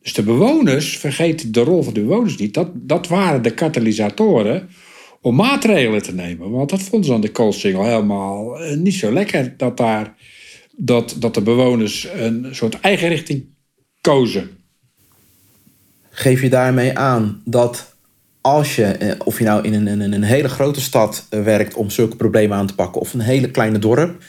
Dus 0.02 0.14
de 0.14 0.24
bewoners, 0.24 0.98
vergeet 0.98 1.54
de 1.54 1.62
rol 1.62 1.84
van 1.84 1.94
de 1.94 2.02
bewoners 2.02 2.38
niet, 2.38 2.54
dat, 2.54 2.70
dat 2.74 3.08
waren 3.08 3.42
de 3.42 3.54
katalysatoren 3.54 4.70
om 5.22 5.36
maatregelen 5.36 6.04
te 6.04 6.14
nemen. 6.14 6.52
Want 6.52 6.70
dat 6.70 6.82
vonden 6.82 7.08
ze 7.08 7.14
aan 7.14 7.22
de 7.22 7.32
Koolsingel 7.32 7.84
helemaal 7.84 8.60
eh, 8.60 8.78
niet 8.78 8.96
zo 8.96 9.12
lekker. 9.12 9.54
Dat, 9.58 9.78
daar, 9.78 10.16
dat, 10.78 11.16
dat 11.20 11.34
de 11.34 11.42
bewoners 11.42 12.08
een 12.16 12.48
soort 12.52 12.80
eigen 12.80 13.08
richting 13.08 13.46
kozen. 14.02 14.63
Geef 16.16 16.42
je 16.42 16.50
daarmee 16.50 16.98
aan 16.98 17.42
dat 17.46 17.96
als 18.42 18.76
je, 18.76 18.86
eh, 18.86 19.16
of 19.24 19.38
je 19.38 19.44
nou 19.44 19.64
in 19.64 19.74
een, 19.74 19.88
in 19.88 20.14
een 20.14 20.24
hele 20.24 20.50
grote 20.50 20.82
stad 20.82 21.26
eh, 21.30 21.44
werkt 21.44 21.74
om 21.74 21.90
zulke 21.90 22.16
problemen 22.16 22.58
aan 22.58 22.68
te 22.68 22.76
pakken, 22.76 23.02
of 23.02 23.14
een 23.14 23.20
hele 23.20 23.52
kleine 23.52 23.80
dorp, 23.80 24.24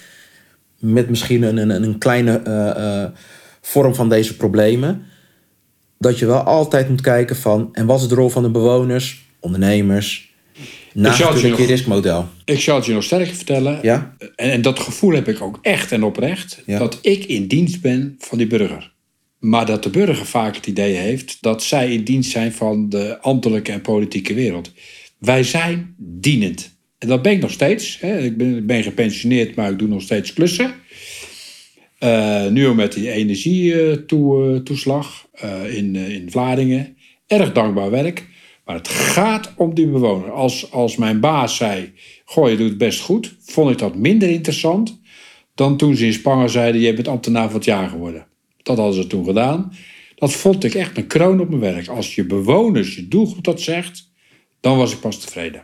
met 0.79 1.09
misschien 1.09 1.43
een, 1.43 1.57
een, 1.57 1.83
een 1.83 1.99
kleine 1.99 2.43
uh, 2.47 3.19
vorm 3.61 3.95
van 3.95 4.09
deze 4.09 4.37
problemen, 4.37 5.03
dat 5.99 6.19
je 6.19 6.27
wel 6.27 6.41
altijd 6.41 6.89
moet 6.89 7.01
kijken 7.01 7.37
van, 7.37 7.69
en 7.73 7.87
wat 7.87 8.01
is 8.01 8.09
de 8.09 8.15
rol 8.15 8.29
van 8.29 8.43
de 8.43 8.51
bewoners, 8.51 9.25
ondernemers, 9.41 10.35
Naast 10.93 11.21
ik 11.21 11.27
natuurlijk 11.27 11.61
je 11.61 11.67
riskmodel. 11.67 12.29
Ik 12.45 12.61
zal 12.61 12.77
het 12.77 12.87
je 12.87 12.93
nog 12.93 13.03
sterker 13.03 13.35
vertellen. 13.35 13.79
Ja? 13.83 14.15
En, 14.37 14.51
en 14.51 14.63
dat 14.63 14.79
gevoel 14.79 15.13
heb 15.15 15.29
ik 15.29 15.41
ook 15.41 15.59
echt 15.63 15.93
en 15.93 16.03
oprecht. 16.03 16.63
Dat 16.67 16.99
ik 17.03 17.25
in 17.25 17.47
dienst 17.47 17.81
ben 17.81 18.17
van 18.19 18.39
die 18.39 18.47
burger. 18.47 18.94
Maar 19.45 19.67
dat 19.67 19.83
de 19.83 19.91
burger 19.91 20.27
vaak 20.27 20.57
het 20.57 20.67
idee 20.67 20.95
heeft 20.95 21.39
dat 21.41 21.63
zij 21.63 21.93
in 21.93 22.05
dienst 22.05 22.31
zijn 22.31 22.53
van 22.53 22.89
de 22.89 23.21
ambtelijke 23.21 23.73
en 23.73 23.81
politieke 23.81 24.35
wereld. 24.35 24.73
Wij 25.19 25.43
zijn 25.43 25.95
dienend. 25.99 26.79
En 26.99 27.09
dat 27.09 27.23
ben 27.23 27.33
ik 27.33 27.41
nog 27.41 27.51
steeds. 27.51 28.01
Hè. 28.01 28.19
Ik, 28.19 28.67
ben, 28.67 28.83
gepensioneerd, 28.83 29.55
maar 29.55 29.71
ik 29.71 29.79
doe 29.79 29.89
nog 29.89 30.03
steeds 30.03 30.33
klussen. 30.33 30.75
Uh, 32.01 32.49
nu 32.49 32.67
ook 32.67 32.77
met 32.77 32.93
die 32.93 33.11
energietoeslag 33.11 35.29
uh, 35.45 35.77
in, 35.77 35.95
uh, 35.95 36.09
in 36.09 36.31
Vlaardingen. 36.31 36.97
Erg 37.27 37.53
dankbaar 37.53 37.91
werk. 37.91 38.27
Maar 38.65 38.77
het 38.77 38.89
gaat 38.89 39.53
om 39.57 39.75
die 39.75 39.89
bewoner. 39.89 40.31
Als, 40.31 40.71
als 40.71 40.97
mijn 40.97 41.21
baas 41.21 41.57
zei: 41.57 41.93
Goh, 42.25 42.51
je 42.51 42.57
doet 42.57 42.69
het 42.69 42.79
best 42.79 43.01
goed, 43.01 43.37
vond 43.41 43.71
ik 43.71 43.79
dat 43.79 43.95
minder 43.95 44.29
interessant 44.29 45.01
dan 45.55 45.77
toen 45.77 45.97
ze 45.97 46.07
in 46.07 46.13
Spangen 46.13 46.51
zeiden: 46.51 46.81
Je 46.81 46.95
bent 46.95 47.09
ambtenaar 47.09 47.47
van 47.47 47.55
het 47.55 47.65
jaar 47.65 47.89
geworden. 47.89 48.33
Dat 48.65 48.77
hadden 48.77 49.03
ze 49.03 49.07
toen 49.07 49.25
gedaan. 49.25 49.73
Dat 50.15 50.33
vond 50.33 50.65
ik 50.65 50.75
echt 50.75 50.97
een 50.97 51.07
kroon 51.07 51.41
op 51.41 51.49
mijn 51.49 51.61
werk. 51.61 51.89
Als 51.89 52.15
je 52.15 52.27
bewoners, 52.27 52.95
je 52.95 53.09
doelgroep 53.09 53.45
dat 53.45 53.61
zegt, 53.61 54.11
dan 54.61 54.77
was 54.77 54.93
ik 54.93 55.01
pas 55.01 55.21
tevreden. 55.21 55.63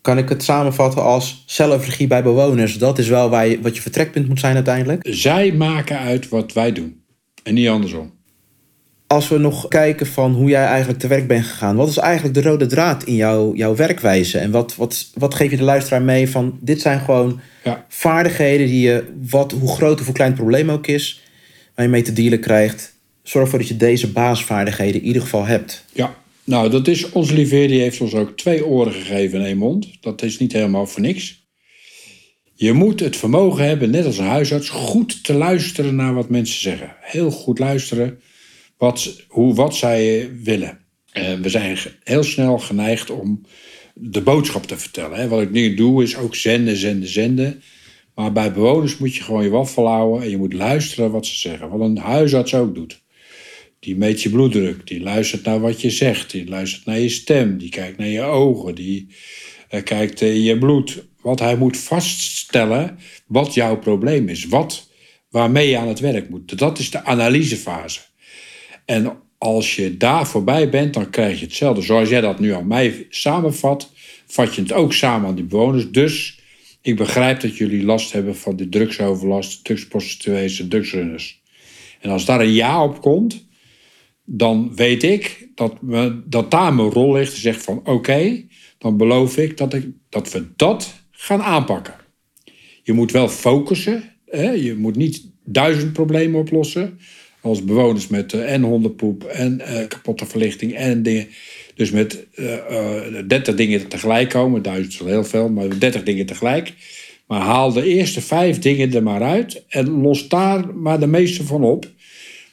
Kan 0.00 0.18
ik 0.18 0.28
het 0.28 0.42
samenvatten 0.42 1.02
als 1.02 1.42
zelfregie 1.46 2.06
bij 2.06 2.22
bewoners? 2.22 2.78
Dat 2.78 2.98
is 2.98 3.08
wel 3.08 3.28
waar 3.28 3.46
je, 3.46 3.60
wat 3.60 3.76
je 3.76 3.82
vertrekpunt 3.82 4.28
moet 4.28 4.40
zijn 4.40 4.54
uiteindelijk? 4.54 5.06
Zij 5.10 5.52
maken 5.52 5.98
uit 5.98 6.28
wat 6.28 6.52
wij 6.52 6.72
doen 6.72 7.02
en 7.42 7.54
niet 7.54 7.68
andersom. 7.68 8.16
Als 9.06 9.28
we 9.28 9.38
nog 9.38 9.68
kijken 9.68 10.06
van 10.06 10.32
hoe 10.32 10.48
jij 10.48 10.64
eigenlijk 10.64 10.98
te 10.98 11.06
werk 11.06 11.26
bent 11.26 11.44
gegaan, 11.44 11.76
wat 11.76 11.88
is 11.88 11.96
eigenlijk 11.96 12.34
de 12.34 12.42
rode 12.42 12.66
draad 12.66 13.04
in 13.04 13.14
jouw, 13.14 13.54
jouw 13.54 13.74
werkwijze? 13.74 14.38
En 14.38 14.50
wat, 14.50 14.76
wat, 14.76 15.10
wat 15.14 15.34
geef 15.34 15.50
je 15.50 15.56
de 15.56 15.62
luisteraar 15.62 16.02
mee 16.02 16.30
van 16.30 16.58
dit 16.60 16.80
zijn 16.80 17.00
gewoon 17.00 17.40
ja. 17.64 17.84
vaardigheden 17.88 18.66
die 18.66 18.80
je, 18.80 19.04
wat, 19.30 19.52
hoe 19.52 19.68
groot 19.68 20.00
of 20.00 20.06
hoe 20.06 20.14
klein 20.14 20.30
het 20.30 20.40
probleem 20.40 20.70
ook 20.70 20.86
is, 20.86 21.22
waar 21.78 21.86
je 21.86 21.92
mee 21.92 22.02
te 22.02 22.12
dealen 22.12 22.40
krijgt. 22.40 22.98
Zorg 23.22 23.44
ervoor 23.44 23.58
dat 23.58 23.68
je 23.68 23.76
deze 23.76 24.12
basisvaardigheden 24.12 25.00
in 25.00 25.06
ieder 25.06 25.22
geval 25.22 25.44
hebt. 25.44 25.84
Ja, 25.92 26.16
nou 26.44 26.70
dat 26.70 26.88
is, 26.88 27.06
Liveer 27.14 27.68
die 27.68 27.80
heeft 27.80 28.00
ons 28.00 28.14
ook 28.14 28.36
twee 28.36 28.66
oren 28.66 28.92
gegeven 28.92 29.38
en 29.38 29.46
één 29.46 29.56
mond. 29.56 29.88
Dat 30.00 30.22
is 30.22 30.38
niet 30.38 30.52
helemaal 30.52 30.86
voor 30.86 31.00
niks. 31.00 31.46
Je 32.54 32.72
moet 32.72 33.00
het 33.00 33.16
vermogen 33.16 33.64
hebben, 33.64 33.90
net 33.90 34.04
als 34.04 34.18
een 34.18 34.24
huisarts, 34.24 34.68
goed 34.68 35.24
te 35.24 35.32
luisteren 35.32 35.94
naar 35.94 36.14
wat 36.14 36.28
mensen 36.28 36.60
zeggen. 36.60 36.96
Heel 37.00 37.30
goed 37.30 37.58
luisteren 37.58 38.20
wat, 38.76 39.24
hoe, 39.28 39.54
wat 39.54 39.76
zij 39.76 40.30
willen. 40.42 40.78
Uh, 41.12 41.34
we 41.34 41.48
zijn 41.48 41.78
heel 42.04 42.22
snel 42.22 42.58
geneigd 42.58 43.10
om 43.10 43.46
de 43.94 44.20
boodschap 44.20 44.66
te 44.66 44.78
vertellen. 44.78 45.18
Hè. 45.18 45.28
Wat 45.28 45.42
ik 45.42 45.50
nu 45.50 45.74
doe 45.74 46.02
is 46.02 46.16
ook 46.16 46.34
zenden, 46.34 46.76
zenden, 46.76 47.08
zenden. 47.08 47.62
Maar 48.18 48.32
bij 48.32 48.52
bewoners 48.52 48.98
moet 48.98 49.14
je 49.14 49.22
gewoon 49.22 49.42
je 49.42 49.50
waffel 49.50 49.86
houden 49.86 50.22
en 50.22 50.30
je 50.30 50.36
moet 50.36 50.52
luisteren 50.52 51.10
wat 51.10 51.26
ze 51.26 51.38
zeggen. 51.38 51.68
Wat 51.68 51.80
een 51.80 51.98
huisarts 51.98 52.54
ook 52.54 52.74
doet. 52.74 53.02
Die 53.80 53.96
meet 53.96 54.22
je 54.22 54.30
bloeddruk, 54.30 54.86
die 54.86 55.00
luistert 55.00 55.44
naar 55.44 55.60
wat 55.60 55.80
je 55.80 55.90
zegt, 55.90 56.30
die 56.30 56.48
luistert 56.48 56.84
naar 56.84 56.98
je 56.98 57.08
stem, 57.08 57.58
die 57.58 57.68
kijkt 57.68 57.98
naar 57.98 58.06
je 58.06 58.22
ogen, 58.22 58.74
die 58.74 59.06
uh, 59.70 59.82
kijkt 59.82 60.20
in 60.20 60.42
je 60.42 60.58
bloed. 60.58 61.04
Wat 61.20 61.38
hij 61.38 61.56
moet 61.56 61.76
vaststellen 61.76 62.98
wat 63.26 63.54
jouw 63.54 63.78
probleem 63.78 64.28
is, 64.28 64.46
wat, 64.46 64.88
waarmee 65.30 65.68
je 65.68 65.78
aan 65.78 65.88
het 65.88 66.00
werk 66.00 66.28
moet. 66.28 66.58
Dat 66.58 66.78
is 66.78 66.90
de 66.90 67.04
analysefase. 67.04 68.00
En 68.84 69.12
als 69.38 69.76
je 69.76 69.96
daar 69.96 70.26
voorbij 70.26 70.68
bent, 70.68 70.94
dan 70.94 71.10
krijg 71.10 71.38
je 71.38 71.44
hetzelfde. 71.44 71.82
Zoals 71.82 72.08
jij 72.08 72.20
dat 72.20 72.40
nu 72.40 72.52
aan 72.52 72.66
mij 72.66 73.06
samenvat, 73.08 73.92
vat 74.26 74.54
je 74.54 74.62
het 74.62 74.72
ook 74.72 74.92
samen 74.92 75.28
aan 75.28 75.34
die 75.34 75.44
bewoners. 75.44 75.90
Dus 75.90 76.37
ik 76.88 76.96
begrijp 76.96 77.40
dat 77.40 77.56
jullie 77.56 77.84
last 77.84 78.12
hebben 78.12 78.36
van 78.36 78.56
de 78.56 78.68
drugsoverlast, 78.68 79.64
drugsprostituees, 79.64 80.64
drugsrunners. 80.68 81.42
En 82.00 82.10
als 82.10 82.24
daar 82.24 82.40
een 82.40 82.52
ja 82.52 82.84
op 82.84 83.00
komt, 83.00 83.46
dan 84.24 84.74
weet 84.74 85.02
ik 85.02 85.48
dat, 85.54 85.76
we, 85.80 86.22
dat 86.26 86.50
daar 86.50 86.74
mijn 86.74 86.90
rol 86.90 87.12
ligt. 87.12 87.32
Zeggen 87.32 87.62
van 87.62 87.80
oké, 87.84 88.44
dan 88.78 88.96
beloof 88.96 89.36
ik 89.36 89.56
dat, 89.56 89.74
ik 89.74 89.86
dat 90.08 90.32
we 90.32 90.46
dat 90.56 90.94
gaan 91.10 91.42
aanpakken. 91.42 91.94
Je 92.82 92.92
moet 92.92 93.12
wel 93.12 93.28
focussen. 93.28 94.02
Hè? 94.26 94.50
Je 94.50 94.74
moet 94.74 94.96
niet 94.96 95.30
duizend 95.44 95.92
problemen 95.92 96.40
oplossen. 96.40 96.98
Als 97.40 97.64
bewoners 97.64 98.08
met 98.08 98.32
uh, 98.32 98.52
en 98.52 98.62
hondenpoep 98.62 99.24
en 99.24 99.60
uh, 99.60 99.86
kapotte 99.88 100.26
verlichting 100.26 100.74
en 100.74 101.02
dingen. 101.02 101.28
Dus 101.74 101.90
met 101.90 102.26
uh, 102.34 102.56
30 103.26 103.54
dingen 103.54 103.88
tegelijk 103.88 104.28
komen. 104.28 104.62
Duizend 104.62 104.92
is 104.92 104.98
heel 104.98 105.24
veel, 105.24 105.48
maar 105.48 105.78
30 105.78 106.02
dingen 106.02 106.26
tegelijk. 106.26 106.72
Maar 107.26 107.40
haal 107.40 107.72
de 107.72 107.84
eerste 107.84 108.20
vijf 108.20 108.58
dingen 108.58 108.94
er 108.94 109.02
maar 109.02 109.22
uit 109.22 109.64
en 109.68 109.88
los 109.88 110.28
daar 110.28 110.74
maar 110.74 111.00
de 111.00 111.06
meeste 111.06 111.44
van 111.44 111.64
op. 111.64 111.90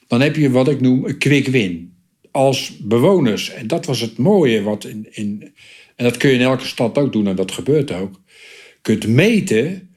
Dan 0.07 0.21
heb 0.21 0.35
je 0.35 0.51
wat 0.51 0.67
ik 0.67 0.81
noem 0.81 1.05
een 1.05 1.17
quick 1.17 1.47
win. 1.47 1.93
Als 2.31 2.77
bewoners, 2.77 3.49
en 3.49 3.67
dat 3.67 3.85
was 3.85 4.01
het 4.01 4.17
mooie 4.17 4.61
wat 4.61 4.85
in, 4.85 5.07
in 5.11 5.53
en 5.95 6.03
dat 6.03 6.17
kun 6.17 6.29
je 6.29 6.35
in 6.35 6.41
elke 6.41 6.65
stad 6.65 6.97
ook 6.97 7.13
doen 7.13 7.27
en 7.27 7.35
dat 7.35 7.51
gebeurt 7.51 7.91
ook, 7.91 8.21
kunt 8.81 9.07
meten 9.07 9.89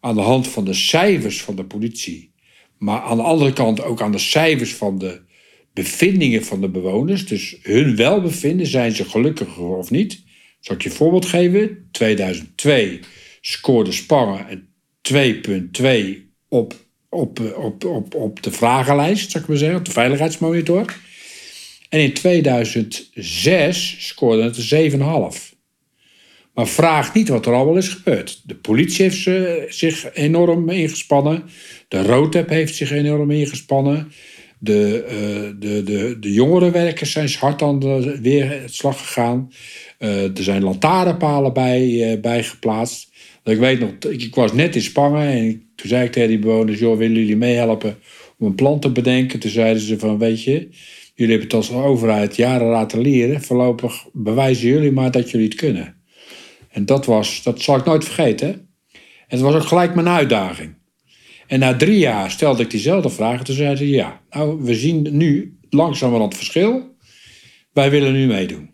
aan 0.00 0.14
de 0.14 0.20
hand 0.20 0.48
van 0.48 0.64
de 0.64 0.74
cijfers 0.74 1.42
van 1.42 1.56
de 1.56 1.64
politie. 1.64 2.29
Maar 2.80 3.00
aan 3.00 3.16
de 3.16 3.22
andere 3.22 3.52
kant 3.52 3.82
ook 3.82 4.02
aan 4.02 4.12
de 4.12 4.18
cijfers 4.18 4.74
van 4.74 4.98
de 4.98 5.20
bevindingen 5.72 6.44
van 6.44 6.60
de 6.60 6.68
bewoners. 6.68 7.26
Dus 7.26 7.56
hun 7.62 7.96
welbevinden, 7.96 8.66
zijn 8.66 8.92
ze 8.92 9.04
gelukkiger 9.04 9.76
of 9.76 9.90
niet? 9.90 10.22
Zal 10.60 10.74
ik 10.74 10.82
je 10.82 10.88
een 10.88 10.94
voorbeeld 10.94 11.26
geven? 11.26 11.88
2002 11.92 13.00
scoorde 13.40 13.92
Spangen 13.92 14.68
2,2 15.12 15.14
op, 16.48 16.74
op, 17.08 17.40
op, 17.56 17.84
op, 17.84 18.14
op 18.14 18.42
de 18.42 18.50
vragenlijst, 18.50 19.30
zou 19.30 19.42
ik 19.42 19.48
maar 19.48 19.58
zeggen, 19.58 19.78
op 19.78 19.84
de 19.84 19.90
veiligheidsmonitor. 19.90 20.96
En 21.88 22.00
in 22.00 22.12
2006 22.12 23.96
scoorde 24.06 24.42
het 24.42 24.92
7,5. 24.92 25.58
Maar 26.54 26.66
vraag 26.66 27.14
niet 27.14 27.28
wat 27.28 27.46
er 27.46 27.52
allemaal 27.52 27.76
is 27.76 27.88
gebeurd. 27.88 28.42
De 28.44 28.54
politie 28.54 29.04
heeft 29.04 29.74
zich 29.74 30.14
enorm 30.14 30.68
ingespannen. 30.68 31.42
De 31.88 32.02
Roodtep 32.02 32.48
heeft 32.48 32.74
zich 32.74 32.90
enorm 32.90 33.30
ingespannen. 33.30 34.12
De, 34.58 35.04
uh, 35.04 35.60
de, 35.60 35.82
de, 35.82 36.16
de 36.20 36.32
jongerenwerkers 36.32 37.12
zijn 37.12 37.30
hard 37.38 37.62
aan 37.62 37.78
de 37.78 38.18
weer 38.22 38.50
het 38.50 38.74
slag 38.74 38.98
gegaan. 38.98 39.52
Uh, 39.98 40.22
er 40.22 40.42
zijn 40.42 40.62
lantaarnpalen 40.62 41.52
bij, 41.52 41.88
uh, 41.88 42.20
bij 42.20 42.42
geplaatst. 42.42 43.08
Ik 43.44 43.58
weet 43.58 43.80
nog, 43.80 44.12
ik 44.12 44.34
was 44.34 44.52
net 44.52 44.74
in 44.74 44.82
Spangen 44.82 45.28
en 45.28 45.62
toen 45.74 45.88
zei 45.88 46.04
ik 46.04 46.12
tegen 46.12 46.28
die 46.28 46.38
bewoners: 46.38 46.78
joh, 46.78 46.98
willen 46.98 47.16
jullie 47.16 47.36
meehelpen 47.36 47.98
om 48.38 48.46
een 48.46 48.54
plan 48.54 48.80
te 48.80 48.92
bedenken? 48.92 49.38
Toen 49.38 49.50
zeiden 49.50 49.82
ze 49.82 49.98
van, 49.98 50.18
weet 50.18 50.42
je, 50.42 50.68
jullie 51.14 51.38
hebben 51.38 51.40
het 51.40 51.54
als 51.54 51.72
overheid 51.72 52.36
jaren 52.36 52.66
laten 52.66 53.00
leren. 53.00 53.42
Voorlopig 53.42 54.06
bewijzen 54.12 54.68
jullie 54.68 54.92
maar 54.92 55.10
dat 55.10 55.30
jullie 55.30 55.46
het 55.46 55.56
kunnen. 55.56 55.99
En 56.70 56.86
dat 56.86 57.06
was, 57.06 57.42
dat 57.42 57.60
zal 57.60 57.76
ik 57.76 57.84
nooit 57.84 58.04
vergeten. 58.04 58.48
En 58.48 59.38
het 59.38 59.40
was 59.40 59.54
ook 59.54 59.66
gelijk 59.66 59.94
mijn 59.94 60.08
uitdaging. 60.08 60.74
En 61.46 61.58
na 61.58 61.76
drie 61.76 61.98
jaar 61.98 62.30
stelde 62.30 62.62
ik 62.62 62.70
diezelfde 62.70 63.10
vraag. 63.10 63.38
En 63.38 63.44
toen 63.44 63.54
zeiden 63.54 63.78
ze: 63.78 63.88
Ja, 63.88 64.20
nou, 64.30 64.62
we 64.62 64.74
zien 64.74 65.08
nu 65.10 65.58
langzamerhand 65.70 66.36
verschil. 66.36 66.96
Wij 67.72 67.90
willen 67.90 68.12
nu 68.12 68.26
meedoen. 68.26 68.70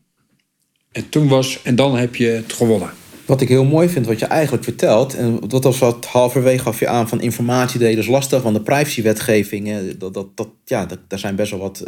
En 0.93 1.09
toen 1.09 1.29
was, 1.29 1.63
en 1.63 1.75
dan 1.75 1.97
heb 1.97 2.17
je 2.17 2.27
het 2.27 2.53
gewonnen. 2.53 2.91
Wat 3.27 3.41
ik 3.41 3.49
heel 3.49 3.65
mooi 3.65 3.89
vind, 3.89 4.07
wat 4.07 4.19
je 4.19 4.27
eigenlijk 4.27 4.65
vertelt, 4.65 5.15
en 5.15 5.41
dat 5.49 5.65
was 5.65 5.79
wat 5.79 6.05
halverwege 6.05 6.63
gaf 6.63 6.81
je 6.81 6.89
aan 6.89 7.09
van 7.09 7.21
informatie 7.21 7.79
delen 7.79 7.99
is 7.99 8.07
lastig, 8.07 8.43
van 8.43 8.53
de 8.53 8.63
privacywetgeving, 8.63 9.97
dat, 9.99 10.15
dat, 10.15 10.37
dat, 10.37 10.49
ja, 10.65 10.87
dat, 10.87 10.99
daar 11.09 11.19
zijn 11.19 11.37
best 11.37 11.51
wel 11.51 11.61
wat 11.61 11.85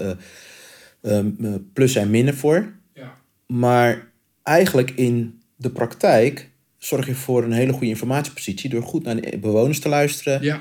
uh, 1.03 1.19
uh, 1.41 1.55
plus 1.73 1.95
en 1.95 2.11
minnen 2.11 2.37
voor. 2.37 2.75
Ja. 2.95 3.15
Maar 3.47 4.11
eigenlijk 4.43 4.91
in 4.91 5.38
de 5.59 5.71
praktijk 5.71 6.51
zorg 6.79 7.07
je 7.07 7.15
voor 7.15 7.43
een 7.43 7.53
hele 7.53 7.73
goede 7.73 7.87
informatiepositie 7.87 8.71
door 8.71 8.83
goed 8.83 9.03
naar 9.05 9.21
de 9.21 9.39
bewoners 9.39 9.81
te 9.81 9.89
luisteren, 9.89 10.43
ja. 10.43 10.61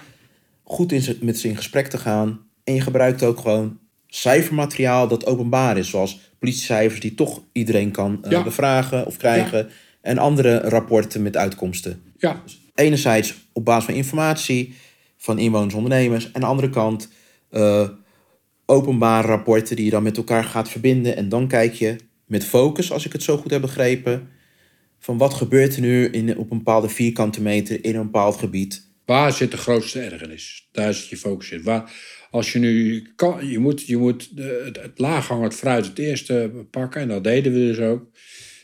goed 0.63 0.91
in 0.91 1.17
met 1.21 1.37
ze 1.37 1.47
in 1.47 1.55
gesprek 1.55 1.87
te 1.87 1.97
gaan 1.97 2.39
en 2.63 2.73
je 2.73 2.81
gebruikt 2.81 3.23
ook 3.23 3.39
gewoon 3.39 3.79
cijfermateriaal 4.07 5.07
dat 5.07 5.25
openbaar 5.25 5.77
is, 5.77 5.89
zoals 5.89 6.19
politiecijfers 6.39 6.99
die 6.99 7.15
toch 7.15 7.41
iedereen 7.51 7.91
kan 7.91 8.25
uh, 8.29 8.43
bevragen 8.43 9.05
of 9.05 9.17
krijgen 9.17 9.69
en 10.01 10.17
andere 10.17 10.57
rapporten 10.57 11.21
met 11.21 11.37
uitkomsten. 11.37 12.01
Ja. 12.17 12.41
Dus 12.43 12.61
enerzijds 12.75 13.35
op 13.53 13.65
basis 13.65 13.85
van 13.85 13.93
informatie 13.93 14.75
van 15.17 15.39
inwoners 15.39 15.73
en 15.73 15.79
ondernemers. 15.79 16.25
En 16.25 16.35
aan 16.35 16.41
de 16.41 16.47
andere 16.47 16.69
kant 16.69 17.09
uh, 17.51 17.89
openbare 18.65 19.27
rapporten 19.27 19.75
die 19.75 19.85
je 19.85 19.91
dan 19.91 20.03
met 20.03 20.17
elkaar 20.17 20.43
gaat 20.43 20.69
verbinden. 20.69 21.15
En 21.15 21.29
dan 21.29 21.47
kijk 21.47 21.73
je 21.73 21.95
met 22.25 22.45
focus, 22.45 22.91
als 22.91 23.05
ik 23.05 23.13
het 23.13 23.23
zo 23.23 23.37
goed 23.37 23.51
heb 23.51 23.61
begrepen, 23.61 24.29
van 24.99 25.17
wat 25.17 25.33
gebeurt 25.33 25.75
er 25.75 25.81
nu 25.81 26.05
in, 26.05 26.37
op 26.37 26.51
een 26.51 26.57
bepaalde 26.57 26.89
vierkante 26.89 27.41
meter 27.41 27.83
in 27.83 27.95
een 27.95 28.03
bepaald 28.03 28.37
gebied. 28.37 28.91
Waar 29.05 29.33
zit 29.33 29.51
de 29.51 29.57
grootste 29.57 29.99
ergernis? 29.99 30.67
Daar 30.71 30.93
zit 30.93 31.07
je 31.07 31.17
focus 31.17 31.51
in. 31.51 31.63
Waar, 31.63 31.91
als 32.31 32.51
je 32.51 32.59
nu 32.59 33.01
kan, 33.15 33.47
je 33.47 33.59
moet, 33.59 33.85
je 33.85 33.97
moet 33.97 34.31
het, 34.35 34.81
het 34.81 34.99
laaghangend 34.99 35.53
fruit 35.53 35.85
het 35.85 35.99
eerste 35.99 36.65
pakken, 36.71 37.01
en 37.01 37.07
dat 37.07 37.23
deden 37.23 37.53
we 37.53 37.59
dus 37.59 37.79
ook. 37.79 38.05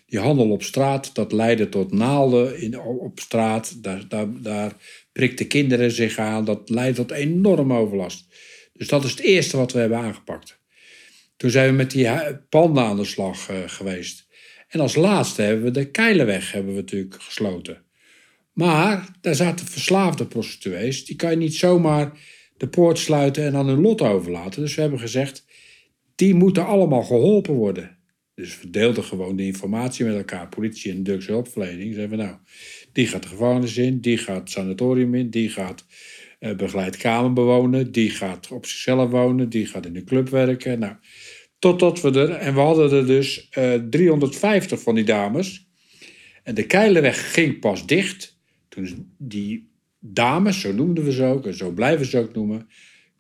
Die 0.06 0.20
handel 0.20 0.50
op 0.50 0.64
straat, 0.64 1.16
dat 1.16 1.32
leidde 1.32 1.70
tot 1.70 1.92
naalden 1.92 2.60
in, 2.62 2.80
op 2.80 3.20
straat. 3.20 3.84
Daar, 3.84 4.08
daar, 4.08 4.28
daar 4.42 4.76
prikten 5.12 5.48
kinderen 5.48 5.92
zich 5.92 6.18
aan. 6.18 6.46
Dat 6.46 6.70
leidt 6.70 6.96
tot 6.96 7.12
enorm 7.12 7.74
overlast. 7.74 8.26
Dus 8.74 8.88
dat 8.88 9.04
is 9.04 9.12
het 9.12 9.20
eerste 9.20 9.58
wat 9.58 9.72
we 9.72 9.80
hebben 9.80 9.98
aangepakt. 9.98 10.60
Toen 11.38 11.50
zijn 11.50 11.70
we 11.70 11.76
met 11.76 11.92
die 11.92 12.10
panden 12.50 12.84
aan 12.84 12.98
de 12.98 13.06
slag 13.06 13.50
uh, 13.50 13.58
geweest. 13.66 14.23
En 14.74 14.80
als 14.80 14.96
laatste 14.96 15.42
hebben 15.42 15.64
we 15.64 15.72
de 15.72 15.92
Keilenweg 15.92 16.52
hebben 16.52 16.74
we 16.74 16.80
natuurlijk 16.80 17.22
gesloten. 17.22 17.82
Maar 18.54 19.10
daar 19.22 19.36
zaten 19.36 19.66
verslaafde 19.66 20.26
prostituees. 20.26 21.06
Die 21.06 21.16
kan 21.16 21.30
je 21.30 21.38
niet 21.38 21.56
zomaar 21.56 22.20
de 22.58 22.68
poort 22.68 23.00
sluiten 23.00 23.44
en 23.44 23.56
aan 23.56 23.68
hun 23.68 23.82
lot 23.82 24.02
overlaten. 24.02 24.62
Dus 24.62 24.76
we 24.76 24.82
hebben 24.82 25.00
gezegd, 25.00 25.46
die 26.16 26.34
moeten 26.34 26.66
allemaal 26.66 27.04
geholpen 27.04 27.54
worden. 27.54 27.98
Dus 28.36 28.62
we 28.62 28.70
deelden 28.70 29.04
gewoon 29.04 29.36
de 29.36 29.46
informatie 29.46 30.06
met 30.06 30.16
elkaar, 30.16 30.50
politie 30.50 30.92
en 30.92 31.04
Duitse 31.04 31.32
hulpverlening. 31.32 31.94
Zeiden 31.94 32.18
we 32.18 32.24
nou, 32.24 32.38
die 32.92 33.08
gaat 33.08 33.24
de 33.24 33.30
gevangenis 33.30 33.78
in, 33.78 34.00
die 34.00 34.18
gaat 34.18 34.40
het 34.40 34.50
sanatorium 34.50 35.16
in, 35.16 35.30
die 35.30 35.50
gaat 35.50 35.86
uh, 36.40 36.56
begeleid 36.56 36.98
kamer 36.98 37.34
bewonen, 37.34 37.92
die 37.92 38.10
gaat 38.10 38.52
op 38.52 38.66
zichzelf 38.66 39.10
wonen, 39.10 39.50
die 39.50 39.66
gaat 39.66 39.86
in 39.86 39.94
de 39.94 40.04
club 40.04 40.30
werken. 40.30 40.80
Nou, 40.80 40.96
totdat 41.64 42.02
we 42.02 42.20
er, 42.20 42.30
en 42.30 42.54
we 42.54 42.60
hadden 42.60 42.92
er 42.92 43.06
dus 43.06 43.50
uh, 43.58 43.74
eh, 43.74 43.82
350 43.90 44.82
van 44.82 44.96
die 44.96 45.04
dames. 45.04 45.68
En 46.44 46.56
de 46.56 46.66
Keilenweg 46.66 47.34
ging 47.34 47.60
pas 47.60 47.86
dicht 47.86 48.40
toen 48.70 49.14
die 49.18 49.72
dames, 50.00 50.60
zo 50.60 50.74
noemden 50.74 51.04
we 51.04 51.12
ze 51.12 51.24
ook, 51.24 51.46
en 51.46 51.54
zo 51.54 51.72
blijven 51.72 52.06
ze 52.06 52.18
ook 52.18 52.34
noemen, 52.34 52.70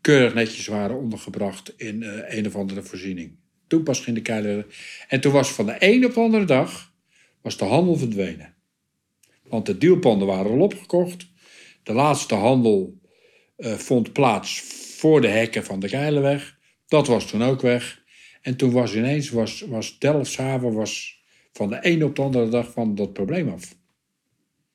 keurig 0.01 0.33
netjes 0.33 0.67
waren 0.67 0.97
ondergebracht 0.97 1.73
in 1.77 2.01
uh, 2.01 2.37
een 2.37 2.47
of 2.47 2.55
andere 2.55 2.83
voorziening. 2.83 3.35
Toen 3.67 3.83
pas 3.83 3.99
ging 3.99 4.15
de 4.15 4.21
keiler. 4.21 4.65
En 5.07 5.21
toen 5.21 5.31
was 5.31 5.51
van 5.51 5.65
de 5.65 5.75
een 5.79 6.05
op 6.05 6.13
de 6.13 6.19
andere 6.19 6.45
dag 6.45 6.93
was 7.41 7.57
de 7.57 7.65
handel 7.65 7.95
verdwenen. 7.95 8.53
Want 9.47 9.65
de 9.65 9.77
dealpanden 9.77 10.27
waren 10.27 10.51
al 10.51 10.59
opgekocht. 10.59 11.27
De 11.83 11.93
laatste 11.93 12.35
handel 12.35 12.99
uh, 13.57 13.73
vond 13.73 14.13
plaats 14.13 14.61
voor 14.97 15.21
de 15.21 15.27
hekken 15.27 15.63
van 15.63 15.79
de 15.79 15.89
Keilerweg. 15.89 16.57
Dat 16.87 17.07
was 17.07 17.27
toen 17.27 17.43
ook 17.43 17.61
weg. 17.61 18.02
En 18.43 18.55
toen 18.55 18.71
was 18.71 18.95
ineens 18.95 19.29
was, 19.29 19.61
was 19.61 19.99
Delfshaven 19.99 20.73
was 20.73 21.21
van 21.53 21.69
de 21.69 21.77
een 21.81 22.03
op 22.03 22.15
de 22.15 22.21
andere 22.21 22.49
dag 22.49 22.71
van 22.71 22.95
dat 22.95 23.13
probleem 23.13 23.49
af. 23.49 23.75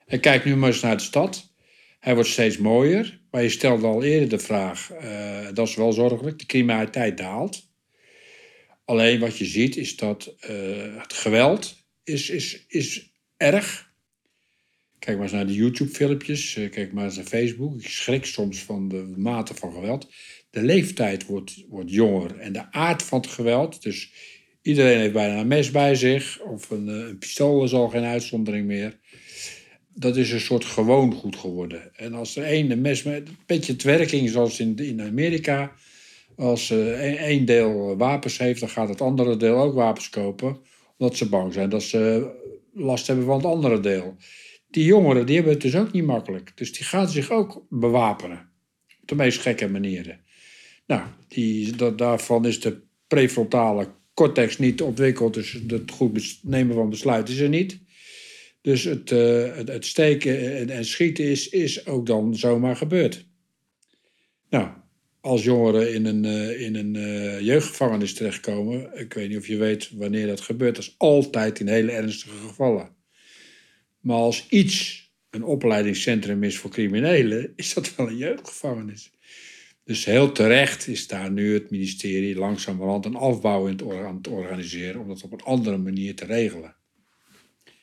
En 0.07 0.21
kijk 0.21 0.45
nu 0.45 0.57
maar 0.57 0.69
eens 0.69 0.81
naar 0.81 0.97
de 0.97 1.03
stad. 1.03 1.53
Hij 1.99 2.14
wordt 2.14 2.29
steeds 2.29 2.59
mooier. 2.59 3.21
Maar 3.31 3.43
je 3.43 3.49
stelde 3.49 3.87
al 3.87 4.03
eerder 4.03 4.29
de 4.29 4.39
vraag, 4.39 4.91
uh, 4.93 5.49
dat 5.55 5.69
is 5.69 5.75
wel 5.75 5.93
zorgelijk, 5.93 6.39
de 6.39 6.47
criminaliteit 6.47 7.19
daalt. 7.19 7.69
Alleen 8.85 9.21
wat 9.21 9.39
je 9.39 9.45
ziet 9.45 9.77
is 9.77 9.97
dat 9.97 10.35
uh, 10.51 11.01
het 11.01 11.12
geweld 11.12 11.85
is, 12.05 12.31
is, 12.31 12.64
is 12.69 13.12
erg. 13.37 13.93
Kijk 14.99 15.16
maar 15.16 15.27
eens 15.27 15.35
naar 15.35 15.47
de 15.47 15.55
YouTube-filmpjes, 15.55 16.57
uh, 16.57 16.71
kijk 16.71 16.93
maar 16.93 17.05
eens 17.05 17.16
naar 17.16 17.25
Facebook. 17.25 17.81
Ik 17.81 17.89
schrik 17.89 18.25
soms 18.25 18.62
van 18.62 18.89
de 18.89 19.12
mate 19.16 19.55
van 19.55 19.73
geweld. 19.73 20.12
De 20.51 20.63
leeftijd 20.63 21.27
wordt, 21.27 21.65
wordt 21.69 21.91
jonger 21.91 22.39
en 22.39 22.53
de 22.53 22.73
aard 22.73 23.03
van 23.03 23.21
het 23.21 23.31
geweld. 23.31 23.83
Dus 23.83 24.13
iedereen 24.63 24.99
heeft 24.99 25.13
bijna 25.13 25.41
een 25.41 25.47
mes 25.47 25.71
bij 25.71 25.95
zich, 25.95 26.41
of 26.41 26.71
een, 26.71 26.89
uh, 26.89 26.95
een 26.95 27.19
pistool 27.19 27.65
is 27.65 27.73
al 27.73 27.89
geen 27.89 28.05
uitzondering 28.05 28.67
meer. 28.67 28.99
Dat 29.95 30.17
is 30.17 30.33
een 30.33 30.41
soort 30.41 30.65
gewoon 30.65 31.13
goed 31.13 31.37
geworden. 31.37 31.97
En 31.97 32.15
als 32.15 32.37
er 32.37 32.45
één 32.45 32.71
een 32.71 32.81
mes 32.81 33.05
een 33.05 33.27
beetje 33.47 33.73
het 33.73 33.83
werking, 33.83 34.29
zoals 34.29 34.61
in, 34.61 34.77
in 34.77 35.03
Amerika 35.03 35.73
als 36.37 36.71
uh, 36.71 37.21
één 37.27 37.45
deel 37.45 37.97
wapens 37.97 38.39
heeft, 38.39 38.61
dan 38.61 38.69
gaat 38.69 38.89
het 38.89 39.01
andere 39.01 39.37
deel 39.37 39.57
ook 39.57 39.75
wapens 39.75 40.09
kopen. 40.11 40.59
Omdat 40.97 41.17
ze 41.17 41.29
bang 41.29 41.53
zijn 41.53 41.69
dat 41.69 41.83
ze 41.83 42.31
last 42.73 43.07
hebben 43.07 43.25
van 43.25 43.37
het 43.37 43.47
andere 43.47 43.81
deel. 43.81 44.17
Die 44.71 44.85
jongeren 44.85 45.27
die 45.27 45.35
hebben 45.35 45.53
het 45.53 45.63
dus 45.63 45.77
ook 45.77 45.93
niet 45.93 46.05
makkelijk. 46.05 46.53
Dus 46.55 46.73
die 46.73 46.85
gaan 46.85 47.09
zich 47.09 47.31
ook 47.31 47.67
bewapenen. 47.69 48.51
Op 49.01 49.09
de 49.09 49.15
meest 49.15 49.41
gekke 49.41 49.69
manieren. 49.69 50.21
Nou, 50.89 51.03
die, 51.28 51.76
dat, 51.76 51.99
daarvan 51.99 52.47
is 52.47 52.61
de 52.61 52.80
prefrontale 53.07 53.89
cortex 54.14 54.59
niet 54.59 54.82
ontwikkeld. 54.82 55.34
Dus 55.34 55.59
het 55.66 55.91
goed 55.91 56.39
nemen 56.43 56.74
van 56.74 56.91
besluiten 56.91 57.34
is 57.34 57.41
er 57.41 57.49
niet. 57.49 57.80
Dus 58.61 58.84
het, 58.84 59.11
uh, 59.11 59.57
het, 59.57 59.86
steken 59.86 60.57
en, 60.57 60.70
en 60.70 60.84
schieten 60.84 61.24
is, 61.24 61.49
is 61.49 61.86
ook 61.86 62.07
dan 62.07 62.36
zomaar 62.36 62.76
gebeurd. 62.76 63.26
Nou, 64.51 64.68
als 65.20 65.45
jongeren 65.45 65.95
in 65.95 66.07
een, 66.07 66.24
uh, 66.24 66.61
in 66.61 66.74
een 66.74 66.95
uh, 66.95 67.41
jeugdgevangenis 67.41 68.14
terechtkomen, 68.14 68.99
ik 68.99 69.14
weet 69.14 69.28
niet 69.28 69.39
of 69.39 69.47
je 69.47 69.57
weet 69.57 69.91
wanneer 69.91 70.26
dat 70.26 70.41
gebeurt, 70.41 70.74
dat 70.74 70.84
is 70.84 70.95
altijd 70.99 71.61
in 71.61 71.68
hele 71.68 71.93
ernstige 71.93 72.36
gevallen. 72.36 72.97
Maar 74.01 74.16
als 74.16 74.47
iets 74.49 75.07
een 75.30 75.45
opleidingscentrum 75.45 76.43
is 76.43 76.59
voor 76.59 76.70
criminelen, 76.70 77.53
is 77.57 77.74
dat 77.74 77.95
wel 77.95 78.09
een 78.09 78.16
jeugdgevangenis. 78.16 79.11
Dus 79.89 80.05
heel 80.05 80.32
terecht 80.32 80.86
is 80.86 81.07
daar 81.07 81.30
nu 81.30 81.55
het 81.55 81.70
ministerie 81.70 82.36
langzamerhand 82.36 83.05
een 83.05 83.14
afbouw 83.14 83.68
aan 83.68 84.16
het 84.16 84.28
organiseren 84.28 85.01
om 85.01 85.09
dat 85.09 85.22
op 85.22 85.32
een 85.32 85.43
andere 85.43 85.76
manier 85.76 86.16
te 86.16 86.24
regelen. 86.24 86.76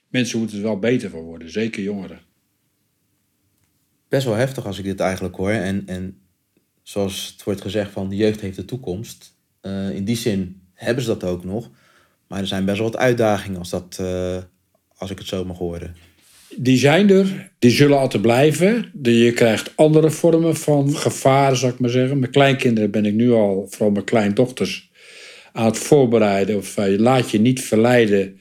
Mensen 0.07 0.39
moeten 0.39 0.57
er 0.57 0.63
wel 0.63 0.79
beter 0.79 1.09
van 1.09 1.19
worden, 1.19 1.51
zeker 1.51 1.83
jongeren. 1.83 2.19
Best 4.07 4.25
wel 4.25 4.35
heftig 4.35 4.65
als 4.65 4.77
ik 4.77 4.83
dit 4.83 4.99
eigenlijk 4.99 5.35
hoor. 5.35 5.49
En, 5.49 5.87
en 5.87 6.21
zoals 6.83 7.31
het 7.31 7.43
wordt 7.43 7.61
gezegd 7.61 7.91
van 7.91 8.09
de 8.09 8.15
jeugd 8.15 8.41
heeft 8.41 8.55
de 8.55 8.65
toekomst. 8.65 9.37
Uh, 9.61 9.95
in 9.95 10.05
die 10.05 10.17
zin 10.17 10.61
hebben 10.73 11.03
ze 11.03 11.09
dat 11.09 11.23
ook 11.23 11.43
nog. 11.43 11.71
Maar 12.27 12.39
er 12.39 12.47
zijn 12.47 12.65
best 12.65 12.77
wel 12.77 12.91
wat 12.91 12.99
uitdagingen 12.99 13.59
als, 13.59 13.69
dat, 13.69 13.97
uh, 14.01 14.37
als 14.95 15.11
ik 15.11 15.17
het 15.17 15.27
zo 15.27 15.45
mag 15.45 15.57
horen. 15.57 15.95
Die 16.57 16.77
zijn 16.77 17.09
er, 17.09 17.51
die 17.59 17.71
zullen 17.71 17.97
altijd 17.97 18.21
blijven. 18.21 18.91
Je 19.01 19.31
krijgt 19.31 19.71
andere 19.75 20.11
vormen 20.11 20.55
van 20.55 20.95
gevaar, 20.95 21.55
zou 21.55 21.71
ik 21.71 21.79
maar 21.79 21.89
zeggen. 21.89 22.19
Met 22.19 22.29
kleinkinderen 22.29 22.91
ben 22.91 23.05
ik 23.05 23.13
nu 23.13 23.31
al, 23.31 23.67
vooral 23.69 23.91
mijn 23.91 24.05
kleindochters, 24.05 24.91
aan 25.53 25.65
het 25.65 25.77
voorbereiden. 25.77 26.57
Of 26.57 26.77
uh, 26.77 26.99
laat 26.99 27.31
je 27.31 27.39
niet 27.39 27.61
verleiden 27.61 28.39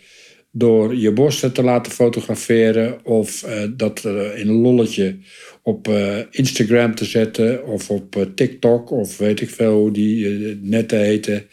door 0.51 0.97
je 0.97 1.13
borsten 1.13 1.53
te 1.53 1.63
laten 1.63 1.93
fotograferen 1.93 3.05
of 3.05 3.47
uh, 3.47 3.63
dat 3.77 4.05
in 4.35 4.49
een 4.49 4.61
lolletje 4.61 5.17
op 5.63 5.89
uh, 5.89 6.19
Instagram 6.31 6.95
te 6.95 7.05
zetten 7.05 7.67
of 7.67 7.91
op 7.91 8.27
TikTok 8.35 8.91
of 8.91 9.19
weet 9.19 9.41
ik 9.41 9.51
veel 9.51 9.75
hoe 9.75 9.91
die 9.91 10.59
netten 10.63 10.99
heten. 10.99 11.47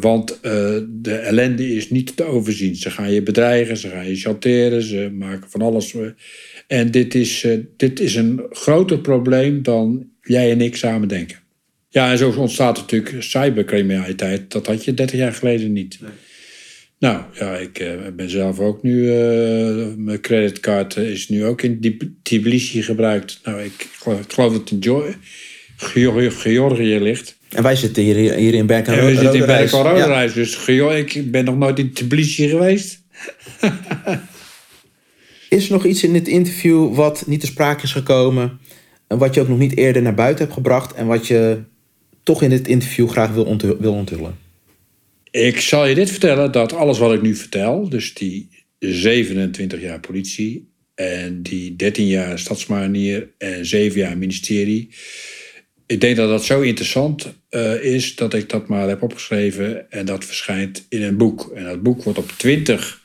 Want 0.00 0.38
de 1.02 1.14
ellende 1.14 1.74
is 1.74 1.90
niet 1.90 2.16
te 2.16 2.24
overzien. 2.24 2.76
Ze 2.76 2.90
gaan 2.90 3.12
je 3.12 3.22
bedreigen, 3.22 3.76
ze 3.76 3.88
gaan 3.88 4.08
je 4.08 4.16
chanteren, 4.16 4.82
ze 4.82 5.10
maken 5.12 5.50
van 5.50 5.62
alles. 5.62 5.94
En 6.66 6.90
dit 6.90 7.14
is, 7.14 7.46
dit 7.76 8.00
is 8.00 8.14
een 8.14 8.46
groter 8.50 8.98
probleem 8.98 9.62
dan 9.62 10.06
jij 10.22 10.50
en 10.50 10.60
ik 10.60 10.76
samen 10.76 11.08
denken. 11.08 11.38
Ja, 11.88 12.10
en 12.10 12.18
zo 12.18 12.30
ontstaat 12.30 12.76
natuurlijk 12.76 13.22
cybercriminaliteit. 13.22 14.50
Dat 14.50 14.66
had 14.66 14.84
je 14.84 14.94
30 14.94 15.18
jaar 15.18 15.32
geleden 15.32 15.72
niet. 15.72 15.98
Nee. 16.00 16.10
Nou 16.98 17.22
ja, 17.34 17.56
ik 17.56 17.96
ben 18.16 18.30
zelf 18.30 18.58
ook 18.58 18.82
nu. 18.82 19.04
Mijn 19.96 20.20
creditcard 20.20 20.96
is 20.96 21.28
nu 21.28 21.44
ook 21.44 21.62
in 21.62 21.98
Tbilisi 22.22 22.82
gebruikt. 22.82 23.40
Nou, 23.44 23.62
ik 23.62 23.88
geloof, 23.92 24.20
ik 24.20 24.32
geloof 24.32 24.52
dat 24.52 24.60
het 24.60 24.70
in 24.70 26.30
Georgië 26.30 26.98
ligt. 26.98 27.37
En 27.50 27.62
wij 27.62 27.76
zitten 27.76 28.02
hier, 28.02 28.34
hier 28.34 28.54
in 28.54 28.66
Berk 28.66 28.86
en 28.86 29.04
We 29.04 29.14
zitten 29.14 29.40
in 29.40 29.46
Berk 29.46 29.72
en 29.72 29.96
ja. 29.96 30.26
Dus 30.26 30.66
ik 30.66 31.30
ben 31.30 31.44
nog 31.44 31.56
nooit 31.56 31.78
in 31.78 31.92
Tbilisi 31.92 32.48
geweest. 32.48 33.02
is 35.48 35.66
er 35.66 35.72
nog 35.72 35.84
iets 35.84 36.04
in 36.04 36.12
dit 36.12 36.28
interview 36.28 36.94
wat 36.94 37.24
niet 37.26 37.40
te 37.40 37.46
sprake 37.46 37.82
is 37.82 37.92
gekomen? 37.92 38.58
En 39.06 39.18
wat 39.18 39.34
je 39.34 39.40
ook 39.40 39.48
nog 39.48 39.58
niet 39.58 39.76
eerder 39.76 40.02
naar 40.02 40.14
buiten 40.14 40.44
hebt 40.44 40.56
gebracht 40.56 40.94
en 40.94 41.06
wat 41.06 41.26
je 41.26 41.62
toch 42.22 42.42
in 42.42 42.50
dit 42.50 42.68
interview 42.68 43.08
graag 43.08 43.30
wil, 43.30 43.56
wil 43.78 43.92
onthullen? 43.92 44.36
Ik 45.30 45.60
zal 45.60 45.86
je 45.86 45.94
dit 45.94 46.10
vertellen, 46.10 46.52
dat 46.52 46.72
alles 46.72 46.98
wat 46.98 47.12
ik 47.12 47.22
nu 47.22 47.34
vertel, 47.34 47.88
dus 47.88 48.14
die 48.14 48.48
27 48.78 49.80
jaar 49.80 50.00
politie 50.00 50.68
en 50.94 51.42
die 51.42 51.76
13 51.76 52.06
jaar 52.06 52.38
stadsmarinier 52.38 53.28
en 53.38 53.66
7 53.66 54.00
jaar 54.00 54.18
ministerie. 54.18 54.88
Ik 55.88 56.00
denk 56.00 56.16
dat 56.16 56.28
dat 56.28 56.44
zo 56.44 56.60
interessant 56.60 57.34
uh, 57.50 57.84
is 57.84 58.14
dat 58.14 58.34
ik 58.34 58.48
dat 58.48 58.68
maar 58.68 58.88
heb 58.88 59.02
opgeschreven 59.02 59.90
en 59.90 60.06
dat 60.06 60.24
verschijnt 60.24 60.86
in 60.88 61.02
een 61.02 61.16
boek. 61.16 61.52
En 61.54 61.64
dat 61.64 61.82
boek 61.82 62.02
wordt 62.02 62.18
op 62.18 62.32
20 62.36 63.02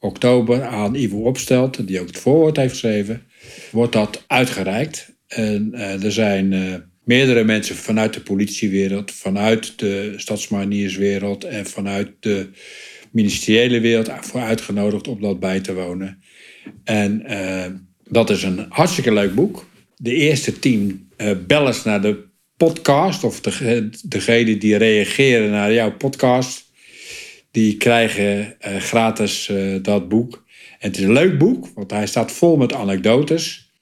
oktober 0.00 0.62
aan 0.62 0.94
Ivo 0.94 1.16
Opstelt, 1.16 1.86
die 1.86 2.00
ook 2.00 2.06
het 2.06 2.18
voorwoord 2.18 2.56
heeft 2.56 2.72
geschreven, 2.72 3.22
wordt 3.70 3.92
dat 3.92 4.24
uitgereikt. 4.26 5.12
En 5.26 5.70
uh, 5.74 6.04
er 6.04 6.12
zijn... 6.12 6.52
Uh, 6.52 6.74
meerdere 7.04 7.44
mensen 7.44 7.76
vanuit 7.76 8.14
de 8.14 8.20
politiewereld, 8.20 9.12
vanuit 9.12 9.78
de 9.78 10.12
stadsmanierswereld 10.16 11.44
en 11.44 11.66
vanuit 11.66 12.10
de 12.20 12.48
ministeriële 13.10 13.80
wereld 13.80 14.10
voor 14.20 14.40
uitgenodigd 14.40 15.08
om 15.08 15.20
dat 15.20 15.40
bij 15.40 15.60
te 15.60 15.74
wonen. 15.74 16.22
En 16.84 17.22
dat 18.08 18.30
is 18.30 18.42
een 18.42 18.66
hartstikke 18.68 19.12
leuk 19.12 19.34
boek. 19.34 19.66
De 19.96 20.14
eerste 20.14 20.58
tien 20.58 21.10
uh, 21.16 21.30
bellers 21.46 21.82
naar 21.82 22.02
de 22.02 22.24
podcast, 22.56 23.24
of 23.24 23.40
de, 23.40 23.90
degene 24.04 24.58
die 24.58 24.76
reageren 24.76 25.50
naar 25.50 25.72
jouw 25.72 25.96
podcast, 25.96 26.72
die 27.50 27.76
krijgen 27.76 28.56
uh, 28.66 28.76
gratis 28.76 29.52
dat 29.82 30.08
boek. 30.08 30.44
En 30.78 30.88
het 30.88 30.98
is 30.98 31.04
een 31.04 31.12
leuk 31.12 31.38
boek, 31.38 31.68
want 31.74 31.90
hij 31.90 32.06
staat 32.06 32.32
vol 32.32 32.56
met 32.56 32.72
anekdotes. 32.72 33.72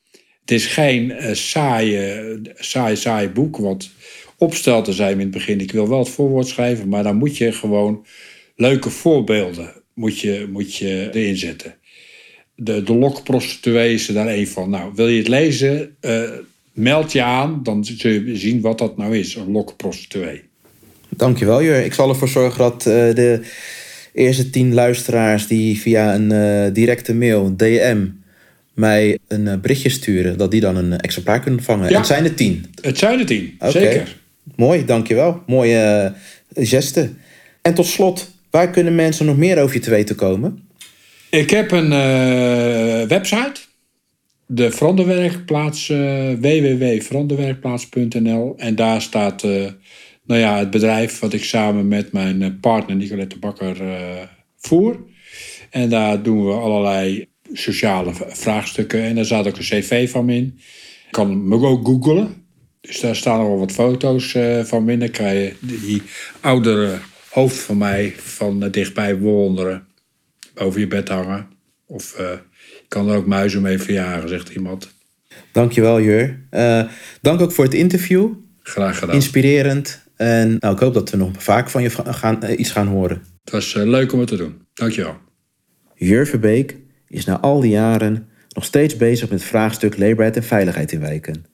Het 0.41 0.51
is 0.51 0.66
geen 0.66 1.14
saaie, 1.33 2.41
saai, 2.55 2.97
saai 2.97 3.28
boek. 3.28 3.57
Want 3.57 3.91
opstelten 4.39 4.95
zei 4.95 5.12
in 5.12 5.20
het 5.20 5.30
begin, 5.30 5.61
ik 5.61 5.72
wil 5.72 5.89
wel 5.89 5.99
het 5.99 6.09
voorwoord 6.09 6.47
schrijven, 6.47 6.89
maar 6.89 7.03
dan 7.03 7.16
moet 7.16 7.37
je 7.37 7.53
gewoon 7.53 8.07
leuke 8.57 8.91
voorbeelden 8.91 9.83
moet 9.95 10.18
je, 10.18 10.47
moet 10.51 10.76
je 10.76 11.11
erin 11.12 11.37
zetten. 11.37 11.74
De, 12.55 12.83
de 12.83 12.95
lokprostituee 12.95 13.95
is 13.95 14.07
daar 14.07 14.28
een 14.28 14.49
van. 14.49 14.70
Nou, 14.70 14.93
wil 14.95 15.09
je 15.09 15.18
het 15.18 15.28
lezen, 15.28 15.97
meld 16.72 17.12
je 17.12 17.22
aan, 17.22 17.60
dan 17.62 17.84
zul 17.84 18.10
je 18.10 18.36
zien 18.36 18.60
wat 18.60 18.78
dat 18.78 18.96
nou 18.96 19.18
is, 19.18 19.34
een 19.34 19.50
lokprostituee. 19.50 20.42
Dankjewel, 21.08 21.62
Jur. 21.62 21.84
Ik 21.84 21.94
zal 21.94 22.08
ervoor 22.08 22.28
zorgen 22.28 22.58
dat 22.58 22.86
uh, 22.86 22.94
de 23.14 23.40
eerste 24.12 24.50
tien 24.50 24.74
luisteraars 24.74 25.46
die 25.46 25.80
via 25.80 26.14
een 26.14 26.72
directe 26.72 27.14
mail, 27.14 27.56
DM, 27.56 28.06
mij 28.74 29.18
een 29.28 29.48
eh, 29.48 29.58
berichtje 29.58 29.88
sturen, 29.88 30.38
dat 30.38 30.50
die 30.50 30.60
dan 30.60 30.76
een 30.76 30.98
exemplaar 30.98 31.40
kunnen 31.40 31.62
vangen. 31.62 31.90
Ja. 31.90 31.96
Het 31.96 32.06
zijn 32.06 32.24
er 32.24 32.34
tien. 32.34 32.66
Het 32.80 32.98
zijn 32.98 33.18
er 33.18 33.26
tien, 33.26 33.58
zeker. 33.60 34.16
Mooi, 34.56 34.84
dankjewel. 34.84 35.42
Mooie 35.46 36.12
geste. 36.54 37.10
En 37.62 37.74
tot 37.74 37.86
slot, 37.86 38.30
waar 38.50 38.70
kunnen 38.70 38.94
mensen 38.94 39.26
nog 39.26 39.36
meer 39.36 39.62
over 39.62 39.74
je 39.74 39.80
te 39.80 39.90
weten 39.90 40.16
komen? 40.16 40.68
Ik 41.30 41.50
heb 41.50 41.70
een 41.70 41.88
website. 43.08 43.60
De 44.55 44.70
Veranderwerkplaats, 44.70 45.88
uh, 45.88 46.32
www.veranderwerkplaats.nl. 46.32 48.55
En 48.57 48.74
daar 48.74 49.03
staat 49.03 49.42
nou 50.24 50.40
ja, 50.40 50.59
het 50.59 50.70
bedrijf 50.70 51.18
wat 51.18 51.32
ik 51.32 51.44
samen 51.44 51.88
met 51.88 52.12
mijn 52.12 52.61
partner 52.61 52.96
Nicolette 52.96 53.38
Bakker 53.38 53.76
voer. 54.57 55.05
En 55.70 55.88
daar 55.88 56.22
doen 56.22 56.46
we 56.46 56.53
allerlei 56.53 57.28
sociale 57.53 58.12
vraagstukken. 58.14 59.03
En 59.03 59.14
daar 59.14 59.24
zat 59.24 59.46
ook 59.46 59.57
een 59.57 59.62
cv 59.62 60.11
van 60.11 60.30
in. 60.30 60.59
Ik 61.07 61.11
kan 61.11 61.48
me 61.48 61.66
ook 61.66 61.86
googlen. 61.86 62.44
Dus 62.80 63.00
daar 63.00 63.16
staan 63.16 63.40
al 63.40 63.59
wat 63.59 63.72
foto's 63.72 64.36
van 64.62 64.84
binnen. 64.84 65.11
krijg 65.11 65.48
je 65.48 65.55
die 65.80 66.03
oudere 66.40 66.98
hoofd 67.30 67.59
van 67.59 67.78
mij 67.78 68.14
van 68.16 68.70
dichtbij 68.70 69.18
bewonderen. 69.18 69.86
Boven 70.55 70.80
je 70.80 70.86
bed 70.86 71.09
hangen. 71.09 71.48
Of 71.86 72.16
kan 72.93 73.09
er 73.09 73.16
ook 73.16 73.26
muizen 73.26 73.62
mee 73.62 73.78
verjagen, 73.78 74.28
zegt 74.28 74.49
iemand. 74.49 74.95
Dankjewel, 75.53 76.01
Jur. 76.01 76.38
Uh, 76.51 76.82
dank 77.20 77.40
ook 77.40 77.53
voor 77.53 77.64
het 77.64 77.74
interview. 77.74 78.32
Graag 78.62 78.99
gedaan. 78.99 79.14
Inspirerend. 79.14 80.03
En 80.16 80.57
nou, 80.59 80.74
ik 80.74 80.80
hoop 80.80 80.95
dat 80.95 81.11
we 81.11 81.16
nog 81.16 81.30
vaak 81.38 81.70
van 81.70 81.82
je 81.82 81.90
gaan, 81.90 82.38
iets 82.57 82.70
gaan 82.70 82.86
horen. 82.86 83.22
Het 83.45 83.53
was 83.53 83.74
leuk 83.74 84.12
om 84.12 84.18
het 84.18 84.28
te 84.28 84.36
doen. 84.36 84.55
Dankjewel. 84.74 85.16
Jur 85.95 86.26
Verbeek 86.26 86.76
is 87.09 87.24
na 87.24 87.40
al 87.40 87.61
die 87.61 87.70
jaren 87.70 88.28
nog 88.49 88.64
steeds 88.64 88.97
bezig 88.97 89.30
met 89.30 89.38
het 89.38 89.49
vraagstuk 89.49 89.97
leefbaarheid 89.97 90.36
en 90.36 90.43
veiligheid 90.43 90.93
in 90.93 91.01
wijken. 91.01 91.45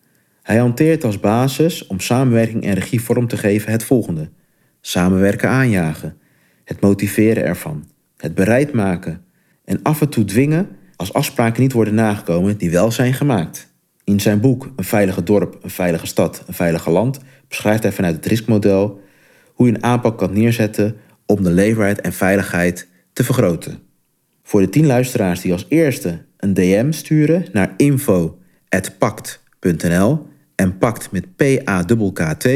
Hij 0.43 0.57
hanteert 0.57 1.05
als 1.05 1.21
basis 1.21 1.87
om 1.87 2.01
samenwerking 2.01 2.65
en 2.65 2.75
regie 2.75 3.01
vorm 3.01 3.29
te 3.29 3.37
geven 3.37 3.73
het 3.73 3.85
volgende: 3.85 4.31
samenwerken 4.81 5.49
aanjagen, 5.49 6.17
het 6.65 6.81
motiveren 6.81 7.45
ervan, 7.45 7.91
het 8.17 8.35
bereid 8.35 8.73
maken 8.73 9.25
en 9.65 9.83
af 9.83 10.01
en 10.01 10.09
toe 10.09 10.25
dwingen 10.25 10.77
als 10.99 11.13
afspraken 11.13 11.63
niet 11.63 11.73
worden 11.73 11.95
nagekomen 11.95 12.57
die 12.57 12.71
wel 12.71 12.91
zijn 12.91 13.15
gemaakt. 13.15 13.69
In 14.05 14.21
zijn 14.21 14.41
boek 14.41 14.71
Een 14.77 14.85
veilige 14.85 15.23
dorp, 15.23 15.59
een 15.63 15.71
veilige 15.71 16.07
stad, 16.07 16.43
een 16.47 16.55
veilige 16.55 16.91
land 16.91 17.19
beschrijft 17.49 17.83
hij 17.83 17.93
vanuit 17.93 18.15
het 18.15 18.27
riskmodel 18.27 19.01
hoe 19.53 19.67
je 19.67 19.75
een 19.75 19.85
aanpak 19.85 20.19
kan 20.19 20.33
neerzetten 20.33 20.97
om 21.27 21.43
de 21.43 21.51
leefbaarheid 21.51 22.01
en 22.01 22.13
veiligheid 22.13 22.89
te 23.13 23.25
vergroten. 23.25 23.79
Voor 24.43 24.61
de 24.61 24.69
10 24.69 24.87
luisteraars 24.87 25.41
die 25.41 25.53
als 25.53 25.67
eerste 25.69 26.25
een 26.37 26.55
DM 26.55 26.93
sturen 26.93 27.47
naar 27.53 27.75
info.pact.nl 27.77 30.27
en 30.55 30.79
pact 30.79 31.11
met 31.11 31.37
P-A-K-T 31.37 32.49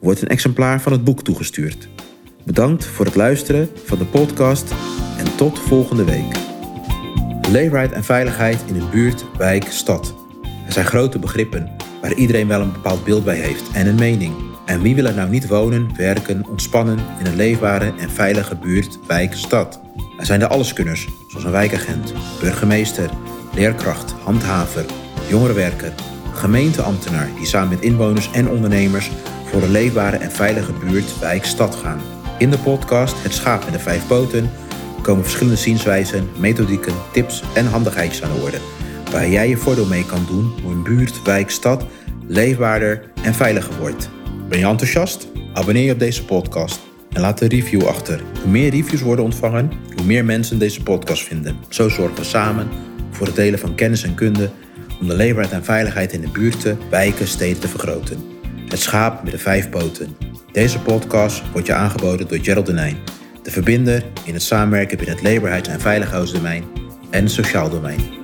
wordt 0.00 0.22
een 0.22 0.28
exemplaar 0.28 0.80
van 0.80 0.92
het 0.92 1.04
boek 1.04 1.22
toegestuurd. 1.22 1.88
Bedankt 2.44 2.86
voor 2.86 3.04
het 3.04 3.14
luisteren 3.14 3.68
van 3.84 3.98
de 3.98 4.06
podcast 4.06 4.74
en 5.18 5.36
tot 5.36 5.58
volgende 5.58 6.04
week. 6.04 6.51
Leefbaarheid 7.50 7.92
en 7.92 8.04
veiligheid 8.04 8.58
in 8.66 8.74
de 8.74 8.86
buurt, 8.90 9.24
wijk, 9.36 9.64
stad. 9.68 10.14
Er 10.66 10.72
zijn 10.72 10.86
grote 10.86 11.18
begrippen. 11.18 11.70
waar 12.00 12.14
iedereen 12.14 12.48
wel 12.48 12.60
een 12.60 12.72
bepaald 12.72 13.04
beeld 13.04 13.24
bij 13.24 13.36
heeft 13.36 13.70
en 13.72 13.86
een 13.86 13.94
mening. 13.94 14.34
En 14.64 14.82
wie 14.82 14.94
wil 14.94 15.04
er 15.04 15.14
nou 15.14 15.30
niet 15.30 15.48
wonen, 15.48 15.96
werken, 15.96 16.46
ontspannen 16.48 16.98
in 17.18 17.26
een 17.26 17.36
leefbare 17.36 17.92
en 17.98 18.10
veilige 18.10 18.56
buurt, 18.56 18.98
wijk, 19.06 19.34
stad? 19.34 19.80
Er 20.18 20.26
zijn 20.26 20.40
de 20.40 20.48
alleskunners, 20.48 21.08
zoals 21.28 21.44
een 21.44 21.50
wijkagent, 21.50 22.12
burgemeester, 22.40 23.10
leerkracht, 23.54 24.14
handhaver, 24.22 24.84
jongerenwerker, 25.28 25.92
gemeenteambtenaar 26.32 27.28
die 27.36 27.46
samen 27.46 27.68
met 27.68 27.80
inwoners 27.80 28.30
en 28.32 28.48
ondernemers 28.48 29.10
voor 29.44 29.62
een 29.62 29.70
leefbare 29.70 30.16
en 30.16 30.30
veilige 30.30 30.72
buurt, 30.72 31.18
wijk, 31.18 31.44
stad 31.44 31.74
gaan. 31.74 32.00
In 32.38 32.50
de 32.50 32.58
podcast 32.58 33.22
Het 33.22 33.34
Schaap 33.34 33.64
met 33.64 33.72
de 33.72 33.78
Vijf 33.78 34.06
Poten 34.06 34.50
komen 35.02 35.22
verschillende 35.22 35.58
zienswijzen, 35.58 36.28
methodieken, 36.38 36.94
tips 37.12 37.42
en 37.54 37.66
handigheidjes 37.66 38.22
aan 38.22 38.32
de 38.34 38.42
orde. 38.42 38.58
Waar 39.10 39.28
jij 39.28 39.48
je 39.48 39.56
voordeel 39.56 39.86
mee 39.86 40.06
kan 40.06 40.24
doen 40.26 40.52
hoe 40.62 40.72
een 40.72 40.82
buurt, 40.82 41.22
wijk, 41.22 41.50
stad 41.50 41.84
leefbaarder 42.26 43.02
en 43.22 43.34
veiliger 43.34 43.78
wordt. 43.78 44.08
Ben 44.48 44.58
je 44.58 44.66
enthousiast? 44.66 45.28
Abonneer 45.52 45.84
je 45.84 45.92
op 45.92 45.98
deze 45.98 46.24
podcast 46.24 46.80
en 47.12 47.20
laat 47.20 47.40
een 47.40 47.48
review 47.48 47.86
achter. 47.86 48.20
Hoe 48.42 48.50
meer 48.50 48.70
reviews 48.70 49.00
worden 49.00 49.24
ontvangen, 49.24 49.72
hoe 49.96 50.06
meer 50.06 50.24
mensen 50.24 50.58
deze 50.58 50.82
podcast 50.82 51.22
vinden. 51.22 51.56
Zo 51.68 51.88
zorgen 51.88 52.16
we 52.16 52.24
samen 52.24 52.68
voor 53.10 53.26
het 53.26 53.36
delen 53.36 53.58
van 53.58 53.74
kennis 53.74 54.02
en 54.02 54.14
kunde 54.14 54.50
om 55.00 55.08
de 55.08 55.16
leefbaarheid 55.16 55.54
en 55.54 55.64
veiligheid 55.64 56.12
in 56.12 56.20
de 56.20 56.28
buurten, 56.28 56.78
wijken, 56.90 57.28
steden 57.28 57.60
te 57.60 57.68
vergroten. 57.68 58.24
Het 58.68 58.80
schaap 58.80 59.22
met 59.22 59.32
de 59.32 59.38
vijf 59.38 59.70
poten. 59.70 60.16
Deze 60.52 60.78
podcast 60.78 61.42
wordt 61.52 61.66
je 61.66 61.74
aangeboden 61.74 62.28
door 62.28 62.38
Gerald 62.42 62.66
Denijn, 62.66 62.96
de 63.42 63.50
verbinder 63.50 64.04
in 64.24 64.34
het 64.34 64.42
samenwerken 64.42 64.96
binnen 64.96 65.16
het 65.16 65.24
leefbaarheids- 65.24 65.68
en 65.68 65.80
veiligheidsdomein 65.80 66.64
en 67.10 67.22
het 67.22 67.32
sociaal 67.32 67.70
domein. 67.70 68.21